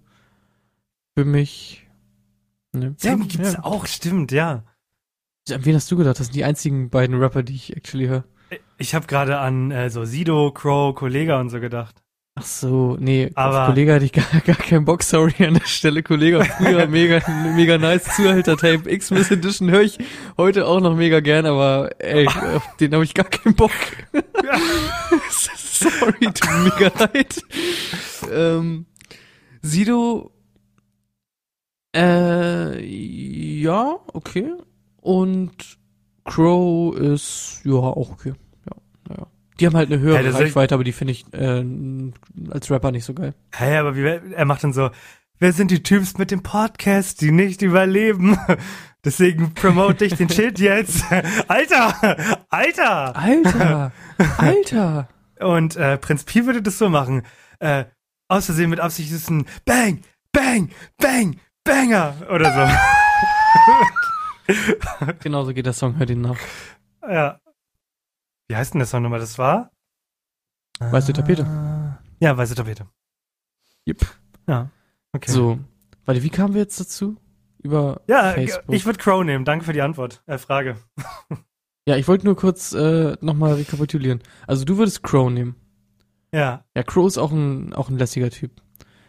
für 1.16 1.26
mich. 1.26 1.88
Ne? 2.74 2.96
Sammy 2.98 3.28
gibt's 3.28 3.56
auch, 3.56 3.86
stimmt, 3.88 4.32
ja. 4.32 4.64
An 5.50 5.66
wen 5.66 5.76
hast 5.76 5.90
du 5.92 5.98
gedacht? 5.98 6.20
Das 6.20 6.28
sind 6.28 6.36
die 6.36 6.44
einzigen 6.44 6.90
beiden 6.90 7.18
Rapper, 7.18 7.44
die 7.44 7.56
ich 7.56 7.76
actually 7.76 8.08
höre. 8.08 8.26
Ich 8.78 8.94
habe 8.96 9.08
gerade 9.08 9.38
an 9.40 9.72
äh, 9.72 9.90
so 9.90 10.06
Sido, 10.06 10.52
Crow, 10.52 10.94
Kollega 10.96 11.40
und 11.40 11.50
so 11.50 11.60
gedacht. 11.60 11.96
Ach 12.36 12.44
so, 12.46 12.98
nee, 13.00 13.30
Aber- 13.36 13.68
Kollege 13.68 13.94
hatte 13.94 14.06
ich 14.06 14.12
gar, 14.12 14.26
gar 14.44 14.56
keinen 14.56 14.86
Bock, 14.86 15.04
sorry 15.04 15.34
an 15.46 15.54
der 15.54 15.66
Stelle. 15.68 16.02
Kollege, 16.02 16.44
früher 16.44 16.88
mega, 16.90 17.22
mega 17.56 17.78
nice 17.78 18.06
Zuhälter-Tape 18.16 18.90
X-Miss 18.90 19.30
Edition 19.30 19.70
höre 19.70 19.82
ich 19.84 20.00
heute 20.36 20.66
auch 20.66 20.80
noch 20.82 20.96
mega 20.96 21.20
gern, 21.20 21.46
aber 21.46 21.92
ey, 22.00 22.26
auf 22.28 22.68
den 22.80 22.94
habe 22.96 23.04
ich 23.04 23.14
gar 23.14 23.26
keinen 23.28 23.54
Bock. 23.56 23.70
sorry, 25.30 26.26
tut 26.34 26.50
mega 26.64 26.92
leid. 26.98 27.44
Ähm, 28.32 28.88
Sido, 29.62 30.32
äh, 31.96 32.84
ja, 32.84 33.96
okay. 34.14 34.54
Und 34.98 35.78
Crow 36.26 36.96
ist, 36.96 37.62
ja, 37.64 37.74
auch 37.74 38.10
okay. 38.12 38.34
Die 39.64 39.68
haben 39.68 39.78
halt 39.78 39.90
eine 39.90 40.02
höhere 40.02 40.20
ist- 40.28 40.36
Reichweite, 40.36 40.76
aber 40.76 40.84
die 40.84 40.92
finde 40.92 41.14
ich 41.14 41.24
äh, 41.34 41.64
als 42.52 42.70
Rapper 42.70 42.92
nicht 42.92 43.06
so 43.06 43.14
geil. 43.14 43.34
Hä, 43.56 43.78
aber 43.78 43.96
wie, 43.96 44.04
er 44.04 44.44
macht 44.44 44.62
dann 44.66 44.74
so, 44.74 44.90
wer 45.40 45.54
sind 45.54 45.72
die 45.72 45.82
Typs 45.84 46.18
mit 46.18 46.32
dem 46.32 46.44
Podcast, 46.44 47.22
die 47.22 47.32
nicht 47.32 47.62
überleben? 47.62 48.38
Deswegen 49.06 49.54
promote 49.54 50.04
ich 50.04 50.16
den 50.16 50.28
Shit 50.28 50.60
jetzt. 50.60 51.06
Alter! 51.48 52.44
Alter! 52.50 53.16
Alter! 53.16 53.92
Alter! 54.38 55.08
Und 55.40 55.78
äh, 55.78 55.98
Prinz 55.98 56.26
Pi 56.26 56.46
würde 56.46 56.62
das 56.62 56.78
so 56.78 56.90
machen. 56.90 57.22
Äh, 57.60 57.86
aus 58.28 58.48
Versehen 58.48 58.70
mit 58.70 58.82
Absicht 58.82 59.14
ist 59.14 59.30
ein 59.30 59.46
Bang, 59.64 60.02
Bang, 60.34 60.72
Bang, 60.98 61.38
Banger 61.64 62.16
oder 62.30 62.70
Genauso 65.22 65.54
geht 65.54 65.66
der 65.66 65.72
Song, 65.72 65.98
hört 65.98 66.10
ihn 66.10 66.20
nach. 66.20 66.36
so. 67.02 67.08
ja. 67.08 67.40
Wie 68.48 68.56
heißt 68.56 68.74
denn 68.74 68.86
Song 68.86 69.04
nochmal? 69.04 69.20
Das 69.20 69.38
war? 69.38 69.72
Weiße 70.80 71.14
Tapete. 71.14 71.46
Ah, 71.46 72.00
Ja, 72.20 72.36
weiße 72.38 72.56
Tapete. 72.56 72.88
Yep. 73.88 74.06
Ja. 74.48 74.70
Okay. 75.14 75.32
So. 75.32 75.60
Warte, 76.06 76.24
wie 76.24 76.30
kamen 76.30 76.54
wir 76.54 76.62
jetzt 76.62 76.80
dazu? 76.80 77.18
Über 77.62 78.02
Ja, 78.08 78.34
Facebook. 78.34 78.74
ich 78.76 78.86
würde 78.86 79.00
Crow 79.00 79.24
nehmen. 79.24 79.46
Danke 79.46 79.66
für 79.66 79.74
die 79.74 79.82
Antwort. 79.82 80.22
Äh, 80.26 80.38
Frage. 80.38 80.76
ja, 81.88 81.96
ich 81.96 82.08
wollte 82.08 82.26
nur 82.26 82.36
kurz 82.36 82.74
äh, 82.74 83.16
nochmal 83.22 83.54
rekapitulieren. 83.54 84.22
Also 84.48 84.66
du 84.66 84.78
würdest 84.78 85.04
Crow 85.04 85.30
nehmen. 85.32 85.56
Ja. 86.34 86.66
Ja, 86.76 86.84
Crow 86.84 87.08
ist 87.08 87.18
auch 87.18 87.32
ein, 87.32 87.74
auch 87.74 87.90
ein 87.90 87.98
lässiger 87.98 88.30
Typ. 88.32 88.52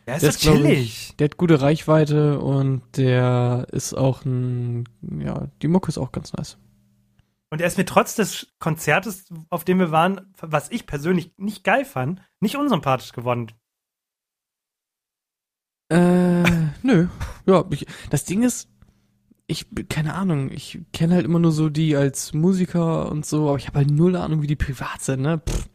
Der 0.07 0.17
ist 0.17 0.23
Der 0.23 0.31
ist, 0.31 0.41
chillig. 0.41 1.17
Der 1.19 1.25
hat 1.27 1.37
gute 1.39 1.61
Reichweite 1.63 2.39
und 2.39 2.83
der 2.97 3.67
ist 3.73 3.95
auch 3.95 4.25
ein, 4.25 4.85
ja, 5.19 5.49
die 5.63 5.69
Mucke 5.69 5.89
ist 5.89 5.99
auch 5.99 6.13
ganz 6.13 6.33
nice. 6.35 6.59
Und 7.55 7.61
er 7.61 7.69
ist 7.69 7.79
mir 7.79 7.85
trotz 7.85 8.17
des 8.17 8.49
Konzertes, 8.59 9.27
auf 9.49 9.63
dem 9.63 9.79
wir 9.79 9.93
waren, 9.93 10.35
was 10.41 10.73
ich 10.73 10.87
persönlich 10.87 11.31
nicht 11.37 11.63
geil 11.63 11.85
fand, 11.85 12.21
nicht 12.41 12.57
unsympathisch 12.57 13.13
geworden. 13.13 13.53
Äh, 15.89 16.43
nö. 16.83 17.07
Ja, 17.47 17.65
ich, 17.71 17.87
das 18.11 18.25
Ding 18.25 18.43
ist, 18.43 18.69
ich, 19.47 19.69
keine 19.89 20.15
Ahnung, 20.15 20.51
ich 20.51 20.81
kenne 20.93 21.15
halt 21.15 21.25
immer 21.25 21.39
nur 21.39 21.53
so 21.53 21.69
die 21.69 21.95
als 21.95 22.33
Musiker 22.33 23.09
und 23.09 23.25
so, 23.25 23.47
aber 23.51 23.59
ich 23.59 23.69
habe 23.69 23.79
halt 23.79 23.91
null 23.93 24.17
Ahnung, 24.17 24.43
wie 24.43 24.49
die 24.49 24.57
privat 24.57 25.03
sind, 25.03 25.23
ne? 25.23 25.39
Pff, 25.39 25.69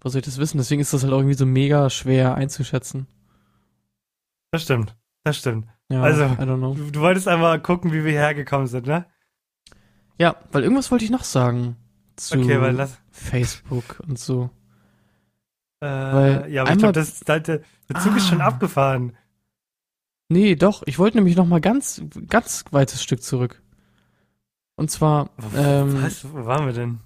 was 0.00 0.10
soll 0.10 0.18
ich 0.22 0.26
das 0.26 0.38
wissen? 0.38 0.58
Deswegen 0.58 0.80
ist 0.80 0.92
das 0.92 1.04
halt 1.04 1.12
auch 1.12 1.18
irgendwie 1.18 1.38
so 1.38 1.46
mega 1.46 1.90
schwer 1.90 2.34
einzuschätzen. 2.34 3.06
Das 4.50 4.64
stimmt. 4.64 4.96
Das 5.22 5.36
stimmt. 5.36 5.68
Ja, 5.92 6.02
Also, 6.02 6.24
I 6.24 6.38
don't 6.38 6.56
know. 6.56 6.74
Du, 6.74 6.90
du 6.90 7.00
wolltest 7.02 7.28
einmal 7.28 7.62
gucken, 7.62 7.92
wie 7.92 8.02
wir 8.02 8.10
hierher 8.10 8.34
gekommen 8.34 8.66
sind, 8.66 8.88
ne? 8.88 9.06
Ja, 10.20 10.36
weil 10.52 10.62
irgendwas 10.62 10.90
wollte 10.90 11.04
ich 11.04 11.10
noch 11.10 11.24
sagen 11.24 11.76
zu 12.16 12.38
Okay, 12.38 12.60
weil 12.60 12.76
das. 12.76 12.98
Facebook 13.10 14.00
und 14.06 14.18
so. 14.18 14.50
Äh, 15.80 15.86
Weil 15.86 16.50
ja, 16.52 16.62
aber 16.62 16.72
ich 16.72 16.78
glaube, 16.78 16.92
das, 16.92 17.20
der 17.20 17.62
Zug 18.02 18.14
ist 18.16 18.28
schon 18.28 18.42
Ah. 18.42 18.48
abgefahren. 18.48 19.16
Nee, 20.28 20.54
doch, 20.56 20.82
ich 20.84 20.98
wollte 20.98 21.16
nämlich 21.16 21.36
noch 21.36 21.46
mal 21.46 21.60
ganz, 21.62 22.02
ganz 22.28 22.66
weites 22.70 23.02
Stück 23.02 23.22
zurück. 23.22 23.62
Und 24.76 24.90
zwar, 24.90 25.30
ähm, 25.56 26.02
Was? 26.02 26.30
Wo 26.30 26.44
waren 26.44 26.66
wir 26.66 26.74
denn? 26.74 26.98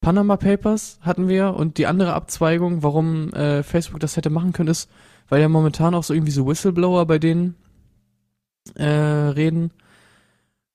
Panama 0.00 0.36
Papers 0.36 0.98
hatten 1.02 1.28
wir 1.28 1.54
und 1.54 1.78
die 1.78 1.86
andere 1.86 2.14
Abzweigung, 2.14 2.82
warum 2.82 3.32
äh, 3.32 3.62
Facebook 3.62 4.00
das 4.00 4.16
hätte 4.16 4.28
machen 4.28 4.52
können, 4.52 4.68
ist, 4.70 4.90
weil 5.28 5.40
ja 5.40 5.48
momentan 5.48 5.94
auch 5.94 6.02
so 6.04 6.12
irgendwie 6.14 6.32
so 6.32 6.46
Whistleblower 6.48 7.06
bei 7.06 7.18
denen 7.20 7.54
äh, 8.74 8.84
reden, 8.84 9.70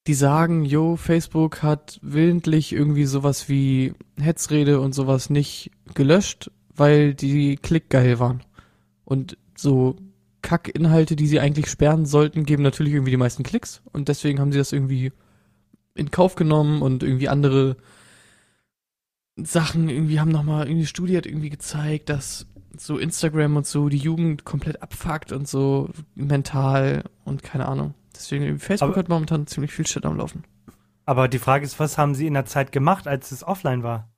die 0.08 0.14
sagen, 0.14 0.66
yo, 0.66 0.96
Facebook 0.96 1.62
hat 1.62 2.00
willentlich 2.02 2.74
irgendwie 2.74 3.06
sowas 3.06 3.50
wie 3.50 3.94
Hetzrede 4.20 4.80
und 4.80 4.94
sowas 4.94 5.30
nicht 5.30 5.72
gelöscht, 5.94 6.52
weil 6.76 7.14
die 7.14 7.58
klickgeil 7.58 8.20
waren. 8.20 8.42
Und 9.06 9.38
so 9.56 9.98
Kackinhalte, 10.42 11.16
die 11.16 11.28
sie 11.28 11.40
eigentlich 11.40 11.68
sperren 11.68 12.06
sollten, 12.06 12.46
geben 12.46 12.64
natürlich 12.64 12.94
irgendwie 12.94 13.12
die 13.12 13.18
meisten 13.18 13.44
Klicks 13.44 13.82
und 13.92 14.08
deswegen 14.08 14.40
haben 14.40 14.52
sie 14.52 14.58
das 14.58 14.72
irgendwie 14.72 15.12
in 15.96 16.12
Kauf 16.12 16.36
genommen 16.36 16.82
und 16.82 17.04
irgendwie 17.04 17.30
andere 17.30 17.78
Sachen 19.36 19.90
irgendwie 19.90 20.20
haben 20.20 20.32
nochmal, 20.32 20.66
irgendwie 20.66 20.82
die 20.82 20.88
Studie 20.88 21.18
hat 21.18 21.26
irgendwie 21.26 21.50
gezeigt, 21.50 22.10
dass 22.10 22.48
so 22.78 22.98
Instagram 22.98 23.58
und 23.58 23.68
so 23.68 23.90
die 23.90 23.98
Jugend 23.98 24.46
komplett 24.46 24.82
abfuckt 24.82 25.32
und 25.32 25.48
so 25.48 25.90
mental 26.16 27.04
und 27.26 27.44
keine 27.44 27.68
Ahnung. 27.68 27.94
Deswegen 28.20 28.60
Facebook 28.60 28.90
Aber- 28.92 29.00
hat 29.00 29.08
momentan 29.10 29.48
ziemlich 29.48 29.72
viel 29.72 29.88
Shit 29.88 30.06
am 30.06 30.18
Laufen. 30.18 30.44
Aber 31.06 31.28
die 31.30 31.40
Frage 31.40 31.66
ist, 31.66 31.80
was 31.80 31.98
haben 31.98 32.14
sie 32.14 32.28
in 32.28 32.34
der 32.36 32.46
Zeit 32.46 32.72
gemacht, 32.72 33.08
als 33.08 33.32
es 33.32 33.44
offline 33.44 33.82
war? 33.82 34.12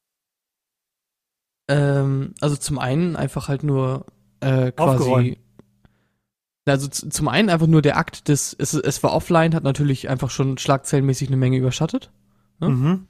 Ähm, 1.70 2.34
also 2.42 2.58
zum 2.58 2.80
einen 2.80 3.16
einfach 3.16 3.48
halt 3.48 3.64
nur 3.64 4.08
äh, 4.42 4.72
quasi. 4.72 4.98
Aufgeräumt. 4.98 5.38
Also 6.66 6.88
zum 6.90 7.28
einen 7.28 7.50
einfach 7.50 7.68
nur 7.68 7.82
der 7.82 7.98
Akt 7.98 8.28
des, 8.28 8.56
es, 8.58 8.74
es 8.74 9.02
war 9.04 9.14
offline, 9.14 9.56
hat 9.56 9.64
natürlich 9.64 10.10
einfach 10.10 10.30
schon 10.30 10.58
schlagzeilenmäßig 10.58 11.28
eine 11.30 11.38
Menge 11.38 11.58
überschattet. 11.58 12.12
Ja? 12.60 12.70
Mhm. 12.70 13.08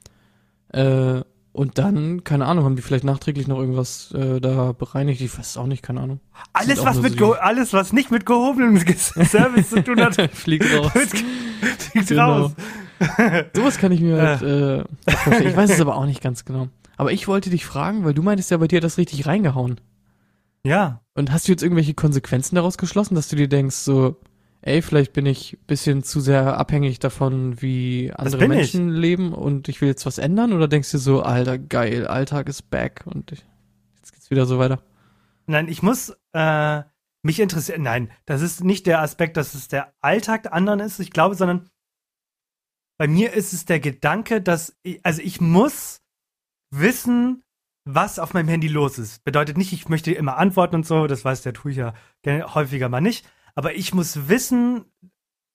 Äh, 0.68 1.22
und 1.52 1.78
dann, 1.78 2.24
keine 2.24 2.46
Ahnung, 2.46 2.64
haben 2.64 2.76
die 2.76 2.82
vielleicht 2.82 3.04
nachträglich 3.04 3.46
noch 3.46 3.58
irgendwas 3.58 4.10
äh, 4.12 4.40
da 4.40 4.72
bereinigt? 4.72 5.20
Ich 5.20 5.36
weiß 5.38 5.50
es 5.50 5.56
auch 5.56 5.66
nicht, 5.66 5.82
keine 5.82 6.00
Ahnung. 6.00 6.20
Alles, 6.52 6.84
was 6.84 7.00
mit 7.00 7.18
so 7.18 7.34
alles, 7.34 7.72
was 7.72 7.92
nicht 7.92 8.10
mit 8.10 8.24
gehobenem 8.24 8.78
Service 8.78 9.70
zu 9.70 9.82
tun 9.84 10.00
hat, 10.00 10.16
Fliegt 10.32 10.64
raus. 10.74 10.92
fliegt 11.78 12.08
Genau. 12.08 12.42
raus. 12.42 12.52
Sowas 13.54 13.78
kann 13.78 13.92
ich 13.92 14.00
mir 14.00 14.20
halt 14.20 14.42
äh, 14.42 14.84
auch 15.10 15.18
vorstellen. 15.18 15.50
Ich 15.50 15.56
weiß 15.56 15.70
es 15.70 15.80
aber 15.80 15.96
auch 15.96 16.06
nicht 16.06 16.22
ganz 16.22 16.44
genau. 16.44 16.68
Aber 16.96 17.12
ich 17.12 17.28
wollte 17.28 17.50
dich 17.50 17.66
fragen, 17.66 18.04
weil 18.04 18.14
du 18.14 18.22
meintest 18.22 18.50
ja, 18.50 18.56
bei 18.56 18.68
dir 18.68 18.76
hat 18.76 18.84
das 18.84 18.96
richtig 18.98 19.26
reingehauen. 19.26 19.80
Ja. 20.64 21.00
Und 21.14 21.32
hast 21.32 21.48
du 21.48 21.52
jetzt 21.52 21.62
irgendwelche 21.62 21.94
Konsequenzen 21.94 22.54
daraus 22.54 22.78
geschlossen, 22.78 23.14
dass 23.14 23.28
du 23.28 23.36
dir 23.36 23.48
denkst, 23.48 23.76
so, 23.76 24.16
ey, 24.62 24.80
vielleicht 24.80 25.12
bin 25.12 25.26
ich 25.26 25.54
ein 25.54 25.66
bisschen 25.66 26.02
zu 26.02 26.20
sehr 26.20 26.56
abhängig 26.56 26.98
davon, 27.00 27.60
wie 27.60 28.12
andere 28.14 28.48
Menschen 28.48 28.88
leben 28.90 29.32
und 29.32 29.68
ich 29.68 29.80
will 29.80 29.88
jetzt 29.88 30.06
was 30.06 30.18
ändern? 30.18 30.52
Oder 30.52 30.68
denkst 30.68 30.90
du 30.92 30.98
so, 30.98 31.22
alter, 31.22 31.58
geil, 31.58 32.06
Alltag 32.06 32.48
ist 32.48 32.70
back 32.70 33.02
und 33.04 33.32
ich, 33.32 33.44
jetzt 33.96 34.12
geht's 34.12 34.30
wieder 34.30 34.46
so 34.46 34.58
weiter? 34.58 34.82
Nein, 35.46 35.68
ich 35.68 35.82
muss 35.82 36.16
äh, 36.32 36.82
mich 37.22 37.40
interessieren. 37.40 37.82
Nein, 37.82 38.10
das 38.24 38.40
ist 38.40 38.62
nicht 38.62 38.86
der 38.86 39.00
Aspekt, 39.00 39.36
dass 39.36 39.54
es 39.54 39.68
der 39.68 39.92
Alltag 40.00 40.44
der 40.44 40.54
anderen 40.54 40.80
ist, 40.80 41.00
ich 41.00 41.10
glaube, 41.10 41.34
sondern 41.34 41.68
bei 42.98 43.08
mir 43.08 43.32
ist 43.32 43.52
es 43.52 43.64
der 43.64 43.80
Gedanke, 43.80 44.40
dass 44.40 44.78
ich, 44.84 45.04
also 45.04 45.22
ich 45.22 45.40
muss 45.40 46.02
wissen, 46.70 47.42
was 47.84 48.20
auf 48.20 48.32
meinem 48.32 48.48
Handy 48.48 48.68
los 48.68 48.98
ist. 48.98 49.24
Bedeutet 49.24 49.58
nicht, 49.58 49.72
ich 49.72 49.88
möchte 49.88 50.12
immer 50.12 50.36
antworten 50.36 50.76
und 50.76 50.86
so, 50.86 51.08
das 51.08 51.24
weiß 51.24 51.42
der 51.42 51.52
tue 51.52 51.72
ich 51.72 51.78
ja 51.78 51.94
häufiger 52.24 52.88
mal 52.88 53.00
nicht. 53.00 53.26
Aber 53.54 53.74
ich 53.74 53.94
muss 53.94 54.28
wissen, 54.28 54.84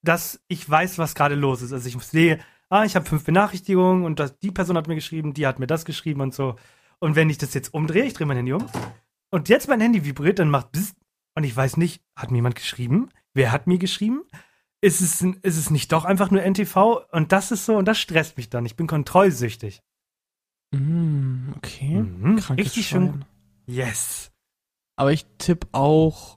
dass 0.03 0.39
ich 0.47 0.69
weiß, 0.69 0.97
was 0.97 1.15
gerade 1.15 1.35
los 1.35 1.61
ist. 1.61 1.73
Also 1.73 1.87
ich 1.89 1.97
sehe, 2.03 2.39
ah, 2.69 2.83
ich 2.83 2.95
habe 2.95 3.05
fünf 3.05 3.23
Benachrichtigungen 3.23 4.05
und 4.05 4.19
das, 4.19 4.37
die 4.39 4.51
Person 4.51 4.77
hat 4.77 4.87
mir 4.87 4.95
geschrieben, 4.95 5.33
die 5.33 5.47
hat 5.47 5.59
mir 5.59 5.67
das 5.67 5.85
geschrieben 5.85 6.21
und 6.21 6.33
so. 6.33 6.55
Und 6.99 7.15
wenn 7.15 7.29
ich 7.29 7.37
das 7.37 7.53
jetzt 7.53 7.73
umdrehe, 7.73 8.05
ich 8.05 8.13
drehe 8.13 8.27
mein 8.27 8.37
Handy 8.37 8.53
um 8.53 8.65
und 9.31 9.49
jetzt 9.49 9.67
mein 9.67 9.81
Handy 9.81 10.05
vibriert, 10.05 10.39
dann 10.39 10.49
macht 10.49 10.71
Bzz 10.71 10.95
und 11.35 11.43
ich 11.43 11.55
weiß 11.55 11.77
nicht, 11.77 12.03
hat 12.15 12.31
mir 12.31 12.37
jemand 12.37 12.55
geschrieben? 12.55 13.09
Wer 13.33 13.51
hat 13.51 13.67
mir 13.67 13.77
geschrieben? 13.77 14.23
Ist 14.81 15.01
es, 15.01 15.21
ist 15.21 15.57
es 15.57 15.69
nicht 15.69 15.91
doch 15.91 16.05
einfach 16.05 16.31
nur 16.31 16.41
NTV? 16.41 17.03
Und 17.11 17.31
das 17.31 17.51
ist 17.51 17.65
so, 17.65 17.77
und 17.77 17.87
das 17.87 17.99
stresst 17.99 18.37
mich 18.37 18.49
dann. 18.49 18.65
Ich 18.65 18.75
bin 18.75 18.87
kontrollsüchtig. 18.87 19.81
Mm, 20.71 21.51
okay. 21.55 22.01
Mhm, 22.01 22.37
Krankes 22.37 22.65
richtig 22.65 22.87
schön. 22.87 23.25
Yes. 23.65 24.31
Aber 24.95 25.11
ich 25.11 25.25
tippe 25.37 25.67
auch 25.71 26.36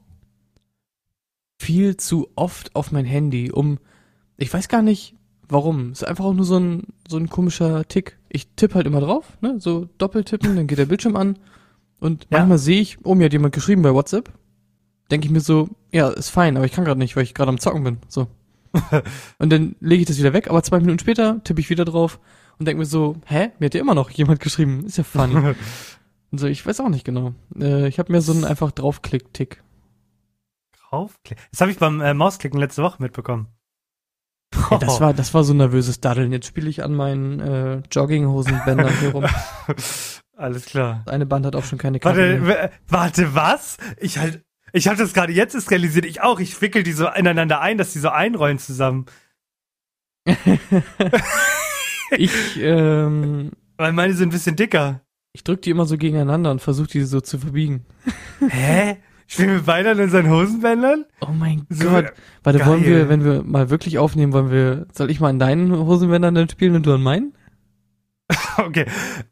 viel 1.61 1.97
zu 1.99 2.29
oft 2.37 2.75
auf 2.75 2.91
mein 2.91 3.05
Handy, 3.05 3.53
um, 3.53 3.79
ich 4.39 4.53
weiß 4.53 4.69
gar 4.69 4.81
nicht, 4.81 5.15
warum. 5.47 5.93
Ist 5.93 6.07
einfach 6.07 6.25
auch 6.25 6.33
nur 6.33 6.47
so 6.47 6.59
ein, 6.59 6.85
so 7.07 7.19
ein 7.19 7.29
komischer 7.29 7.87
Tick. 7.87 8.19
Ich 8.31 8.49
tippe 8.57 8.77
halt 8.77 8.87
immer 8.87 9.01
drauf, 9.01 9.37
ne, 9.43 9.57
so 9.59 9.89
doppeltippen, 9.99 10.57
dann 10.57 10.67
geht 10.67 10.79
der 10.79 10.87
Bildschirm 10.87 11.17
an 11.17 11.39
und 11.99 12.27
Ja. 12.31 12.39
manchmal 12.39 12.59
sehe 12.59 12.81
ich, 12.81 12.99
oh, 13.05 13.15
mir 13.15 13.27
hat 13.27 13.33
jemand 13.35 13.55
geschrieben 13.55 13.83
bei 13.83 13.93
WhatsApp. 13.93 14.33
Denke 15.11 15.27
ich 15.27 15.33
mir 15.33 15.41
so, 15.41 15.69
ja, 15.93 16.09
ist 16.09 16.31
fein, 16.31 16.57
aber 16.57 16.65
ich 16.65 16.73
kann 16.73 16.85
gerade 16.85 16.99
nicht, 16.99 17.15
weil 17.15 17.25
ich 17.25 17.35
gerade 17.35 17.51
am 17.51 17.59
Zocken 17.61 17.85
bin, 17.85 17.99
so. 18.09 18.29
und 19.39 19.51
dann 19.53 19.75
lege 19.81 20.01
ich 20.03 20.07
das 20.09 20.19
wieder 20.19 20.33
weg, 20.33 20.49
aber 20.49 20.63
zwei 20.63 20.79
Minuten 20.81 21.01
später 21.01 21.43
tippe 21.45 21.61
ich 21.61 21.69
wieder 21.69 21.85
drauf 21.85 22.21
und 22.59 22.67
denke 22.67 22.79
mir 22.79 22.87
so, 22.87 23.17
hä, 23.27 23.51
mir 23.59 23.67
hat 23.67 23.75
ja 23.75 23.81
immer 23.83 23.95
noch 23.97 24.09
jemand 24.11 24.41
geschrieben, 24.41 24.87
ist 24.87 24.97
ja 24.97 25.05
funny. 25.05 25.35
und 26.31 26.39
so, 26.39 26.47
ich 26.47 26.65
weiß 26.65 26.81
auch 26.81 26.89
nicht 26.89 27.05
genau. 27.05 27.35
Äh, 27.61 27.87
ich 27.89 27.99
habe 27.99 28.13
mir 28.13 28.23
so 28.23 28.33
einen 28.33 28.45
einfach 28.45 28.71
draufklick-Tick. 28.71 29.63
Draufklicken. 30.91 31.45
Das 31.51 31.61
habe 31.61 31.71
ich 31.71 31.79
beim 31.79 32.01
äh, 32.01 32.15
Mausklicken 32.15 32.59
letzte 32.59 32.83
Woche 32.83 33.03
mitbekommen. 33.03 33.49
Ja, 34.71 34.79
das 34.79 35.01
war, 35.01 35.15
das 35.15 35.33
war 35.33 35.45
so 35.45 35.55
nervöses 35.55 36.01
Daddeln. 36.01 36.33
Jetzt 36.33 36.47
spiele 36.47 36.69
ich 36.69 36.83
an 36.83 36.95
meinen 36.95 37.39
äh, 37.41 37.83
Jogginghosenbändern 37.91 38.99
hier 38.99 39.11
rum. 39.13 39.27
Alles 40.37 40.65
klar. 40.67 41.05
Eine 41.07 41.27
Band 41.27 41.47
hat 41.47 41.55
auch 41.55 41.65
schon 41.65 41.79
keine 41.79 42.01
Karte 42.01 42.41
Warte, 42.45 42.73
warte, 42.89 43.35
was? 43.35 43.77
Ich 43.99 44.19
halt, 44.19 44.43
ich 44.73 44.89
habe 44.89 44.97
das 44.97 45.13
gerade 45.15 45.33
jetzt 45.33 45.55
erst 45.55 45.71
realisiert. 45.71 46.07
Ich 46.07 46.23
auch. 46.23 46.41
Ich 46.41 46.61
wickel 46.61 46.83
die 46.83 46.93
so 46.93 47.07
ineinander 47.09 47.61
ein, 47.61 47.79
dass 47.79 47.93
die 47.93 48.01
so 48.01 48.09
einrollen 48.09 48.59
zusammen. 48.59 49.07
Ich, 52.11 52.61
ähm, 52.61 53.53
Weil 53.77 53.93
meine 53.93 54.15
sind 54.15 54.31
ein 54.31 54.33
bisschen 54.33 54.57
dicker. 54.57 55.03
ich 55.33 55.45
drück 55.45 55.63
die 55.63 55.71
immer 55.71 55.87
so 55.87 55.97
gegeneinander 55.97 56.51
und 56.51 56.61
versuche 56.61 56.89
die 56.89 57.03
so 57.03 57.21
zu 57.21 57.39
verbiegen. 57.39 57.87
Hä? 58.49 58.97
Spielen 59.33 59.51
wir 59.51 59.63
beide 59.63 59.93
an 59.93 60.01
unseren 60.01 60.29
Hosenbändern? 60.29 61.05
Oh 61.21 61.29
mein 61.33 61.65
So, 61.69 61.89
Gott. 61.89 62.13
Warte, 62.43 62.59
geil. 62.59 62.67
wollen 62.69 62.85
wir, 62.85 63.09
wenn 63.09 63.25
wir 63.25 63.43
mal 63.45 63.71
wirklich 63.71 63.99
aufnehmen, 63.99 64.33
wollen 64.33 64.51
wir, 64.51 64.87
soll 64.93 65.09
ich 65.11 65.21
mal 65.21 65.29
an 65.29 65.39
deinen 65.39 65.73
Hosenbändern 65.73 66.35
dann 66.35 66.49
spielen 66.49 66.75
und 66.75 66.85
du 66.87 66.95
an 66.95 67.03
meinen? 67.03 67.35
Okay, 68.59 68.85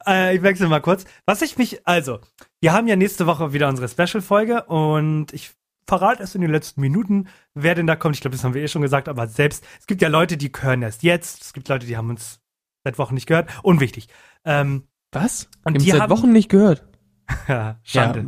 äh, 0.07 0.35
ich 0.37 0.43
wechsle 0.43 0.69
mal 0.69 0.81
kurz. 0.81 1.05
Was 1.27 1.43
ich 1.43 1.59
mich, 1.59 1.87
also, 1.87 2.19
wir 2.61 2.73
haben 2.73 2.87
ja 2.89 2.97
nächste 2.97 3.27
Woche 3.27 3.53
wieder 3.53 3.69
unsere 3.69 3.89
Special-Folge 3.89 4.65
und 4.65 5.33
ich 5.33 5.51
verrate 5.87 6.21
erst 6.21 6.35
in 6.35 6.41
den 6.41 6.51
letzten 6.51 6.81
Minuten, 6.81 7.27
wer 7.55 7.75
denn 7.75 7.87
da 7.87 7.95
kommt. 7.97 8.15
Ich 8.15 8.21
glaube, 8.23 8.37
das 8.37 8.45
haben 8.45 8.55
wir 8.55 8.63
eh 8.63 8.69
schon 8.69 8.83
gesagt, 8.83 9.09
aber 9.09 9.27
selbst, 9.27 9.65
es 9.81 9.87
gibt 9.87 10.01
ja 10.03 10.09
Leute, 10.09 10.37
die 10.37 10.51
hören 10.59 10.83
erst 10.83 11.03
jetzt. 11.03 11.43
Es 11.43 11.53
gibt 11.53 11.69
Leute, 11.69 11.87
die 11.87 11.97
haben 11.97 12.09
uns 12.11 12.41
seit 12.85 12.99
Wochen 12.99 13.15
nicht 13.15 13.27
gehört. 13.27 13.51
Unwichtig. 13.63 14.09
Ähm, 14.45 14.85
Was? 15.13 15.49
Und 15.65 15.75
Die 15.75 15.79
haben 15.81 15.85
die 15.85 15.91
seit 15.91 16.01
haben- 16.03 16.11
Wochen 16.11 16.33
nicht 16.33 16.49
gehört. 16.49 16.85
ja, 17.49 17.79
Schande. 17.83 18.21
Ja, 18.21 18.27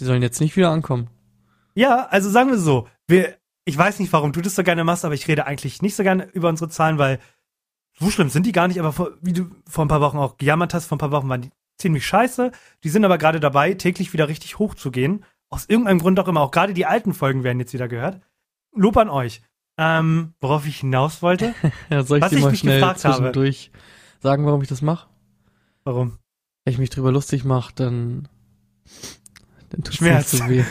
die 0.00 0.04
sollen 0.04 0.22
jetzt 0.22 0.40
nicht 0.40 0.56
wieder 0.56 0.70
ankommen. 0.70 1.08
Ja, 1.74 2.06
also 2.06 2.30
sagen 2.30 2.50
wir 2.50 2.58
so, 2.58 2.88
wir, 3.06 3.36
ich 3.64 3.76
weiß 3.76 3.98
nicht, 4.00 4.12
warum 4.12 4.32
du 4.32 4.40
das 4.40 4.54
so 4.54 4.62
gerne 4.62 4.84
machst, 4.84 5.04
aber 5.04 5.14
ich 5.14 5.28
rede 5.28 5.46
eigentlich 5.46 5.82
nicht 5.82 5.94
so 5.94 6.02
gerne 6.02 6.28
über 6.32 6.48
unsere 6.48 6.70
Zahlen, 6.70 6.98
weil 6.98 7.20
so 7.98 8.10
schlimm 8.10 8.30
sind 8.30 8.46
die 8.46 8.52
gar 8.52 8.66
nicht, 8.68 8.80
aber 8.80 8.92
vor, 8.92 9.10
wie 9.20 9.32
du 9.32 9.50
vor 9.68 9.84
ein 9.84 9.88
paar 9.88 10.00
Wochen 10.00 10.18
auch 10.18 10.36
gejammert 10.36 10.74
hast, 10.74 10.86
vor 10.86 10.96
ein 10.96 11.00
paar 11.00 11.12
Wochen 11.12 11.28
waren 11.28 11.42
die 11.42 11.50
ziemlich 11.78 12.06
scheiße. 12.06 12.50
Die 12.84 12.88
sind 12.88 13.04
aber 13.04 13.18
gerade 13.18 13.40
dabei, 13.40 13.74
täglich 13.74 14.12
wieder 14.12 14.28
richtig 14.28 14.58
hoch 14.58 14.74
zu 14.74 14.90
gehen. 14.90 15.24
Aus 15.48 15.66
irgendeinem 15.66 15.98
Grund 15.98 16.18
auch 16.20 16.28
immer, 16.28 16.40
auch 16.40 16.50
gerade 16.50 16.74
die 16.74 16.86
alten 16.86 17.12
Folgen 17.12 17.44
werden 17.44 17.58
jetzt 17.60 17.72
wieder 17.72 17.88
gehört. 17.88 18.20
Lob 18.74 18.96
an 18.96 19.08
euch. 19.08 19.42
Ähm, 19.76 20.34
worauf 20.40 20.66
ich 20.66 20.80
hinaus 20.80 21.22
wollte? 21.22 21.54
Ja, 21.90 22.02
soll 22.02 22.18
ich 22.18 22.22
Was 22.22 22.30
dir 22.30 22.36
ich 22.36 22.42
mal 22.42 22.50
mich 22.50 22.60
schnell 22.60 22.80
gefragt 22.80 23.04
habe. 23.04 23.16
zwischendurch 23.16 23.70
sagen, 24.20 24.44
warum 24.46 24.62
ich 24.62 24.68
das 24.68 24.82
mache? 24.82 25.08
Warum? 25.84 26.18
Wenn 26.64 26.72
ich 26.74 26.78
mich 26.78 26.90
drüber 26.90 27.10
lustig 27.10 27.44
mache, 27.44 27.72
dann, 27.74 28.28
dann 29.70 29.82
tut's 29.82 29.96
Schmerz. 29.96 30.32
nicht 30.32 30.42
so 30.42 30.48
weh. 30.48 30.64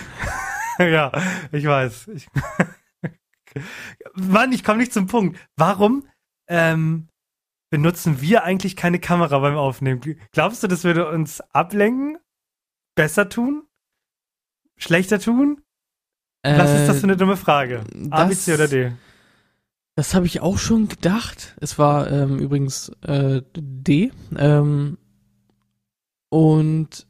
ja, 0.91 1.11
ich 1.51 1.65
weiß. 1.65 2.09
Ich 2.09 2.27
Mann, 4.13 4.51
ich 4.51 4.63
komme 4.63 4.79
nicht 4.79 4.93
zum 4.93 5.07
Punkt. 5.07 5.39
Warum 5.55 6.07
ähm, 6.47 7.07
benutzen 7.69 8.21
wir 8.21 8.43
eigentlich 8.43 8.75
keine 8.75 8.99
Kamera 8.99 9.39
beim 9.39 9.57
Aufnehmen? 9.57 10.01
Glaubst 10.31 10.63
du, 10.63 10.67
das 10.67 10.83
würde 10.83 11.09
uns 11.09 11.41
ablenken? 11.53 12.17
Besser 12.95 13.29
tun? 13.29 13.63
Schlechter 14.77 15.19
tun? 15.19 15.61
Was 16.43 16.71
ist 16.71 16.87
das 16.87 16.99
für 16.99 17.03
eine 17.03 17.17
dumme 17.17 17.35
Frage? 17.35 17.83
A, 18.11 18.25
B, 18.25 18.33
C 18.33 18.53
oder 18.53 18.67
D? 18.67 18.93
Das 19.95 20.15
habe 20.15 20.25
ich 20.25 20.39
auch 20.39 20.57
schon 20.57 20.87
gedacht. 20.87 21.57
Es 21.59 21.77
war 21.77 22.09
ähm, 22.09 22.39
übrigens 22.39 22.89
äh, 23.01 23.41
D. 23.53 24.11
Ähm, 24.37 24.97
und 26.29 27.07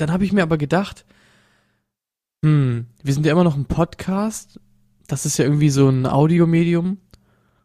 dann 0.00 0.12
habe 0.12 0.24
ich 0.24 0.32
mir 0.32 0.42
aber 0.42 0.58
gedacht, 0.58 1.04
hm, 2.44 2.86
wir 3.02 3.14
sind 3.14 3.26
ja 3.26 3.32
immer 3.32 3.44
noch 3.44 3.56
ein 3.56 3.66
Podcast. 3.66 4.60
Das 5.06 5.26
ist 5.26 5.38
ja 5.38 5.44
irgendwie 5.44 5.70
so 5.70 5.88
ein 5.88 6.06
Audiomedium. 6.06 6.98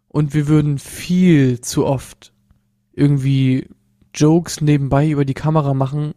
Und 0.08 0.34
wir 0.34 0.48
würden 0.48 0.78
viel 0.80 1.62
zu 1.62 1.86
oft 1.86 2.34
irgendwie 2.94 3.68
Jokes 4.14 4.62
nebenbei 4.62 5.10
über 5.10 5.26
die 5.26 5.34
Kamera 5.34 5.74
machen 5.74 6.14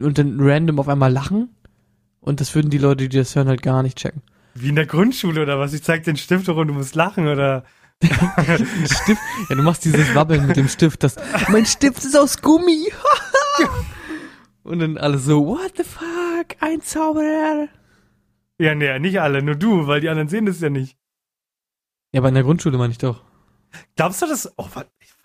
und 0.00 0.18
dann 0.18 0.36
random 0.40 0.78
auf 0.78 0.88
einmal 0.88 1.12
lachen. 1.12 1.50
Und 2.20 2.40
das 2.40 2.54
würden 2.54 2.70
die 2.70 2.78
Leute, 2.78 3.08
die 3.08 3.16
das 3.16 3.34
hören, 3.34 3.48
halt 3.48 3.62
gar 3.62 3.82
nicht 3.82 3.98
checken. 3.98 4.22
Wie 4.54 4.68
in 4.68 4.76
der 4.76 4.86
Grundschule 4.86 5.42
oder 5.42 5.58
was? 5.58 5.72
Ich 5.72 5.82
zeig 5.82 6.04
den 6.04 6.16
Stift 6.16 6.48
und 6.48 6.68
du 6.68 6.74
musst 6.74 6.94
lachen 6.94 7.28
oder. 7.28 7.64
Stift. 8.02 9.20
Ja, 9.48 9.56
du 9.56 9.62
machst 9.62 9.84
dieses 9.84 10.14
Wabbeln 10.14 10.46
mit 10.46 10.56
dem 10.56 10.68
Stift. 10.68 11.02
Das, 11.02 11.16
mein 11.48 11.66
Stift 11.66 12.04
ist 12.04 12.16
aus 12.16 12.40
Gummi. 12.40 12.90
Und 14.66 14.80
dann 14.80 14.98
alle 14.98 15.18
so, 15.18 15.46
what 15.46 15.76
the 15.76 15.84
fuck, 15.84 16.56
ein 16.60 16.80
Zauberer. 16.80 17.68
Ja, 18.58 18.74
nee, 18.74 18.98
nicht 18.98 19.20
alle, 19.20 19.40
nur 19.40 19.54
du, 19.54 19.86
weil 19.86 20.00
die 20.00 20.08
anderen 20.08 20.28
sehen 20.28 20.46
das 20.46 20.60
ja 20.60 20.70
nicht. 20.70 20.96
Ja, 22.12 22.20
aber 22.20 22.28
in 22.28 22.34
der 22.34 22.42
Grundschule 22.42 22.76
meine 22.76 22.90
ich 22.90 22.98
doch. 22.98 23.22
Glaubst 23.94 24.22
du 24.22 24.26
das? 24.26 24.52
Oh, 24.56 24.66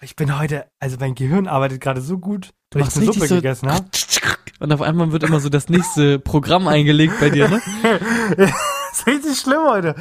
ich, 0.02 0.16
bin 0.16 0.38
heute, 0.38 0.70
also 0.80 0.98
mein 1.00 1.16
Gehirn 1.16 1.48
arbeitet 1.48 1.82
gerade 1.82 2.02
so 2.02 2.20
gut, 2.20 2.52
Du 2.70 2.80
weil 2.80 2.88
ich 2.88 2.96
eine 2.96 3.06
Suppe 3.06 3.28
so- 3.28 3.36
gegessen 3.36 3.72
habe. 3.72 3.88
Und 4.60 4.72
auf 4.72 4.82
einmal 4.82 5.12
wird 5.12 5.24
immer 5.24 5.40
so 5.40 5.50
das 5.50 5.70
nächste 5.70 6.20
Programm 6.20 6.68
eingelegt 6.68 7.20
bei 7.20 7.32
dir, 7.32 7.50
ne? 7.50 7.62
das 8.38 8.52
ist 8.92 9.08
richtig 9.08 9.40
schlimm 9.40 9.64
heute. 9.68 9.96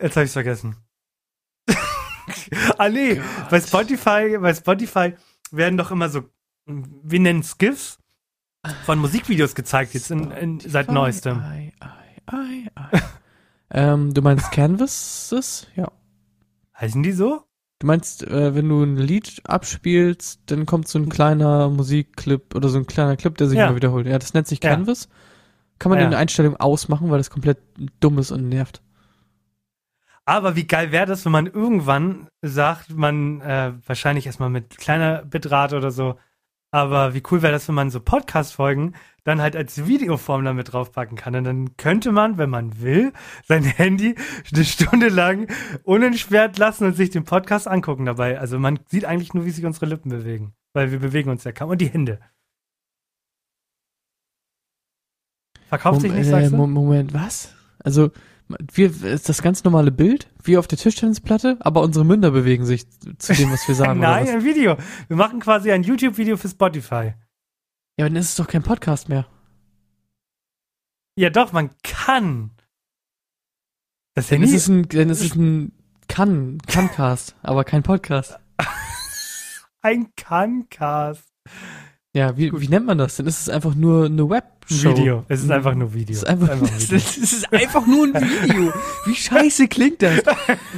Jetzt 0.00 0.16
habe 0.16 0.24
ich's 0.24 0.32
vergessen. 0.32 0.74
ah 2.78 2.88
nee, 2.88 3.20
bei 3.48 3.60
Spotify, 3.60 4.38
bei 4.40 4.52
Spotify 4.52 5.14
werden 5.52 5.76
doch 5.76 5.92
immer 5.92 6.08
so, 6.08 6.24
wir 6.66 7.20
nennen 7.20 7.40
es 7.40 7.58
GIFs, 7.58 8.01
von 8.84 8.98
Musikvideos 8.98 9.54
gezeigt, 9.54 9.94
jetzt 9.94 10.10
in, 10.10 10.30
in, 10.30 10.60
seit 10.60 10.90
neuestem. 10.90 11.40
Ei, 11.40 11.72
ei, 12.26 12.68
ei, 12.74 13.00
ähm, 13.70 14.14
du 14.14 14.22
meinst 14.22 14.52
Canvases? 14.52 15.66
Ja. 15.74 15.90
Heißen 16.78 17.02
die 17.02 17.12
so? 17.12 17.42
Du 17.80 17.86
meinst, 17.88 18.22
äh, 18.22 18.54
wenn 18.54 18.68
du 18.68 18.82
ein 18.84 18.96
Lied 18.96 19.40
abspielst, 19.44 20.42
dann 20.46 20.66
kommt 20.66 20.86
so 20.86 20.98
ein 21.00 21.08
kleiner 21.08 21.68
Musikclip 21.68 22.54
oder 22.54 22.68
so 22.68 22.78
ein 22.78 22.86
kleiner 22.86 23.16
Clip, 23.16 23.36
der 23.36 23.48
sich 23.48 23.58
Ja. 23.58 23.66
immer 23.66 23.76
wiederholt. 23.76 24.06
Ja, 24.06 24.18
das 24.18 24.34
nennt 24.34 24.46
sich 24.46 24.62
Ja. 24.62 24.70
Canvas. 24.70 25.08
Kann 25.80 25.90
man 25.90 25.98
Ja. 25.98 26.04
in 26.04 26.10
der 26.12 26.20
Einstellung 26.20 26.54
ausmachen, 26.56 27.10
weil 27.10 27.18
das 27.18 27.30
komplett 27.30 27.58
dumm 27.98 28.18
ist 28.18 28.30
und 28.30 28.48
nervt. 28.48 28.80
Aber 30.24 30.54
wie 30.54 30.68
geil 30.68 30.92
wäre 30.92 31.06
das, 31.06 31.24
wenn 31.24 31.32
man 31.32 31.48
irgendwann 31.48 32.28
sagt, 32.42 32.90
man 32.94 33.40
äh, 33.40 33.72
wahrscheinlich 33.84 34.26
erstmal 34.26 34.50
mit 34.50 34.78
kleiner 34.78 35.24
Bitrate 35.24 35.76
oder 35.76 35.90
so, 35.90 36.16
aber 36.72 37.14
wie 37.14 37.22
cool 37.30 37.42
wäre 37.42 37.52
das, 37.52 37.68
wenn 37.68 37.74
man 37.74 37.90
so 37.90 38.00
Podcast-Folgen 38.00 38.94
dann 39.24 39.40
halt 39.40 39.54
als 39.54 39.86
Videoform 39.86 40.44
damit 40.44 40.72
draufpacken 40.72 41.16
kann. 41.16 41.36
Und 41.36 41.44
dann 41.44 41.76
könnte 41.76 42.10
man, 42.10 42.38
wenn 42.38 42.50
man 42.50 42.80
will, 42.80 43.12
sein 43.44 43.62
Handy 43.62 44.16
eine 44.52 44.64
Stunde 44.64 45.08
lang 45.08 45.46
unentsperrt 45.84 46.58
lassen 46.58 46.86
und 46.86 46.96
sich 46.96 47.10
den 47.10 47.24
Podcast 47.24 47.68
angucken 47.68 48.04
dabei. 48.06 48.40
Also 48.40 48.58
man 48.58 48.80
sieht 48.88 49.04
eigentlich 49.04 49.32
nur, 49.34 49.44
wie 49.44 49.50
sich 49.50 49.64
unsere 49.64 49.86
Lippen 49.86 50.10
bewegen. 50.10 50.54
Weil 50.72 50.90
wir 50.90 50.98
bewegen 50.98 51.30
uns 51.30 51.44
ja 51.44 51.52
kaum. 51.52 51.70
Und 51.70 51.80
die 51.80 51.90
Hände. 51.90 52.18
Verkauft 55.68 56.00
sich 56.00 56.10
Mom- 56.10 56.18
nicht, 56.18 56.26
äh, 56.28 56.30
sagst 56.30 56.52
du? 56.52 56.56
Mo- 56.56 56.66
Moment, 56.66 57.14
was? 57.14 57.54
Also, 57.84 58.10
wir, 58.72 59.04
ist 59.04 59.28
das 59.28 59.42
ganz 59.42 59.64
normale 59.64 59.90
Bild, 59.90 60.28
wie 60.42 60.56
auf 60.56 60.66
der 60.66 60.78
Tischtennisplatte, 60.78 61.56
aber 61.60 61.82
unsere 61.82 62.04
Münder 62.04 62.30
bewegen 62.30 62.64
sich 62.64 62.88
zu 63.18 63.34
dem, 63.34 63.50
was 63.50 63.66
wir 63.68 63.74
sagen. 63.74 64.00
Nein, 64.00 64.28
ein 64.28 64.44
Video. 64.44 64.76
Wir 65.08 65.16
machen 65.16 65.40
quasi 65.40 65.72
ein 65.72 65.82
YouTube-Video 65.82 66.36
für 66.36 66.48
Spotify. 66.48 67.14
Ja, 67.98 68.06
aber 68.06 68.10
dann 68.10 68.16
ist 68.16 68.30
es 68.30 68.34
doch 68.36 68.46
kein 68.46 68.62
Podcast 68.62 69.08
mehr. 69.08 69.26
Ja, 71.16 71.30
doch, 71.30 71.52
man 71.52 71.70
kann. 71.82 72.52
Das 74.14 74.28
Dann 74.28 74.40
Handy 74.40 74.54
ist 74.54 74.62
es 74.62 74.68
ein, 74.68 74.88
dann 74.88 75.10
ist 75.10 75.20
es 75.20 75.34
ein 75.34 75.72
Kann, 76.08 76.58
Kanncast, 76.66 77.36
aber 77.42 77.64
kein 77.64 77.82
Podcast. 77.82 78.38
ein 79.82 80.14
Cancast. 80.16 81.28
Ja, 82.14 82.36
wie, 82.36 82.52
wie 82.52 82.68
nennt 82.68 82.84
man 82.84 82.98
das? 82.98 83.16
Dann 83.16 83.26
ist 83.26 83.40
es 83.40 83.48
einfach 83.48 83.74
nur 83.74 84.04
eine 84.04 84.22
Ein 84.22 84.30
Webshow. 84.30 84.96
Video. 84.96 85.24
Es 85.28 85.42
ist 85.42 85.50
einfach 85.50 85.74
nur 85.74 85.94
Video. 85.94 86.12
Es 86.12 86.18
ist 86.18 86.28
einfach, 86.28 86.50
ein 86.50 86.62
es 86.64 86.90
Video. 86.90 86.96
es 86.98 87.16
ist 87.32 87.52
einfach 87.52 87.86
nur 87.86 88.04
ein 88.04 88.14
Video. 88.14 88.72
Wie 89.06 89.14
scheiße 89.14 89.68
klingt 89.68 90.02
das? 90.02 90.20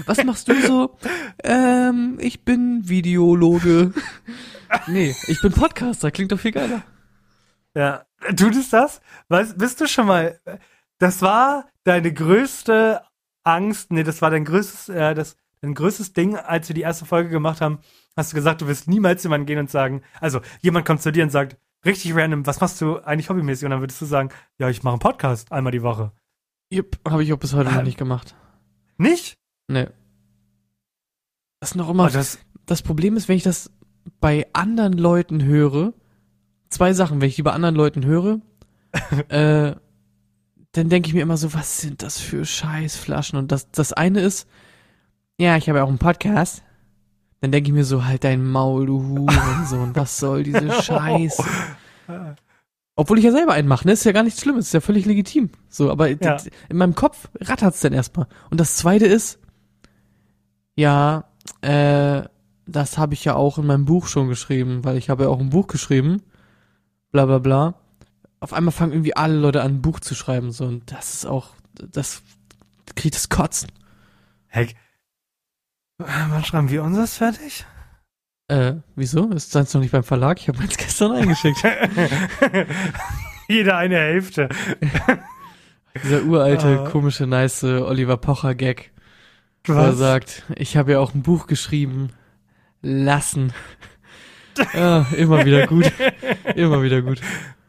Was 0.06 0.22
machst 0.22 0.48
du 0.48 0.54
so? 0.62 0.96
Ähm, 1.42 2.18
ich 2.20 2.44
bin 2.44 2.88
Videologe. 2.88 3.92
Nee, 4.86 5.14
ich 5.26 5.40
bin 5.42 5.52
Podcaster. 5.52 6.12
Klingt 6.12 6.30
doch 6.30 6.38
viel 6.38 6.52
geiler. 6.52 6.84
Ja. 7.74 8.04
Tut 8.36 8.54
es 8.54 8.70
das? 8.70 9.00
Weißt, 9.28 9.58
bist 9.58 9.80
du 9.80 9.88
schon 9.88 10.06
mal, 10.06 10.40
das 10.98 11.20
war 11.20 11.66
deine 11.82 12.12
größte 12.12 13.02
Angst, 13.42 13.92
nee, 13.92 14.04
das 14.04 14.22
war 14.22 14.30
dein 14.30 14.44
größtes, 14.44 14.88
äh, 14.88 15.14
das, 15.14 15.36
dein 15.60 15.74
größtes 15.74 16.12
Ding, 16.14 16.36
als 16.36 16.68
wir 16.68 16.74
die 16.74 16.80
erste 16.82 17.04
Folge 17.04 17.28
gemacht 17.28 17.60
haben, 17.60 17.80
hast 18.16 18.32
du 18.32 18.36
gesagt, 18.36 18.62
du 18.62 18.68
wirst 18.68 18.88
niemals 18.88 19.22
jemanden 19.22 19.46
gehen 19.46 19.58
und 19.58 19.70
sagen, 19.70 20.02
also, 20.20 20.40
jemand 20.60 20.86
kommt 20.86 21.02
zu 21.02 21.12
dir 21.12 21.24
und 21.24 21.30
sagt, 21.30 21.56
richtig 21.84 22.14
random, 22.14 22.46
was 22.46 22.60
machst 22.60 22.80
du 22.80 22.98
eigentlich 22.98 23.28
hobbymäßig? 23.28 23.66
Und 23.66 23.70
dann 23.70 23.80
würdest 23.80 24.00
du 24.00 24.06
sagen, 24.06 24.30
ja, 24.58 24.68
ich 24.68 24.82
mache 24.82 24.94
einen 24.94 25.00
Podcast 25.00 25.52
einmal 25.52 25.72
die 25.72 25.82
Woche. 25.82 26.12
Jupp, 26.70 26.98
habe 27.08 27.22
ich 27.22 27.32
auch 27.32 27.38
bis 27.38 27.54
heute 27.54 27.70
noch 27.70 27.82
nicht 27.82 27.98
gemacht. 27.98 28.34
Nicht? 28.96 29.34
Nee. 29.68 29.88
Das 31.60 31.70
ist 31.70 31.76
noch 31.76 31.88
immer. 31.90 32.06
Oh, 32.06 32.08
das, 32.08 32.38
das 32.66 32.82
Problem 32.82 33.16
ist, 33.16 33.28
wenn 33.28 33.36
ich 33.36 33.42
das 33.42 33.70
bei 34.20 34.46
anderen 34.52 34.94
Leuten 34.94 35.44
höre, 35.44 35.92
zwei 36.68 36.92
Sachen, 36.92 37.20
wenn 37.20 37.28
ich 37.28 37.36
die 37.36 37.42
bei 37.42 37.52
anderen 37.52 37.74
Leuten 37.74 38.04
höre, 38.04 38.40
äh, 39.28 39.74
dann 40.72 40.88
denke 40.88 41.08
ich 41.08 41.14
mir 41.14 41.22
immer 41.22 41.36
so, 41.36 41.54
was 41.54 41.80
sind 41.80 42.02
das 42.02 42.18
für 42.18 42.44
Scheißflaschen? 42.44 43.38
Und 43.38 43.52
das, 43.52 43.70
das 43.70 43.92
eine 43.92 44.20
ist, 44.20 44.48
ja, 45.38 45.56
ich 45.56 45.68
habe 45.68 45.78
ja 45.78 45.84
auch 45.84 45.88
einen 45.88 45.98
Podcast. 45.98 46.63
Dann 47.40 47.52
denke 47.52 47.68
ich 47.68 47.74
mir 47.74 47.84
so, 47.84 48.04
halt 48.04 48.24
dein 48.24 48.44
Maul, 48.44 48.86
du 48.86 49.02
Hurensohn, 49.02 49.94
was 49.94 50.18
soll 50.18 50.42
diese 50.44 50.70
Scheiße? 50.82 51.44
Obwohl 52.96 53.18
ich 53.18 53.24
ja 53.24 53.32
selber 53.32 53.52
einen 53.52 53.68
mache, 53.68 53.86
ne? 53.86 53.92
Ist 53.92 54.04
ja 54.04 54.12
gar 54.12 54.22
nichts 54.22 54.40
Schlimmes, 54.40 54.66
ist 54.66 54.72
ja 54.72 54.80
völlig 54.80 55.04
legitim. 55.04 55.50
So, 55.68 55.90
aber 55.90 56.08
Ja. 56.10 56.36
in 56.68 56.76
meinem 56.76 56.94
Kopf 56.94 57.28
rattert's 57.40 57.80
dann 57.80 57.92
erstmal. 57.92 58.26
Und 58.50 58.60
das 58.60 58.76
zweite 58.76 59.06
ist, 59.06 59.40
ja, 60.76 61.24
äh, 61.60 62.22
das 62.66 62.96
habe 62.96 63.14
ich 63.14 63.24
ja 63.24 63.34
auch 63.34 63.58
in 63.58 63.66
meinem 63.66 63.84
Buch 63.84 64.06
schon 64.06 64.28
geschrieben, 64.28 64.84
weil 64.84 64.96
ich 64.96 65.10
habe 65.10 65.24
ja 65.24 65.28
auch 65.28 65.40
ein 65.40 65.50
Buch 65.50 65.66
geschrieben, 65.66 66.22
bla 67.12 67.26
bla 67.26 67.38
bla. 67.38 67.74
Auf 68.40 68.52
einmal 68.52 68.72
fangen 68.72 68.92
irgendwie 68.92 69.16
alle 69.16 69.36
Leute 69.36 69.62
an, 69.62 69.72
ein 69.76 69.82
Buch 69.82 70.00
zu 70.00 70.14
schreiben, 70.14 70.52
so, 70.52 70.64
und 70.66 70.90
das 70.92 71.14
ist 71.14 71.26
auch, 71.26 71.50
das 71.74 72.22
kriegt 72.94 73.14
das 73.16 73.28
Kotzen. 73.28 73.70
Heck. 74.46 74.76
Wann 75.98 76.44
schreiben 76.44 76.70
wir 76.70 76.82
unseres 76.82 77.16
fertig? 77.16 77.64
Äh, 78.48 78.74
wieso? 78.96 79.30
Ist 79.30 79.54
das 79.54 79.72
noch 79.72 79.80
nicht 79.80 79.92
beim 79.92 80.02
Verlag? 80.04 80.38
Ich 80.40 80.48
habe 80.48 80.58
meins 80.58 80.76
gestern 80.76 81.12
eingeschickt. 81.12 81.62
Jeder 83.48 83.76
eine 83.76 83.96
Hälfte. 83.96 84.48
Dieser 86.02 86.22
uralte, 86.24 86.80
Ah. 86.84 86.90
komische, 86.90 87.26
nice 87.26 87.62
Oliver 87.64 88.16
Pocher-Gag, 88.16 88.92
wo 89.66 89.72
er 89.74 89.90
Was? 89.90 89.98
sagt, 89.98 90.42
ich 90.56 90.76
habe 90.76 90.92
ja 90.92 91.00
auch 91.00 91.14
ein 91.14 91.22
Buch 91.22 91.46
geschrieben. 91.46 92.12
Lassen. 92.82 93.52
ah, 94.74 95.06
immer 95.16 95.44
wieder 95.46 95.66
gut. 95.66 95.90
Immer 96.54 96.82
wieder 96.82 97.00
gut. 97.00 97.20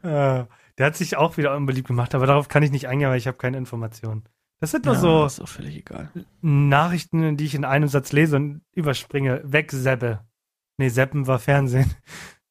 Äh, 0.03 0.43
der 0.77 0.85
hat 0.87 0.95
sich 0.97 1.15
auch 1.15 1.37
wieder 1.37 1.55
unbeliebt 1.55 1.87
gemacht, 1.87 2.13
aber 2.15 2.27
darauf 2.27 2.49
kann 2.49 2.63
ich 2.63 2.71
nicht 2.71 2.87
eingehen, 2.89 3.09
weil 3.09 3.17
ich 3.17 3.27
habe 3.27 3.37
keine 3.37 3.57
Informationen. 3.57 4.23
Das 4.61 4.71
sind 4.71 4.85
nur 4.85 4.93
Ja, 4.95 4.99
so 4.99 5.25
Ist 5.25 5.39
auch 5.41 5.47
völlig 5.47 5.75
egal. 5.77 6.09
Nachrichten, 6.41 7.37
die 7.37 7.45
ich 7.45 7.55
in 7.55 7.65
einem 7.65 7.87
Satz 7.87 8.11
lese 8.13 8.37
und 8.37 8.61
überspringe. 8.73 9.41
Wegseppe. 9.43 10.21
Nee, 10.77 10.89
Seppen 10.89 11.27
war 11.27 11.39
Fernsehen. 11.39 11.93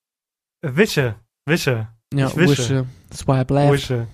Wische. 0.62 1.16
Wische. 1.46 1.88
Ja, 2.12 2.28
Ich 2.28 2.36
wische. 2.36 2.50
wische. 2.58 2.86
Swipe 3.12 3.54
left. 3.54 3.72
Wische. 3.72 4.06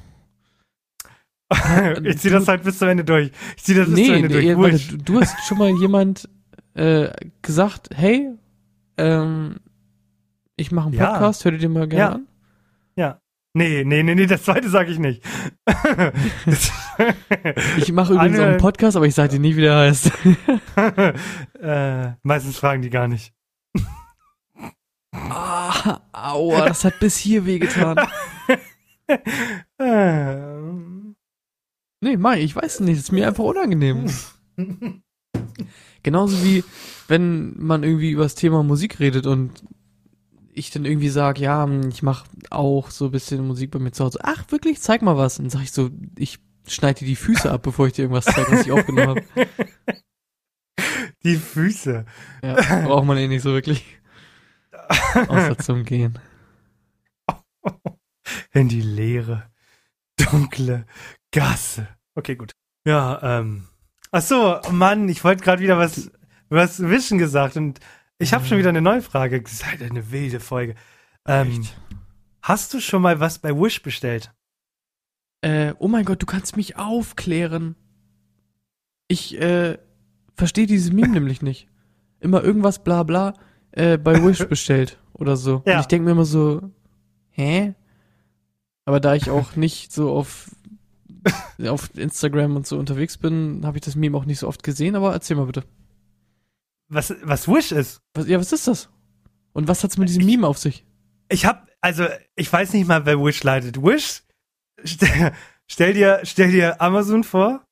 ich 2.04 2.18
zieh 2.18 2.30
das 2.30 2.46
halt 2.48 2.62
bis 2.62 2.78
zum 2.78 2.88
Ende 2.88 3.04
durch. 3.04 3.32
Ich 3.56 3.64
zieh 3.64 3.74
das 3.74 3.86
bis 3.86 3.94
zum 3.96 4.04
Nee, 4.06 4.14
Ende 4.16 4.28
durch. 4.28 4.44
nee 4.44 4.56
warte, 4.56 4.72
Wish. 4.74 4.96
du, 5.04 5.20
hast 5.20 5.36
schon 5.46 5.58
mal 5.58 5.70
jemand 5.70 6.28
äh, 6.74 7.10
gesagt, 7.42 7.90
hey, 7.94 8.30
ähm, 8.96 9.56
ich 10.56 10.70
mache 10.70 10.86
einen 10.86 10.94
Ja. 10.94 11.10
Podcast, 11.12 11.44
hör 11.44 11.52
dir 11.52 11.58
den 11.58 11.72
mal 11.72 11.88
gerne 11.88 12.02
Ja. 12.02 12.12
an. 12.12 12.26
Nee, 13.52 13.82
nee, 13.84 14.04
nee, 14.04 14.14
nee, 14.14 14.26
das 14.26 14.44
zweite 14.44 14.68
sage 14.70 14.92
ich 14.92 15.00
nicht. 15.00 15.24
das, 16.46 16.70
Ich 17.76 17.92
mache 17.92 18.14
übrigens 18.14 18.38
auch 18.38 18.44
einen. 18.44 18.58
Podcast, 18.58 18.96
aber 18.96 19.06
ich 19.06 19.14
sag 19.14 19.30
dir 19.30 19.40
nie, 19.40 19.56
wie 19.56 19.62
der 19.62 19.76
heißt. 19.76 20.12
äh, 21.60 22.12
meistens 22.22 22.58
fragen 22.58 22.82
die 22.82 22.90
gar 22.90 23.08
nicht. 23.08 23.32
ah, 25.12 26.00
aua, 26.12 26.68
das 26.68 26.84
hat 26.84 26.98
bis 27.00 27.16
hier 27.16 27.46
wehgetan. 27.46 27.96
Ähm, 29.80 31.00
Nee, 32.02 32.16
Mai, 32.16 32.40
ich 32.40 32.56
weiß 32.56 32.80
nicht, 32.80 32.98
das 32.98 33.04
ist 33.04 33.12
mir 33.12 33.28
einfach 33.28 33.44
unangenehm. 33.44 34.10
Genauso 36.02 36.42
wie, 36.42 36.64
wenn 37.08 37.54
man 37.58 37.82
irgendwie 37.82 38.10
über 38.10 38.22
das 38.22 38.34
Thema 38.34 38.62
Musik 38.62 39.00
redet 39.00 39.26
und 39.26 39.62
ich 40.52 40.70
dann 40.70 40.86
irgendwie 40.86 41.10
sage, 41.10 41.42
ja, 41.42 41.68
ich 41.88 42.02
mache 42.02 42.24
auch 42.48 42.90
so 42.90 43.06
ein 43.06 43.10
bisschen 43.10 43.46
Musik 43.46 43.70
bei 43.70 43.78
mir 43.78 43.92
zu 43.92 44.04
Hause. 44.04 44.18
Ach, 44.22 44.50
wirklich? 44.50 44.80
Zeig 44.80 45.02
mal 45.02 45.18
was. 45.18 45.38
Und 45.38 45.44
dann 45.44 45.50
sag 45.50 45.62
ich 45.62 45.72
so, 45.72 45.90
ich 46.16 46.38
schneide 46.66 47.00
dir 47.00 47.06
die 47.06 47.16
Füße 47.16 47.50
ab, 47.50 47.62
bevor 47.62 47.86
ich 47.86 47.94
dir 47.94 48.02
irgendwas 48.02 48.26
zeige, 48.26 48.52
was 48.52 48.66
ich 48.66 48.72
aufgenommen 48.72 49.08
habe. 49.08 49.48
die 51.24 51.36
Füße. 51.36 52.04
Ja, 52.42 52.54
braucht 52.86 53.06
man 53.06 53.18
eh 53.18 53.28
nicht 53.28 53.42
so 53.42 53.52
wirklich. 53.52 53.84
Außer 55.28 55.58
zum 55.58 55.84
Gehen. 55.84 56.18
In 58.52 58.68
die 58.68 58.82
leere, 58.82 59.50
dunkle 60.16 60.86
Gasse. 61.32 61.88
Okay, 62.14 62.36
gut. 62.36 62.52
Ja, 62.86 63.20
ähm. 63.22 63.68
Ach 64.12 64.22
so, 64.22 64.60
Mann, 64.70 65.08
ich 65.08 65.22
wollte 65.22 65.44
gerade 65.44 65.62
wieder 65.62 65.78
was, 65.78 66.10
was 66.48 66.80
Wischen 66.82 67.18
gesagt 67.18 67.56
und 67.56 67.78
ich 68.18 68.32
habe 68.34 68.44
schon 68.44 68.58
wieder 68.58 68.68
eine 68.68 68.82
neue 68.82 69.02
Frage. 69.02 69.40
Das 69.40 69.52
ist 69.52 69.66
halt 69.66 69.82
eine 69.82 70.10
wilde 70.10 70.40
Folge. 70.40 70.74
Ähm, 71.26 71.66
hast 72.42 72.74
du 72.74 72.80
schon 72.80 73.02
mal 73.02 73.20
was 73.20 73.38
bei 73.38 73.54
Wish 73.54 73.82
bestellt? 73.82 74.32
Äh, 75.42 75.74
oh 75.78 75.88
mein 75.88 76.04
Gott, 76.04 76.22
du 76.22 76.26
kannst 76.26 76.56
mich 76.56 76.76
aufklären. 76.76 77.76
Ich, 79.08 79.40
äh, 79.40 79.78
verstehe 80.40 80.66
dieses 80.66 80.92
Meme 80.92 81.08
nämlich 81.12 81.42
nicht. 81.42 81.68
Immer 82.18 82.42
irgendwas 82.42 82.82
bla 82.82 83.04
bla 83.04 83.34
äh, 83.72 83.96
bei 83.96 84.22
Wish 84.24 84.44
bestellt 84.48 84.98
oder 85.12 85.36
so. 85.36 85.62
Ja. 85.66 85.74
Und 85.74 85.80
ich 85.80 85.86
denke 85.86 86.06
mir 86.06 86.12
immer 86.12 86.24
so, 86.24 86.62
hä? 87.30 87.74
Aber 88.84 88.98
da 88.98 89.14
ich 89.14 89.30
auch 89.30 89.54
nicht 89.56 89.92
so 89.92 90.10
auf, 90.10 90.50
auf 91.64 91.96
Instagram 91.96 92.56
und 92.56 92.66
so 92.66 92.78
unterwegs 92.78 93.18
bin, 93.18 93.60
habe 93.64 93.78
ich 93.78 93.82
das 93.82 93.94
Meme 93.94 94.16
auch 94.16 94.24
nicht 94.24 94.40
so 94.40 94.48
oft 94.48 94.62
gesehen, 94.62 94.96
aber 94.96 95.12
erzähl 95.12 95.36
mal 95.36 95.46
bitte. 95.46 95.64
Was, 96.88 97.14
was 97.22 97.46
Wish 97.46 97.70
ist? 97.70 98.00
Was, 98.14 98.26
ja, 98.26 98.40
was 98.40 98.52
ist 98.52 98.66
das? 98.66 98.88
Und 99.52 99.68
was 99.68 99.84
hat's 99.84 99.96
mit 99.96 100.08
diesem 100.08 100.24
Meme 100.24 100.46
auf 100.46 100.58
sich? 100.58 100.84
Ich 101.28 101.46
hab, 101.46 101.68
also, 101.80 102.06
ich 102.34 102.52
weiß 102.52 102.72
nicht 102.72 102.88
mal, 102.88 103.06
wer 103.06 103.22
Wish 103.22 103.44
leitet. 103.44 103.80
Wish, 103.80 104.22
stell, 104.84 105.32
stell 105.66 105.94
dir, 105.94 106.20
stell 106.24 106.50
dir 106.50 106.80
Amazon 106.80 107.24
vor. 107.24 107.64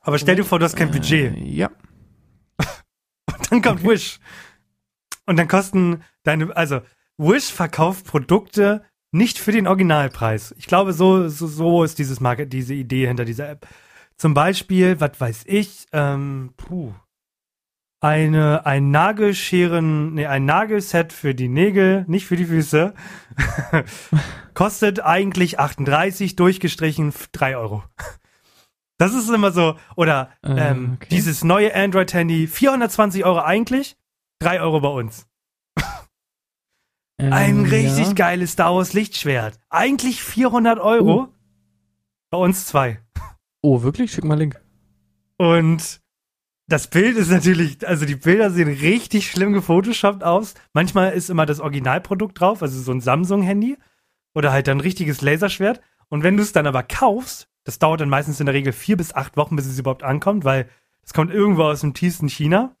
Aber 0.00 0.18
stell 0.18 0.36
dir 0.36 0.44
vor, 0.44 0.58
du 0.58 0.64
hast 0.64 0.76
kein 0.76 0.90
Budget. 0.90 1.36
Äh, 1.36 1.44
ja. 1.44 1.70
Dann 3.50 3.62
kommt 3.62 3.84
Wish. 3.84 4.18
Und 5.26 5.36
dann 5.36 5.46
kosten 5.46 6.02
deine, 6.24 6.54
also 6.56 6.80
Wish 7.16 7.52
verkauft 7.52 8.06
Produkte 8.06 8.84
nicht 9.12 9.38
für 9.38 9.52
den 9.52 9.68
Originalpreis. 9.68 10.54
Ich 10.58 10.66
glaube, 10.66 10.92
so, 10.92 11.28
so, 11.28 11.46
so 11.46 11.84
ist 11.84 11.98
dieses 11.98 12.18
Market, 12.18 12.52
diese 12.52 12.74
Idee 12.74 13.06
hinter 13.06 13.24
dieser 13.24 13.48
App. 13.48 13.68
Zum 14.16 14.34
Beispiel, 14.34 15.00
was 15.00 15.20
weiß 15.20 15.42
ich, 15.46 15.86
ähm, 15.92 16.54
puh, 16.56 16.92
eine, 18.02 18.66
ein 18.66 18.90
Nagelscheren, 18.90 20.14
nee, 20.14 20.26
ein 20.26 20.44
Nagelset 20.44 21.12
für 21.12 21.36
die 21.36 21.48
Nägel, 21.48 22.04
nicht 22.08 22.26
für 22.26 22.34
die 22.34 22.46
Füße, 22.46 22.94
kostet 24.54 25.00
eigentlich 25.00 25.60
38, 25.60 26.34
durchgestrichen 26.34 27.14
3 27.30 27.56
Euro. 27.56 27.84
Das 28.98 29.14
ist 29.14 29.30
immer 29.30 29.52
so, 29.52 29.76
oder 29.94 30.30
Äh, 30.42 30.70
ähm, 30.70 30.94
okay. 30.96 31.08
dieses 31.12 31.44
neue 31.44 31.74
Android-Handy, 31.74 32.48
420 32.48 33.24
Euro 33.24 33.38
eigentlich, 33.38 33.96
3 34.40 34.60
Euro 34.60 34.80
bei 34.80 34.88
uns. 34.88 35.28
Ein 37.18 37.58
Ähm, 37.58 37.64
richtig 37.66 38.08
ja. 38.08 38.12
geiles 38.14 38.52
Star 38.52 38.74
Wars 38.74 38.94
Lichtschwert. 38.94 39.60
Eigentlich 39.70 40.24
400 40.24 40.80
Euro, 40.80 41.28
bei 42.30 42.38
uns 42.38 42.66
zwei. 42.66 42.98
Oh, 43.60 43.82
wirklich? 43.82 44.10
Schick 44.10 44.24
mal 44.24 44.36
Link. 44.36 44.60
Und 45.36 46.01
das 46.68 46.88
Bild 46.88 47.16
ist 47.16 47.30
natürlich, 47.30 47.86
also 47.86 48.06
die 48.06 48.16
Bilder 48.16 48.50
sehen 48.50 48.68
richtig 48.68 49.30
schlimm 49.30 49.52
gefotoshoppt 49.52 50.24
aus. 50.24 50.54
Manchmal 50.72 51.12
ist 51.12 51.28
immer 51.28 51.46
das 51.46 51.60
Originalprodukt 51.60 52.38
drauf, 52.40 52.62
also 52.62 52.80
so 52.80 52.92
ein 52.92 53.00
Samsung-Handy 53.00 53.76
oder 54.34 54.52
halt 54.52 54.68
dann 54.68 54.78
ein 54.78 54.80
richtiges 54.80 55.20
Laserschwert. 55.20 55.80
Und 56.08 56.22
wenn 56.22 56.36
du 56.36 56.42
es 56.42 56.52
dann 56.52 56.66
aber 56.66 56.82
kaufst, 56.82 57.48
das 57.64 57.78
dauert 57.78 58.00
dann 58.00 58.08
meistens 58.08 58.40
in 58.40 58.46
der 58.46 58.54
Regel 58.54 58.72
vier 58.72 58.96
bis 58.96 59.14
acht 59.14 59.36
Wochen, 59.36 59.56
bis 59.56 59.66
es 59.66 59.78
überhaupt 59.78 60.02
ankommt, 60.02 60.44
weil 60.44 60.68
es 61.02 61.12
kommt 61.12 61.32
irgendwo 61.32 61.64
aus 61.64 61.80
dem 61.80 61.94
tiefsten 61.94 62.28
China. 62.28 62.76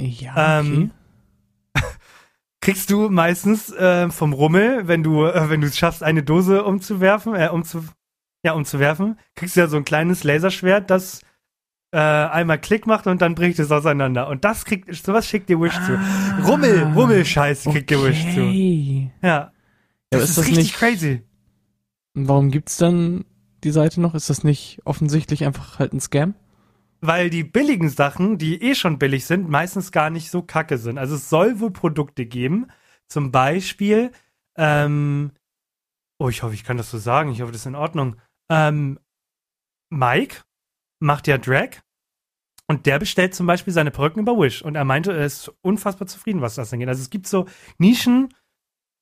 Ja, 0.00 0.60
okay. 0.60 0.66
Ähm, 0.66 0.90
kriegst 2.60 2.90
du 2.90 3.08
meistens 3.08 3.72
äh, 3.72 4.10
vom 4.10 4.32
Rummel, 4.32 4.88
wenn 4.88 5.02
du 5.02 5.24
äh, 5.24 5.48
wenn 5.48 5.60
du 5.60 5.66
es 5.68 5.78
schaffst, 5.78 6.02
eine 6.02 6.22
Dose 6.22 6.64
umzuwerfen, 6.64 7.34
äh, 7.34 7.48
umzu, 7.48 7.84
ja 8.44 8.52
umzuwerfen, 8.52 9.18
kriegst 9.34 9.56
du 9.56 9.60
ja 9.60 9.68
so 9.68 9.76
ein 9.76 9.84
kleines 9.84 10.24
Laserschwert, 10.24 10.90
das 10.90 11.22
äh, 11.96 12.28
einmal 12.28 12.58
Klick 12.60 12.86
macht 12.86 13.06
und 13.06 13.22
dann 13.22 13.34
bricht 13.34 13.58
es 13.58 13.70
auseinander. 13.72 14.28
Und 14.28 14.44
das 14.44 14.64
kriegt 14.66 14.94
sowas 14.94 15.26
schickt 15.26 15.48
dir 15.48 15.58
Wish 15.60 15.74
zu. 15.86 15.98
Rummel, 16.46 16.82
Rummel-Scheiß 16.94 17.64
kriegt 17.64 17.88
dir 17.90 18.02
Wish 18.04 18.22
zu. 18.34 18.40
Ah, 18.42 18.48
Okay. 18.48 19.10
Ja, 19.22 19.28
Ja, 19.28 19.52
das 20.10 20.22
ist 20.24 20.28
ist, 20.30 20.38
das 20.38 20.44
richtig 20.46 20.58
nicht- 20.64 20.74
crazy. 20.74 21.22
Und 22.14 22.28
Warum 22.28 22.50
gibt's 22.50 22.76
dann 22.76 23.24
die 23.64 23.70
Seite 23.70 24.00
noch? 24.00 24.14
Ist 24.14 24.28
das 24.30 24.44
nicht 24.44 24.80
offensichtlich 24.84 25.44
einfach 25.44 25.78
halt 25.78 25.92
ein 25.94 26.00
Scam? 26.00 26.34
Weil 27.00 27.30
die 27.30 27.44
billigen 27.44 27.88
Sachen, 27.88 28.36
die 28.38 28.60
eh 28.62 28.74
schon 28.74 28.98
billig 28.98 29.24
sind, 29.26 29.48
meistens 29.48 29.90
gar 29.92 30.10
nicht 30.10 30.30
so 30.30 30.42
kacke 30.42 30.78
sind. 30.78 30.98
Also 30.98 31.14
es 31.14 31.28
soll 31.30 31.60
wohl 31.60 31.70
Produkte 31.72 32.26
geben. 32.26 32.66
Zum 33.08 33.32
Beispiel, 33.32 34.12
ähm, 34.56 35.32
oh, 36.18 36.28
ich 36.28 36.42
hoffe, 36.42 36.54
ich 36.54 36.64
kann 36.64 36.76
das 36.76 36.90
so 36.90 36.98
sagen. 36.98 37.30
Ich 37.32 37.40
hoffe, 37.42 37.52
das 37.52 37.62
ist 37.62 37.66
in 37.66 37.74
Ordnung. 37.74 38.16
Ähm, 38.50 38.98
Mike 39.90 40.38
macht 41.00 41.26
ja 41.26 41.38
Drag 41.38 41.70
Und 42.68 42.86
der 42.86 42.98
bestellt 42.98 43.34
zum 43.34 43.46
Beispiel 43.46 43.72
seine 43.72 43.90
Perücken 43.92 44.20
über 44.20 44.36
Wish. 44.38 44.62
Und 44.62 44.74
er 44.74 44.84
meinte, 44.84 45.12
er 45.12 45.24
ist 45.24 45.52
unfassbar 45.62 46.08
zufrieden, 46.08 46.40
was 46.40 46.56
das 46.56 46.72
angeht. 46.72 46.88
Also 46.88 47.00
es 47.02 47.10
gibt 47.10 47.26
so 47.28 47.46
Nischen 47.78 48.34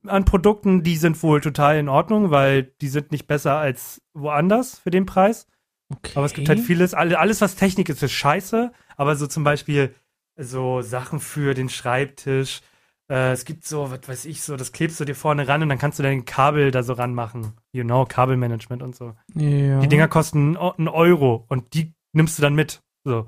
an 0.07 0.27
Produkten, 0.27 0.83
die 0.83 0.97
sind 0.97 1.23
wohl 1.23 1.41
total 1.41 1.79
in 1.79 1.89
Ordnung, 1.89 2.31
weil 2.31 2.65
die 2.83 2.89
sind 2.89 3.11
nicht 3.11 3.27
besser 3.27 3.57
als 3.57 4.03
woanders 4.13 4.79
für 4.79 4.91
den 4.91 5.07
Preis. 5.07 5.47
Okay. 5.91 6.13
Aber 6.15 6.27
es 6.27 6.35
gibt 6.35 6.49
halt 6.49 6.61
vieles, 6.61 6.93
alle- 6.93 7.19
alles, 7.19 7.41
was 7.41 7.57
Technik 7.57 7.89
ist, 7.89 8.03
ist 8.03 8.13
scheiße. 8.13 8.71
Aber 8.97 9.17
so 9.17 9.27
zum 9.27 9.45
Beispiel 9.45 9.95
so 10.37 10.83
Sachen 10.83 11.21
für 11.21 11.55
den 11.55 11.69
Schreibtisch. 11.71 12.61
Äh, 13.09 13.33
es 13.33 13.45
gibt 13.47 13.65
so, 13.67 13.91
was 13.91 14.01
weiß 14.07 14.25
ich, 14.27 14.43
so, 14.43 14.57
das 14.57 14.73
klebst 14.73 14.99
du 15.01 15.05
dir 15.05 15.15
vorne 15.15 15.47
ran 15.49 15.63
und 15.63 15.69
dann 15.69 15.79
kannst 15.79 15.99
du 15.99 16.03
dein 16.03 16.25
Kabel 16.25 16.71
da 16.71 16.83
so 16.83 16.95
ranmachen. 16.95 17.53
You 17.73 17.85
know, 17.85 18.05
Kabelmanagement 18.05 18.83
und 18.83 18.95
so. 18.97 19.15
Ja. 19.35 19.81
Die 19.81 19.89
Dinger 19.89 20.09
kosten 20.09 20.57
einen 20.57 20.89
Euro 20.89 21.45
und 21.49 21.73
die 21.75 21.95
nimmst 22.13 22.37
du 22.39 22.43
dann 22.43 22.55
mit. 22.55 22.83
So. 23.05 23.27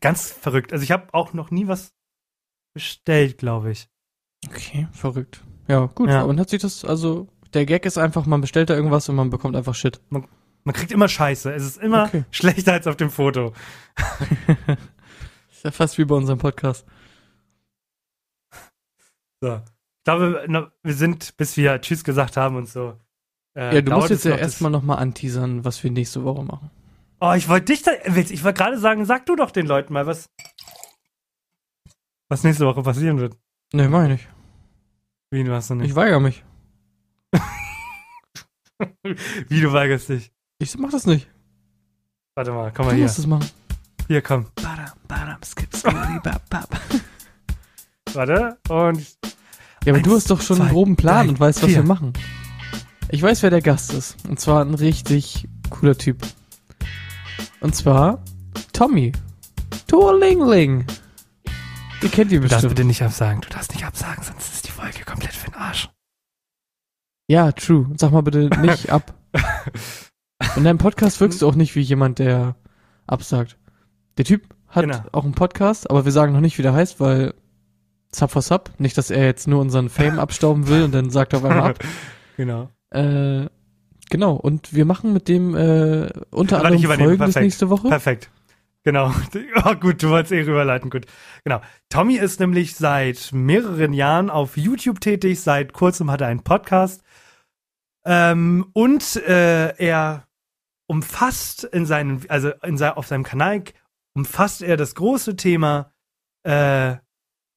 Ganz 0.00 0.30
verrückt. 0.30 0.72
Also 0.72 0.82
ich 0.82 0.90
habe 0.90 1.12
auch 1.12 1.32
noch 1.32 1.50
nie 1.50 1.66
was 1.66 1.94
bestellt, 2.74 3.38
glaube 3.38 3.70
ich. 3.70 3.88
Okay, 4.46 4.88
verrückt. 4.92 5.42
Ja, 5.66 5.86
gut. 5.86 6.08
Ja. 6.08 6.22
Und 6.22 6.38
hat 6.38 6.50
sich 6.50 6.62
das, 6.62 6.84
also, 6.84 7.28
der 7.54 7.66
Gag 7.66 7.84
ist 7.86 7.98
einfach, 7.98 8.26
man 8.26 8.40
bestellt 8.40 8.70
da 8.70 8.74
irgendwas 8.74 9.08
und 9.08 9.16
man 9.16 9.30
bekommt 9.30 9.56
einfach 9.56 9.74
Shit. 9.74 10.00
Man 10.10 10.74
kriegt 10.74 10.92
immer 10.92 11.08
Scheiße. 11.08 11.52
Es 11.52 11.64
ist 11.64 11.78
immer 11.78 12.04
Okay. 12.04 12.24
schlechter 12.30 12.74
als 12.74 12.86
auf 12.86 12.96
dem 12.96 13.10
Foto. 13.10 13.52
Ist 15.50 15.64
ja 15.64 15.70
fast 15.70 15.98
wie 15.98 16.04
bei 16.04 16.14
unserem 16.14 16.38
Podcast. 16.38 16.86
So. 19.40 19.54
Ich 19.54 20.04
glaube, 20.04 20.70
wir 20.82 20.94
sind, 20.94 21.36
bis 21.36 21.56
wir 21.56 21.80
Tschüss 21.80 22.02
gesagt 22.02 22.36
haben 22.36 22.56
und 22.56 22.68
so. 22.68 22.96
Äh, 23.54 23.76
ja, 23.76 23.82
du 23.82 23.92
musst 23.92 24.10
jetzt 24.10 24.24
ja 24.24 24.36
erstmal 24.36 24.70
nochmal 24.70 24.98
anteasern, 24.98 25.64
was 25.64 25.82
wir 25.84 25.90
nächste 25.90 26.24
Woche 26.24 26.42
machen. 26.44 26.70
Oh, 27.20 27.32
ich 27.36 27.48
wollte 27.48 27.72
dich 27.72 27.82
da. 27.82 27.92
Ich 28.04 28.44
wollte 28.44 28.58
gerade 28.62 28.78
sagen, 28.78 29.04
sag 29.04 29.26
du 29.26 29.34
doch 29.36 29.50
den 29.50 29.66
Leuten 29.66 29.92
mal, 29.92 30.06
was. 30.06 30.28
Was 32.28 32.44
nächste 32.44 32.66
Woche 32.66 32.82
passieren 32.82 33.18
wird. 33.18 33.36
Nee, 33.72 33.88
mach 33.88 34.04
ich 34.04 34.10
nicht. 34.10 34.28
Wie 35.30 35.42
du 35.44 35.52
hast 35.52 35.70
du 35.70 35.74
nicht. 35.74 35.88
Ich 35.90 35.96
weigere 35.96 36.20
mich. 36.20 36.44
Wie 39.48 39.60
du 39.60 39.72
weigerst 39.72 40.08
dich. 40.10 40.30
Ich 40.58 40.76
mach 40.78 40.90
das 40.90 41.06
nicht. 41.06 41.28
Warte 42.36 42.52
mal, 42.52 42.70
komm 42.72 42.84
Du 42.86 42.90
mal 42.90 42.94
hier. 42.94 43.04
musst 43.04 43.18
es 43.18 43.26
machen. 43.26 43.48
Hier, 44.06 44.22
komm. 44.22 44.46
Warte. 48.12 48.58
Und. 48.68 49.18
Ja, 49.84 49.92
aber 49.92 49.98
Eins, 49.98 50.02
du 50.08 50.14
hast 50.16 50.30
doch 50.30 50.40
schon 50.40 50.56
zwei, 50.56 50.64
einen 50.64 50.72
groben 50.72 50.96
Plan 50.96 51.26
drei, 51.26 51.30
und 51.30 51.40
weißt, 51.40 51.62
was 51.62 51.68
vier. 51.70 51.78
wir 51.78 51.84
machen. 51.86 52.12
Ich 53.10 53.22
weiß, 53.22 53.42
wer 53.42 53.50
der 53.50 53.62
Gast 53.62 53.92
ist. 53.92 54.16
Und 54.28 54.38
zwar 54.40 54.64
ein 54.64 54.74
richtig 54.74 55.48
cooler 55.70 55.96
Typ. 55.96 56.22
Und 57.60 57.74
zwar 57.74 58.22
Tommy. 58.72 59.12
Torlingling. 59.86 60.86
Ihr 62.02 62.08
kennt 62.10 62.30
ihn 62.30 62.42
Du 62.42 62.48
darfst 62.48 62.62
bestimmt. 62.62 62.76
bitte 62.76 62.86
nicht 62.86 63.02
absagen. 63.02 63.40
Du 63.40 63.48
darfst 63.48 63.72
nicht 63.74 63.84
absagen, 63.84 64.22
sonst 64.22 64.52
ist 64.54 64.66
die 64.66 64.70
Folge 64.70 65.04
komplett 65.04 65.32
für 65.34 65.50
den 65.50 65.54
Arsch. 65.56 65.88
Ja, 67.28 67.52
true. 67.52 67.90
Sag 67.96 68.12
mal 68.12 68.22
bitte 68.22 68.48
nicht 68.60 68.90
ab. 68.90 69.14
In 70.56 70.64
deinem 70.64 70.78
Podcast 70.78 71.20
wirkst 71.20 71.42
du 71.42 71.48
auch 71.48 71.54
nicht 71.54 71.74
wie 71.74 71.80
jemand, 71.80 72.18
der 72.18 72.54
absagt. 73.06 73.58
Der 74.16 74.24
Typ 74.24 74.54
hat 74.68 74.84
Genau. 74.84 75.02
auch 75.12 75.24
einen 75.24 75.34
Podcast, 75.34 75.90
aber 75.90 76.04
wir 76.04 76.12
sagen 76.12 76.32
noch 76.32 76.40
nicht, 76.40 76.58
wie 76.58 76.62
der 76.62 76.72
heißt, 76.72 77.00
weil 77.00 77.34
Sub 78.14 78.30
for 78.30 78.42
Sub. 78.42 78.70
Nicht, 78.78 78.96
dass 78.96 79.10
er 79.10 79.24
jetzt 79.24 79.48
nur 79.48 79.60
unseren 79.60 79.88
Fame 79.90 80.18
abstauben 80.18 80.68
will 80.68 80.82
und 80.84 80.92
dann 80.92 81.10
sagt 81.10 81.32
er 81.32 81.40
auf 81.40 81.44
einmal 81.44 81.70
ab. 81.70 81.78
Genau. 82.36 82.70
Äh, 82.90 83.46
genau. 84.10 84.34
Und 84.34 84.74
wir 84.74 84.84
machen 84.84 85.12
mit 85.12 85.28
dem 85.28 85.54
äh, 85.54 86.08
unter 86.30 86.64
anderem 86.64 86.98
folgendes 86.98 87.36
nächste 87.36 87.70
Woche. 87.70 87.88
Perfekt. 87.88 88.30
Genau. 88.84 89.12
Oh, 89.64 89.74
gut, 89.74 90.02
du 90.02 90.10
wolltest 90.10 90.32
eh 90.32 90.40
rüberleiten. 90.40 90.88
Gut. 90.90 91.06
Genau. 91.44 91.60
Tommy 91.90 92.16
ist 92.16 92.40
nämlich 92.40 92.74
seit 92.74 93.32
mehreren 93.32 93.92
Jahren 93.92 94.30
auf 94.30 94.56
YouTube 94.56 95.00
tätig. 95.00 95.40
Seit 95.40 95.72
kurzem 95.72 96.10
hat 96.10 96.20
er 96.20 96.28
einen 96.28 96.42
Podcast. 96.42 97.02
Ähm, 98.04 98.70
und 98.72 99.16
äh, 99.16 99.74
er 99.76 100.26
umfasst 100.86 101.64
in 101.64 101.84
seinen, 101.84 102.24
also 102.28 102.50
in 102.62 102.78
sein, 102.78 102.92
auf 102.92 103.06
seinem 103.06 103.24
Kanal 103.24 103.64
umfasst 104.14 104.62
er 104.62 104.76
das 104.76 104.94
große 104.94 105.36
Thema 105.36 105.92
äh, 106.44 106.96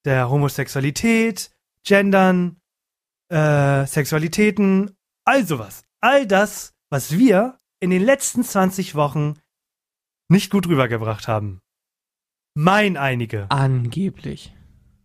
der 0.06 0.30
Homosexualität, 0.30 1.52
Gendern, 1.86 2.60
äh, 3.30 3.86
Sexualitäten, 3.86 4.98
all 5.26 5.46
sowas. 5.46 5.84
All 6.02 6.26
das, 6.26 6.74
was 6.90 7.18
wir 7.18 7.58
in 7.80 7.92
den 7.92 8.04
letzten 8.04 8.44
20 8.44 8.96
Wochen 8.96 9.36
nicht 10.30 10.52
gut 10.52 10.68
rübergebracht 10.68 11.28
haben. 11.28 11.62
Mein 12.56 12.98
einige. 12.98 13.46
Angeblich. 13.50 14.54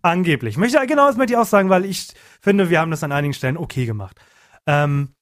Angeblich. 0.03 0.57
Möchte, 0.57 0.85
genau 0.87 1.07
das 1.07 1.17
möchte 1.17 1.35
ich 1.35 1.39
auch 1.39 1.47
sagen, 1.47 1.69
weil 1.69 1.85
ich 1.85 2.09
finde, 2.41 2.71
wir 2.71 2.81
haben 2.81 2.91
das 2.91 3.05
an 3.05 3.13
einigen 3.13 3.35
Stellen 3.35 3.57
okay 3.57 3.87
gemacht. 3.87 4.19
Ähm, 4.67 5.15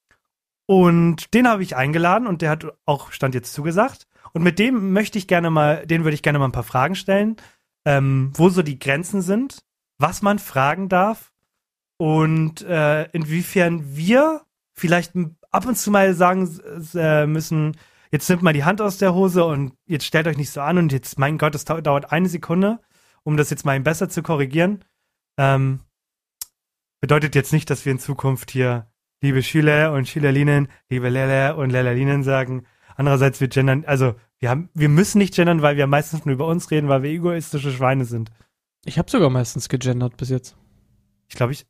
und 0.66 1.34
den 1.34 1.48
habe 1.48 1.62
ich 1.62 1.76
eingeladen 1.76 2.26
und 2.26 2.40
der 2.40 2.50
hat 2.50 2.66
auch 2.86 3.12
Stand 3.12 3.34
jetzt 3.34 3.52
zugesagt. 3.52 4.06
Und 4.32 4.42
mit 4.42 4.58
dem 4.58 4.92
möchte 4.92 5.18
ich 5.18 5.26
gerne 5.26 5.50
mal, 5.50 5.86
den 5.86 6.04
würde 6.04 6.14
ich 6.14 6.22
gerne 6.22 6.38
mal 6.38 6.46
ein 6.46 6.52
paar 6.52 6.62
Fragen 6.62 6.94
stellen, 6.94 7.36
ähm, 7.84 8.30
wo 8.34 8.48
so 8.48 8.62
die 8.62 8.78
Grenzen 8.78 9.22
sind, 9.22 9.64
was 9.98 10.22
man 10.22 10.38
fragen 10.38 10.88
darf 10.88 11.32
und 11.98 12.62
äh, 12.62 13.04
inwiefern 13.10 13.96
wir 13.96 14.42
vielleicht 14.72 15.12
ab 15.54 15.66
und 15.66 15.76
zu 15.76 15.90
mal 15.90 16.14
sagen 16.14 16.48
äh, 16.94 17.26
müssen, 17.26 17.76
jetzt 18.10 18.28
nimmt 18.28 18.42
mal 18.42 18.52
die 18.52 18.64
Hand 18.64 18.80
aus 18.80 18.98
der 18.98 19.14
Hose 19.14 19.44
und 19.44 19.72
jetzt 19.86 20.04
stellt 20.04 20.26
euch 20.26 20.36
nicht 20.36 20.50
so 20.50 20.60
an 20.60 20.78
und 20.78 20.92
jetzt, 20.92 21.18
mein 21.18 21.38
Gott, 21.38 21.54
das 21.54 21.64
dau- 21.64 21.80
dauert 21.80 22.12
eine 22.12 22.28
Sekunde, 22.28 22.80
um 23.22 23.36
das 23.36 23.50
jetzt 23.50 23.64
mal 23.64 23.78
besser 23.80 24.08
zu 24.08 24.22
korrigieren. 24.22 24.84
Ähm, 25.38 25.80
bedeutet 27.00 27.34
jetzt 27.34 27.52
nicht, 27.52 27.70
dass 27.70 27.84
wir 27.84 27.92
in 27.92 27.98
Zukunft 27.98 28.50
hier 28.50 28.86
liebe 29.20 29.42
Schüler 29.42 29.92
und 29.92 30.08
Schülerinnen, 30.08 30.68
liebe 30.90 31.08
Lehrer 31.08 31.56
und 31.56 31.70
Lehrerinnen 31.70 32.22
sagen. 32.22 32.66
Andererseits 32.96 33.40
wir 33.40 33.48
gendern, 33.48 33.84
also 33.86 34.14
wir 34.38 34.50
haben, 34.50 34.68
wir 34.74 34.88
müssen 34.88 35.18
nicht 35.18 35.34
gendern, 35.34 35.62
weil 35.62 35.76
wir 35.76 35.86
meistens 35.86 36.24
nur 36.24 36.34
über 36.34 36.46
uns 36.46 36.70
reden, 36.70 36.88
weil 36.88 37.02
wir 37.02 37.10
egoistische 37.10 37.72
Schweine 37.72 38.04
sind. 38.04 38.30
Ich 38.84 38.98
habe 38.98 39.10
sogar 39.10 39.30
meistens 39.30 39.68
gegendert 39.68 40.16
bis 40.16 40.28
jetzt. 40.28 40.56
Ich 41.28 41.34
glaube, 41.34 41.52
ich, 41.52 41.66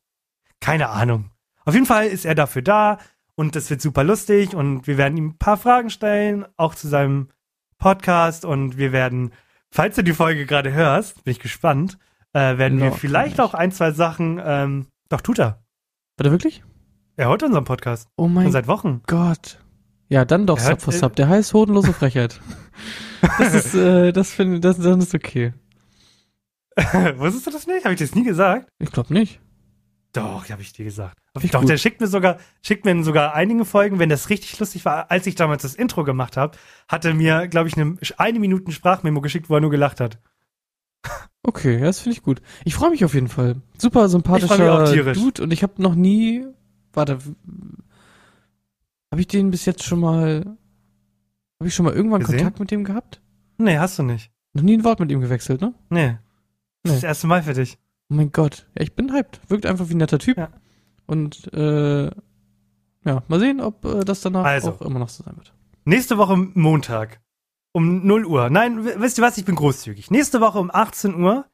keine 0.59 0.89
Ahnung. 0.89 1.31
Auf 1.63 1.73
jeden 1.73 1.85
Fall 1.85 2.07
ist 2.07 2.25
er 2.25 2.35
dafür 2.35 2.61
da 2.61 2.99
und 3.35 3.55
das 3.55 3.69
wird 3.69 3.81
super 3.81 4.03
lustig 4.03 4.55
und 4.55 4.87
wir 4.87 4.97
werden 4.97 5.17
ihm 5.17 5.27
ein 5.29 5.37
paar 5.37 5.57
Fragen 5.57 5.89
stellen, 5.89 6.45
auch 6.57 6.75
zu 6.75 6.87
seinem 6.87 7.29
Podcast 7.77 8.45
und 8.45 8.77
wir 8.77 8.91
werden, 8.91 9.31
falls 9.69 9.95
du 9.95 10.03
die 10.03 10.13
Folge 10.13 10.45
gerade 10.45 10.73
hörst, 10.73 11.23
bin 11.23 11.31
ich 11.31 11.39
gespannt, 11.39 11.97
äh, 12.33 12.57
werden 12.57 12.79
wir 12.79 12.89
No, 12.89 12.95
vielleicht 12.95 13.37
kann 13.37 13.45
auch 13.45 13.53
ein, 13.53 13.71
zwei 13.71 13.91
Sachen, 13.91 14.41
ähm, 14.43 14.87
doch 15.09 15.21
tut 15.21 15.39
er. 15.39 15.63
Warte, 16.17 16.31
wirklich? 16.31 16.63
Er 17.17 17.29
hört 17.29 17.43
unseren 17.43 17.63
Podcast 17.63 18.09
Oh 18.17 18.23
schon 18.23 18.33
mein 18.33 18.51
seit 18.51 18.67
Wochen. 18.67 19.01
Gott. 19.07 19.59
Ja, 20.07 20.25
dann 20.25 20.45
doch 20.45 20.59
Er 20.59 20.63
Sub 20.65 20.81
for 20.81 20.93
äh, 20.93 20.97
Sub. 20.97 21.15
Der 21.15 21.29
heißt 21.29 21.53
hodenlose 21.53 21.93
Frechheit. 21.93 22.39
das 23.39 23.53
ist, 23.53 23.73
äh, 23.73 24.11
das 24.11 24.31
finde 24.31 24.59
das, 24.59 24.77
das 24.77 24.97
ist 24.97 25.15
okay. 25.15 25.53
Wusstest 27.17 27.47
du 27.47 27.51
das 27.51 27.67
nicht? 27.67 27.85
Habe 27.85 27.93
ich 27.93 27.99
dir 27.99 28.05
das 28.05 28.15
nie 28.15 28.23
gesagt? 28.23 28.67
Ich 28.79 28.91
glaube 28.91 29.13
nicht. 29.13 29.39
Doch, 30.15 30.49
habe 30.49 30.61
ich 30.61 30.73
dir 30.73 30.85
gesagt. 30.85 31.17
Ich 31.41 31.51
Doch, 31.51 31.61
gut. 31.61 31.69
der 31.69 31.77
schickt 31.77 31.99
mir 32.01 32.07
sogar, 32.07 32.37
schickt 32.61 32.85
mir 32.85 32.91
in 32.91 33.03
sogar 33.03 33.33
einige 33.35 33.65
Folgen, 33.65 33.99
wenn 33.99 34.09
das 34.09 34.29
richtig 34.29 34.57
lustig 34.59 34.85
war, 34.85 35.11
als 35.11 35.27
ich 35.27 35.35
damals 35.35 35.63
das 35.63 35.75
Intro 35.75 36.03
gemacht 36.03 36.37
habe, 36.37 36.57
hat 36.87 37.03
er 37.05 37.13
mir, 37.13 37.47
glaube 37.47 37.67
ich, 37.67 37.77
eine, 37.77 37.97
eine 38.17 38.39
Minute 38.39 38.71
Sprachmemo 38.71 39.21
geschickt, 39.21 39.49
wo 39.49 39.55
er 39.55 39.61
nur 39.61 39.71
gelacht 39.71 39.99
hat. 39.99 40.19
Okay, 41.43 41.79
das 41.79 41.99
finde 41.99 42.17
ich 42.17 42.23
gut. 42.23 42.41
Ich 42.63 42.73
freue 42.75 42.89
mich 42.89 43.05
auf 43.05 43.13
jeden 43.13 43.27
Fall. 43.27 43.57
Super 43.77 44.09
sympathischer. 44.09 44.85
Dude 45.13 45.43
und 45.43 45.51
ich 45.53 45.61
habe 45.61 45.81
noch 45.81 45.93
nie. 45.95 46.45
Warte. 46.93 47.19
Habe 49.11 49.21
ich 49.21 49.27
den 49.27 49.51
bis 49.51 49.65
jetzt 49.65 49.83
schon 49.83 49.99
mal. 49.99 50.43
Habe 51.59 51.67
ich 51.67 51.75
schon 51.75 51.85
mal 51.85 51.93
irgendwann 51.93 52.21
Gesehen? 52.21 52.37
Kontakt 52.39 52.59
mit 52.59 52.71
dem 52.71 52.83
gehabt? 52.83 53.21
Nee, 53.57 53.77
hast 53.77 53.99
du 53.99 54.03
nicht. 54.03 54.31
Noch 54.53 54.63
nie 54.63 54.77
ein 54.77 54.83
Wort 54.83 54.99
mit 54.99 55.11
ihm 55.11 55.21
gewechselt, 55.21 55.61
ne? 55.61 55.73
Nee. 55.89 56.07
Das 56.07 56.15
ist 56.15 56.21
Nee. 56.85 56.93
das 56.95 57.03
erste 57.03 57.27
Mal 57.27 57.43
für 57.43 57.53
dich. 57.53 57.77
Oh 58.09 58.15
mein 58.15 58.31
Gott. 58.31 58.67
Ja, 58.75 58.83
ich 58.83 58.95
bin 58.95 59.11
hyped. 59.11 59.41
Wirkt 59.47 59.65
einfach 59.65 59.89
wie 59.89 59.95
ein 59.95 59.97
netter 59.97 60.19
Typ. 60.19 60.37
Ja. 60.37 60.49
Und 61.07 61.51
äh, 61.53 62.05
ja, 62.05 63.23
mal 63.27 63.39
sehen, 63.39 63.61
ob 63.61 63.85
äh, 63.85 64.03
das 64.03 64.21
danach 64.21 64.45
Also. 64.45 64.71
auch 64.71 64.81
immer 64.81 64.99
noch 64.99 65.09
so 65.09 65.23
sein 65.23 65.35
wird. 65.37 65.53
Nächste 65.85 66.17
Woche 66.17 66.35
Montag 66.35 67.21
um 67.71 68.05
0 68.05 68.25
Uhr. 68.25 68.49
Nein, 68.49 68.85
wisst 68.85 69.17
ihr 69.17 69.23
was? 69.23 69.37
Ich 69.37 69.45
bin 69.45 69.55
großzügig. 69.55 70.09
Nächste 70.09 70.41
Woche 70.41 70.59
um 70.59 70.71
18 70.73 71.15
Uhr 71.15 71.45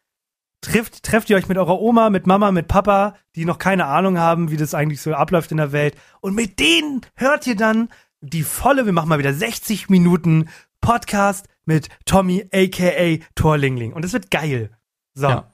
trifft, 0.61 1.03
trefft 1.03 1.29
ihr 1.29 1.35
euch 1.35 1.49
mit 1.49 1.57
eurer 1.57 1.81
Oma, 1.81 2.09
mit 2.09 2.27
Mama, 2.27 2.51
mit 2.51 2.67
Papa, 2.67 3.15
die 3.35 3.45
noch 3.45 3.57
keine 3.57 3.85
Ahnung 3.85 4.19
haben, 4.19 4.51
wie 4.51 4.57
das 4.57 4.73
eigentlich 4.73 5.01
so 5.01 5.13
abläuft 5.13 5.51
in 5.51 5.57
der 5.57 5.71
Welt. 5.71 5.95
Und 6.21 6.35
mit 6.35 6.59
denen 6.59 7.01
hört 7.15 7.47
ihr 7.47 7.55
dann 7.55 7.89
die 8.21 8.43
volle, 8.43 8.85
wir 8.85 8.93
machen 8.93 9.09
mal 9.09 9.19
wieder 9.19 9.33
60 9.33 9.89
Minuten 9.89 10.47
Podcast 10.79 11.47
mit 11.65 11.89
Tommy, 12.05 12.47
aka 12.53 13.25
Torlingling. 13.35 13.93
Und 13.93 14.05
es 14.05 14.13
wird 14.13 14.31
geil. 14.31 14.69
So. 15.15 15.27
Ja. 15.27 15.51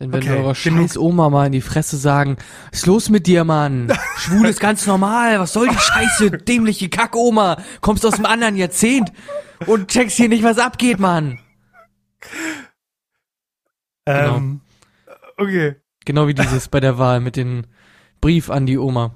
Denn 0.00 0.12
wenn 0.12 0.20
Okay, 0.20 0.30
wir 0.30 0.38
eurer 0.38 0.54
scheiß 0.54 0.96
Oma 0.96 1.28
mal 1.28 1.46
in 1.46 1.52
die 1.52 1.60
Fresse 1.60 1.98
sagen, 1.98 2.36
was 2.70 2.80
ist 2.80 2.86
los 2.86 3.10
mit 3.10 3.26
dir, 3.26 3.44
Mann? 3.44 3.92
Schwul 4.16 4.46
ist 4.46 4.58
ganz 4.60 4.86
normal, 4.86 5.38
was 5.38 5.52
soll 5.52 5.68
die 5.68 5.78
scheiße, 5.78 6.30
dämliche 6.30 6.88
Kackoma? 6.88 7.58
Kommst 7.82 8.06
aus 8.06 8.14
einem 8.14 8.24
anderen 8.26 8.56
Jahrzehnt 8.56 9.12
und 9.66 9.88
checkst 9.88 10.16
hier 10.16 10.30
nicht, 10.30 10.42
was 10.42 10.58
abgeht, 10.58 10.98
Mann. 10.98 11.38
Ähm, 14.06 14.60
Okay, 15.36 15.76
Genau 16.04 16.26
wie 16.28 16.34
dieses 16.34 16.68
bei 16.68 16.80
der 16.80 16.98
Wahl 16.98 17.20
mit 17.20 17.36
dem 17.36 17.64
Brief 18.20 18.50
an 18.50 18.66
die 18.66 18.76
Oma. 18.78 19.14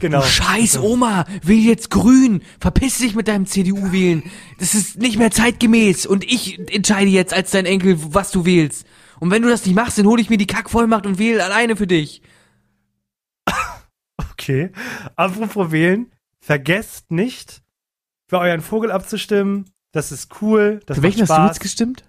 genau. 0.00 0.20
Du 0.20 0.26
scheiß 0.26 0.78
Oma, 0.78 1.24
wähl 1.42 1.64
jetzt 1.64 1.90
grün. 1.90 2.42
Verpiss 2.60 2.98
dich 2.98 3.14
mit 3.14 3.28
deinem 3.28 3.46
CDU-Wählen. 3.46 4.22
Das 4.58 4.74
ist 4.74 4.98
nicht 4.98 5.18
mehr 5.18 5.30
zeitgemäß. 5.30 6.04
Und 6.06 6.24
ich 6.24 6.58
entscheide 6.74 7.10
jetzt 7.10 7.32
als 7.32 7.50
dein 7.52 7.64
Enkel, 7.64 7.96
was 7.98 8.30
du 8.30 8.44
wählst. 8.44 8.86
Und 9.22 9.30
wenn 9.30 9.42
du 9.42 9.48
das 9.48 9.64
nicht 9.64 9.76
machst, 9.76 9.96
dann 9.98 10.06
hole 10.06 10.20
ich 10.20 10.30
mir 10.30 10.36
die 10.36 10.48
Kackvollmacht 10.48 11.06
und 11.06 11.16
wähle 11.16 11.44
alleine 11.44 11.76
für 11.76 11.86
dich. 11.86 12.22
Okay. 14.32 14.72
Apropos 15.14 15.70
wählen, 15.70 16.10
vergesst 16.40 17.12
nicht, 17.12 17.62
für 18.28 18.40
euren 18.40 18.60
Vogel 18.60 18.90
abzustimmen. 18.90 19.70
Das 19.92 20.10
ist 20.10 20.42
cool. 20.42 20.80
Das 20.86 20.96
für 20.96 21.04
welchen 21.04 21.20
macht 21.20 21.28
hast 21.28 21.36
du 21.38 21.42
Spaß. 21.44 21.50
jetzt 21.50 21.60
gestimmt? 21.60 22.04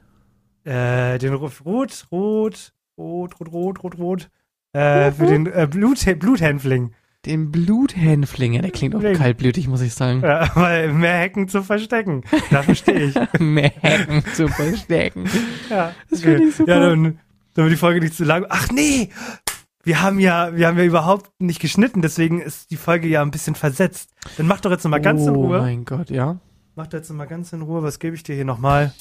Äh, 0.63 1.19
den 1.19 1.35
Ro- 1.35 1.51
Rot, 1.63 2.07
Rot, 2.11 2.73
Rot, 2.97 3.39
Rot, 3.39 3.51
Rot, 3.53 3.83
Rot, 3.83 3.97
Rot. 3.99 4.29
Äh, 4.73 5.11
für 5.11 5.25
den 5.27 5.45
äh, 5.45 5.67
Blut, 5.69 5.99
Bluthänfling. 6.17 6.95
Den 7.25 7.51
Bluthänfling. 7.51 8.53
Ja, 8.53 8.61
der 8.61 8.71
klingt 8.71 8.95
auch 8.95 9.01
kaltblütig, 9.01 9.69
muss 9.69 9.79
ich 9.81 9.93
sagen. 9.93 10.21
Ja, 10.21 10.49
weil 10.55 10.91
mehr 10.91 11.19
Hecken 11.19 11.47
zu 11.47 11.63
verstecken. 11.63 12.23
Dafür 12.51 12.75
stehe 12.75 13.05
ich. 13.05 13.15
Mehr 13.39 13.71
Hacken 13.81 14.25
zu 14.33 14.49
verstecken. 14.49 15.29
Ja, 15.69 15.93
Das 16.09 16.21
finde 16.21 16.43
ich 16.43 16.55
super. 16.55 16.71
Ja, 16.73 16.79
dann, 16.81 17.19
damit 17.53 17.71
die 17.71 17.77
Folge 17.77 18.01
nicht 18.01 18.13
zu 18.13 18.25
lang. 18.25 18.45
Ach 18.49 18.69
nee! 18.71 19.09
Wir 19.85 20.01
haben 20.01 20.19
ja, 20.19 20.55
wir 20.55 20.67
haben 20.67 20.77
ja 20.77 20.83
überhaupt 20.83 21.29
nicht 21.39 21.59
geschnitten, 21.61 22.01
deswegen 22.01 22.41
ist 22.41 22.71
die 22.71 22.77
Folge 22.77 23.07
ja 23.07 23.21
ein 23.21 23.31
bisschen 23.31 23.55
versetzt. 23.55 24.09
Dann 24.37 24.47
mach 24.47 24.61
doch 24.61 24.71
jetzt 24.71 24.83
noch 24.83 24.91
mal 24.91 25.01
ganz 25.01 25.21
in 25.23 25.29
oh 25.35 25.45
Ruhe. 25.45 25.59
mein 25.59 25.85
Gott, 25.85 26.09
ja. 26.09 26.39
Mach 26.75 26.87
doch 26.87 26.97
jetzt 26.99 27.09
noch 27.09 27.17
mal 27.17 27.25
ganz 27.27 27.51
in 27.53 27.61
Ruhe. 27.61 27.83
Was 27.83 27.99
gebe 27.99 28.15
ich 28.15 28.23
dir 28.23 28.35
hier 28.35 28.45
nochmal? 28.45 28.93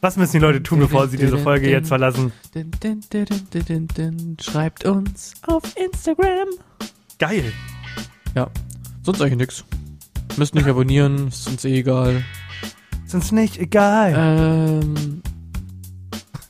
Was 0.00 0.16
müssen 0.16 0.32
die 0.32 0.38
Leute 0.38 0.62
tun, 0.62 0.78
bevor 0.78 1.08
sie 1.08 1.16
diese 1.18 1.38
Folge 1.38 1.70
jetzt 1.70 1.88
verlassen? 1.88 2.32
Schreibt 4.40 4.84
uns 4.84 5.34
auf 5.46 5.62
Instagram. 5.76 6.48
Geil. 7.18 7.52
Sonst 9.02 9.22
eigentlich 9.22 9.38
nix. 9.38 9.64
Müsst 10.36 10.54
nicht 10.54 10.68
abonnieren, 10.68 11.28
ist 11.28 11.48
uns 11.48 11.64
eh 11.64 11.78
egal. 11.78 12.22
Ist 13.04 13.14
uns 13.14 13.32
nicht 13.32 13.58
egal. 13.58 14.14
Ähm, 14.16 15.22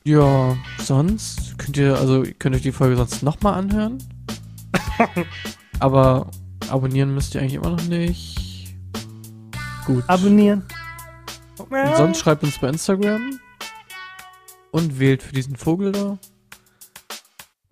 ja, 0.05 0.57
sonst 0.79 1.59
könnt 1.59 1.77
ihr, 1.77 1.97
also 1.97 2.25
ihr 2.25 2.35
könnt 2.35 2.57
euch 2.57 2.63
die 2.63 2.73
Folge 2.73 2.97
sonst 2.97 3.23
nochmal 3.23 3.55
anhören. 3.55 3.99
Aber 5.79 6.31
abonnieren 6.69 7.15
müsst 7.15 7.35
ihr 7.35 7.41
eigentlich 7.41 7.55
immer 7.55 7.71
noch 7.71 7.85
nicht. 7.85 8.75
Gut. 9.87 10.05
Abonnieren. 10.09 10.65
Und 11.71 11.97
sonst 11.97 12.19
schreibt 12.19 12.43
uns 12.43 12.59
bei 12.59 12.69
Instagram 12.69 13.39
und 14.73 14.99
wählt 14.99 15.23
für 15.23 15.33
diesen 15.33 15.57
Vogel 15.57 15.93
da. 15.93 16.19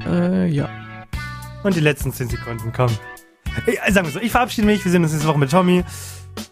Äh, 0.05 0.47
ja. 0.47 0.69
Und 1.65 1.75
die 1.75 1.81
letzten 1.81 2.13
10 2.13 2.29
Sekunden, 2.29 2.73
komm. 2.73 2.91
Ich, 3.67 3.79
äh, 3.81 3.93
sagen 3.93 4.07
wir 4.07 4.13
so, 4.13 4.21
ich 4.21 4.31
verabschiede 4.31 4.67
mich. 4.67 4.85
Wir 4.85 4.93
sehen 4.93 5.03
uns 5.03 5.13
nächste 5.13 5.29
Woche 5.29 5.39
mit 5.39 5.51
Tommy. 5.51 5.85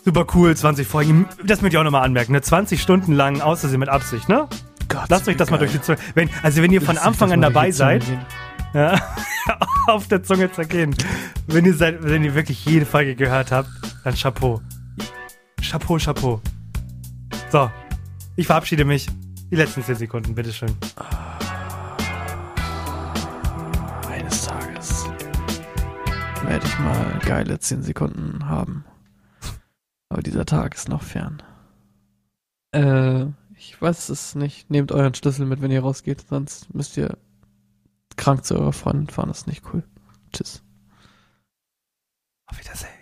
Super 0.05 0.26
cool, 0.34 0.57
20 0.57 0.86
Folgen. 0.86 1.28
Das 1.44 1.62
möchte 1.62 1.76
ich 1.76 1.78
auch 1.78 1.84
nochmal 1.84 2.05
anmerken. 2.05 2.32
Ne? 2.32 2.42
20 2.42 2.82
Stunden 2.82 3.12
lang, 3.12 3.40
außersehen 3.40 3.78
mit 3.78 3.88
Absicht, 3.88 4.28
ne? 4.28 4.49
Gott, 4.88 5.09
Lasst 5.09 5.28
euch 5.28 5.36
das 5.36 5.51
mal 5.51 5.59
durch 5.59 5.72
die 5.72 5.80
Zunge. 5.80 5.99
Wenn, 6.14 6.30
also 6.42 6.62
wenn 6.62 6.72
ihr 6.72 6.82
von 6.82 6.99
Anfang 6.99 7.32
an 7.32 7.40
dabei 7.40 7.70
seid, 7.70 8.05
ja, 8.74 9.01
auf 9.86 10.09
der 10.09 10.22
Zunge 10.22 10.51
zergehen. 10.51 10.94
Wenn 11.47 11.64
ihr 11.64 11.74
seid, 11.74 12.03
wenn 12.03 12.24
ihr 12.24 12.34
wirklich 12.34 12.64
jede 12.64 12.86
Folge 12.86 13.14
gehört 13.14 13.53
habt, 13.53 13.68
dann 14.05 14.14
Chapeau. 14.14 14.61
Chapeau, 15.61 15.99
Chapeau. 15.99 16.40
So, 17.51 17.70
ich 18.34 18.47
verabschiede 18.47 18.84
mich. 18.84 19.07
Die 19.51 19.57
letzten 19.57 19.82
10 19.82 19.94
Sekunden, 19.94 20.34
bitteschön. 20.34 20.74
Eines 24.11 24.44
Tages 24.44 25.07
werde 26.44 26.66
ich 26.66 26.78
mal 26.80 27.20
geile 27.24 27.59
10 27.59 27.82
Sekunden 27.82 28.49
haben. 28.49 28.84
Aber 30.09 30.22
dieser 30.22 30.44
Tag 30.44 30.74
ist 30.74 30.88
noch 30.88 31.03
fern. 31.03 31.40
Äh, 32.72 33.26
ich 33.57 33.80
weiß 33.80 34.09
es 34.09 34.34
nicht. 34.34 34.68
Nehmt 34.68 34.90
euren 34.90 35.14
Schlüssel 35.14 35.47
mit, 35.47 35.62
wenn 35.62 35.70
ihr 35.70 35.82
rausgeht, 35.82 36.26
sonst 36.28 36.74
müsst 36.74 36.97
ihr 36.97 37.16
krank 38.16 38.44
zu 38.44 38.57
eurer 38.57 38.72
Freundin 38.72 39.09
fahren. 39.09 39.28
Das 39.28 39.38
ist 39.38 39.47
nicht 39.47 39.62
cool. 39.72 39.84
Tschüss. 40.32 40.64
Auf 42.47 42.59
Wiedersehen. 42.59 42.95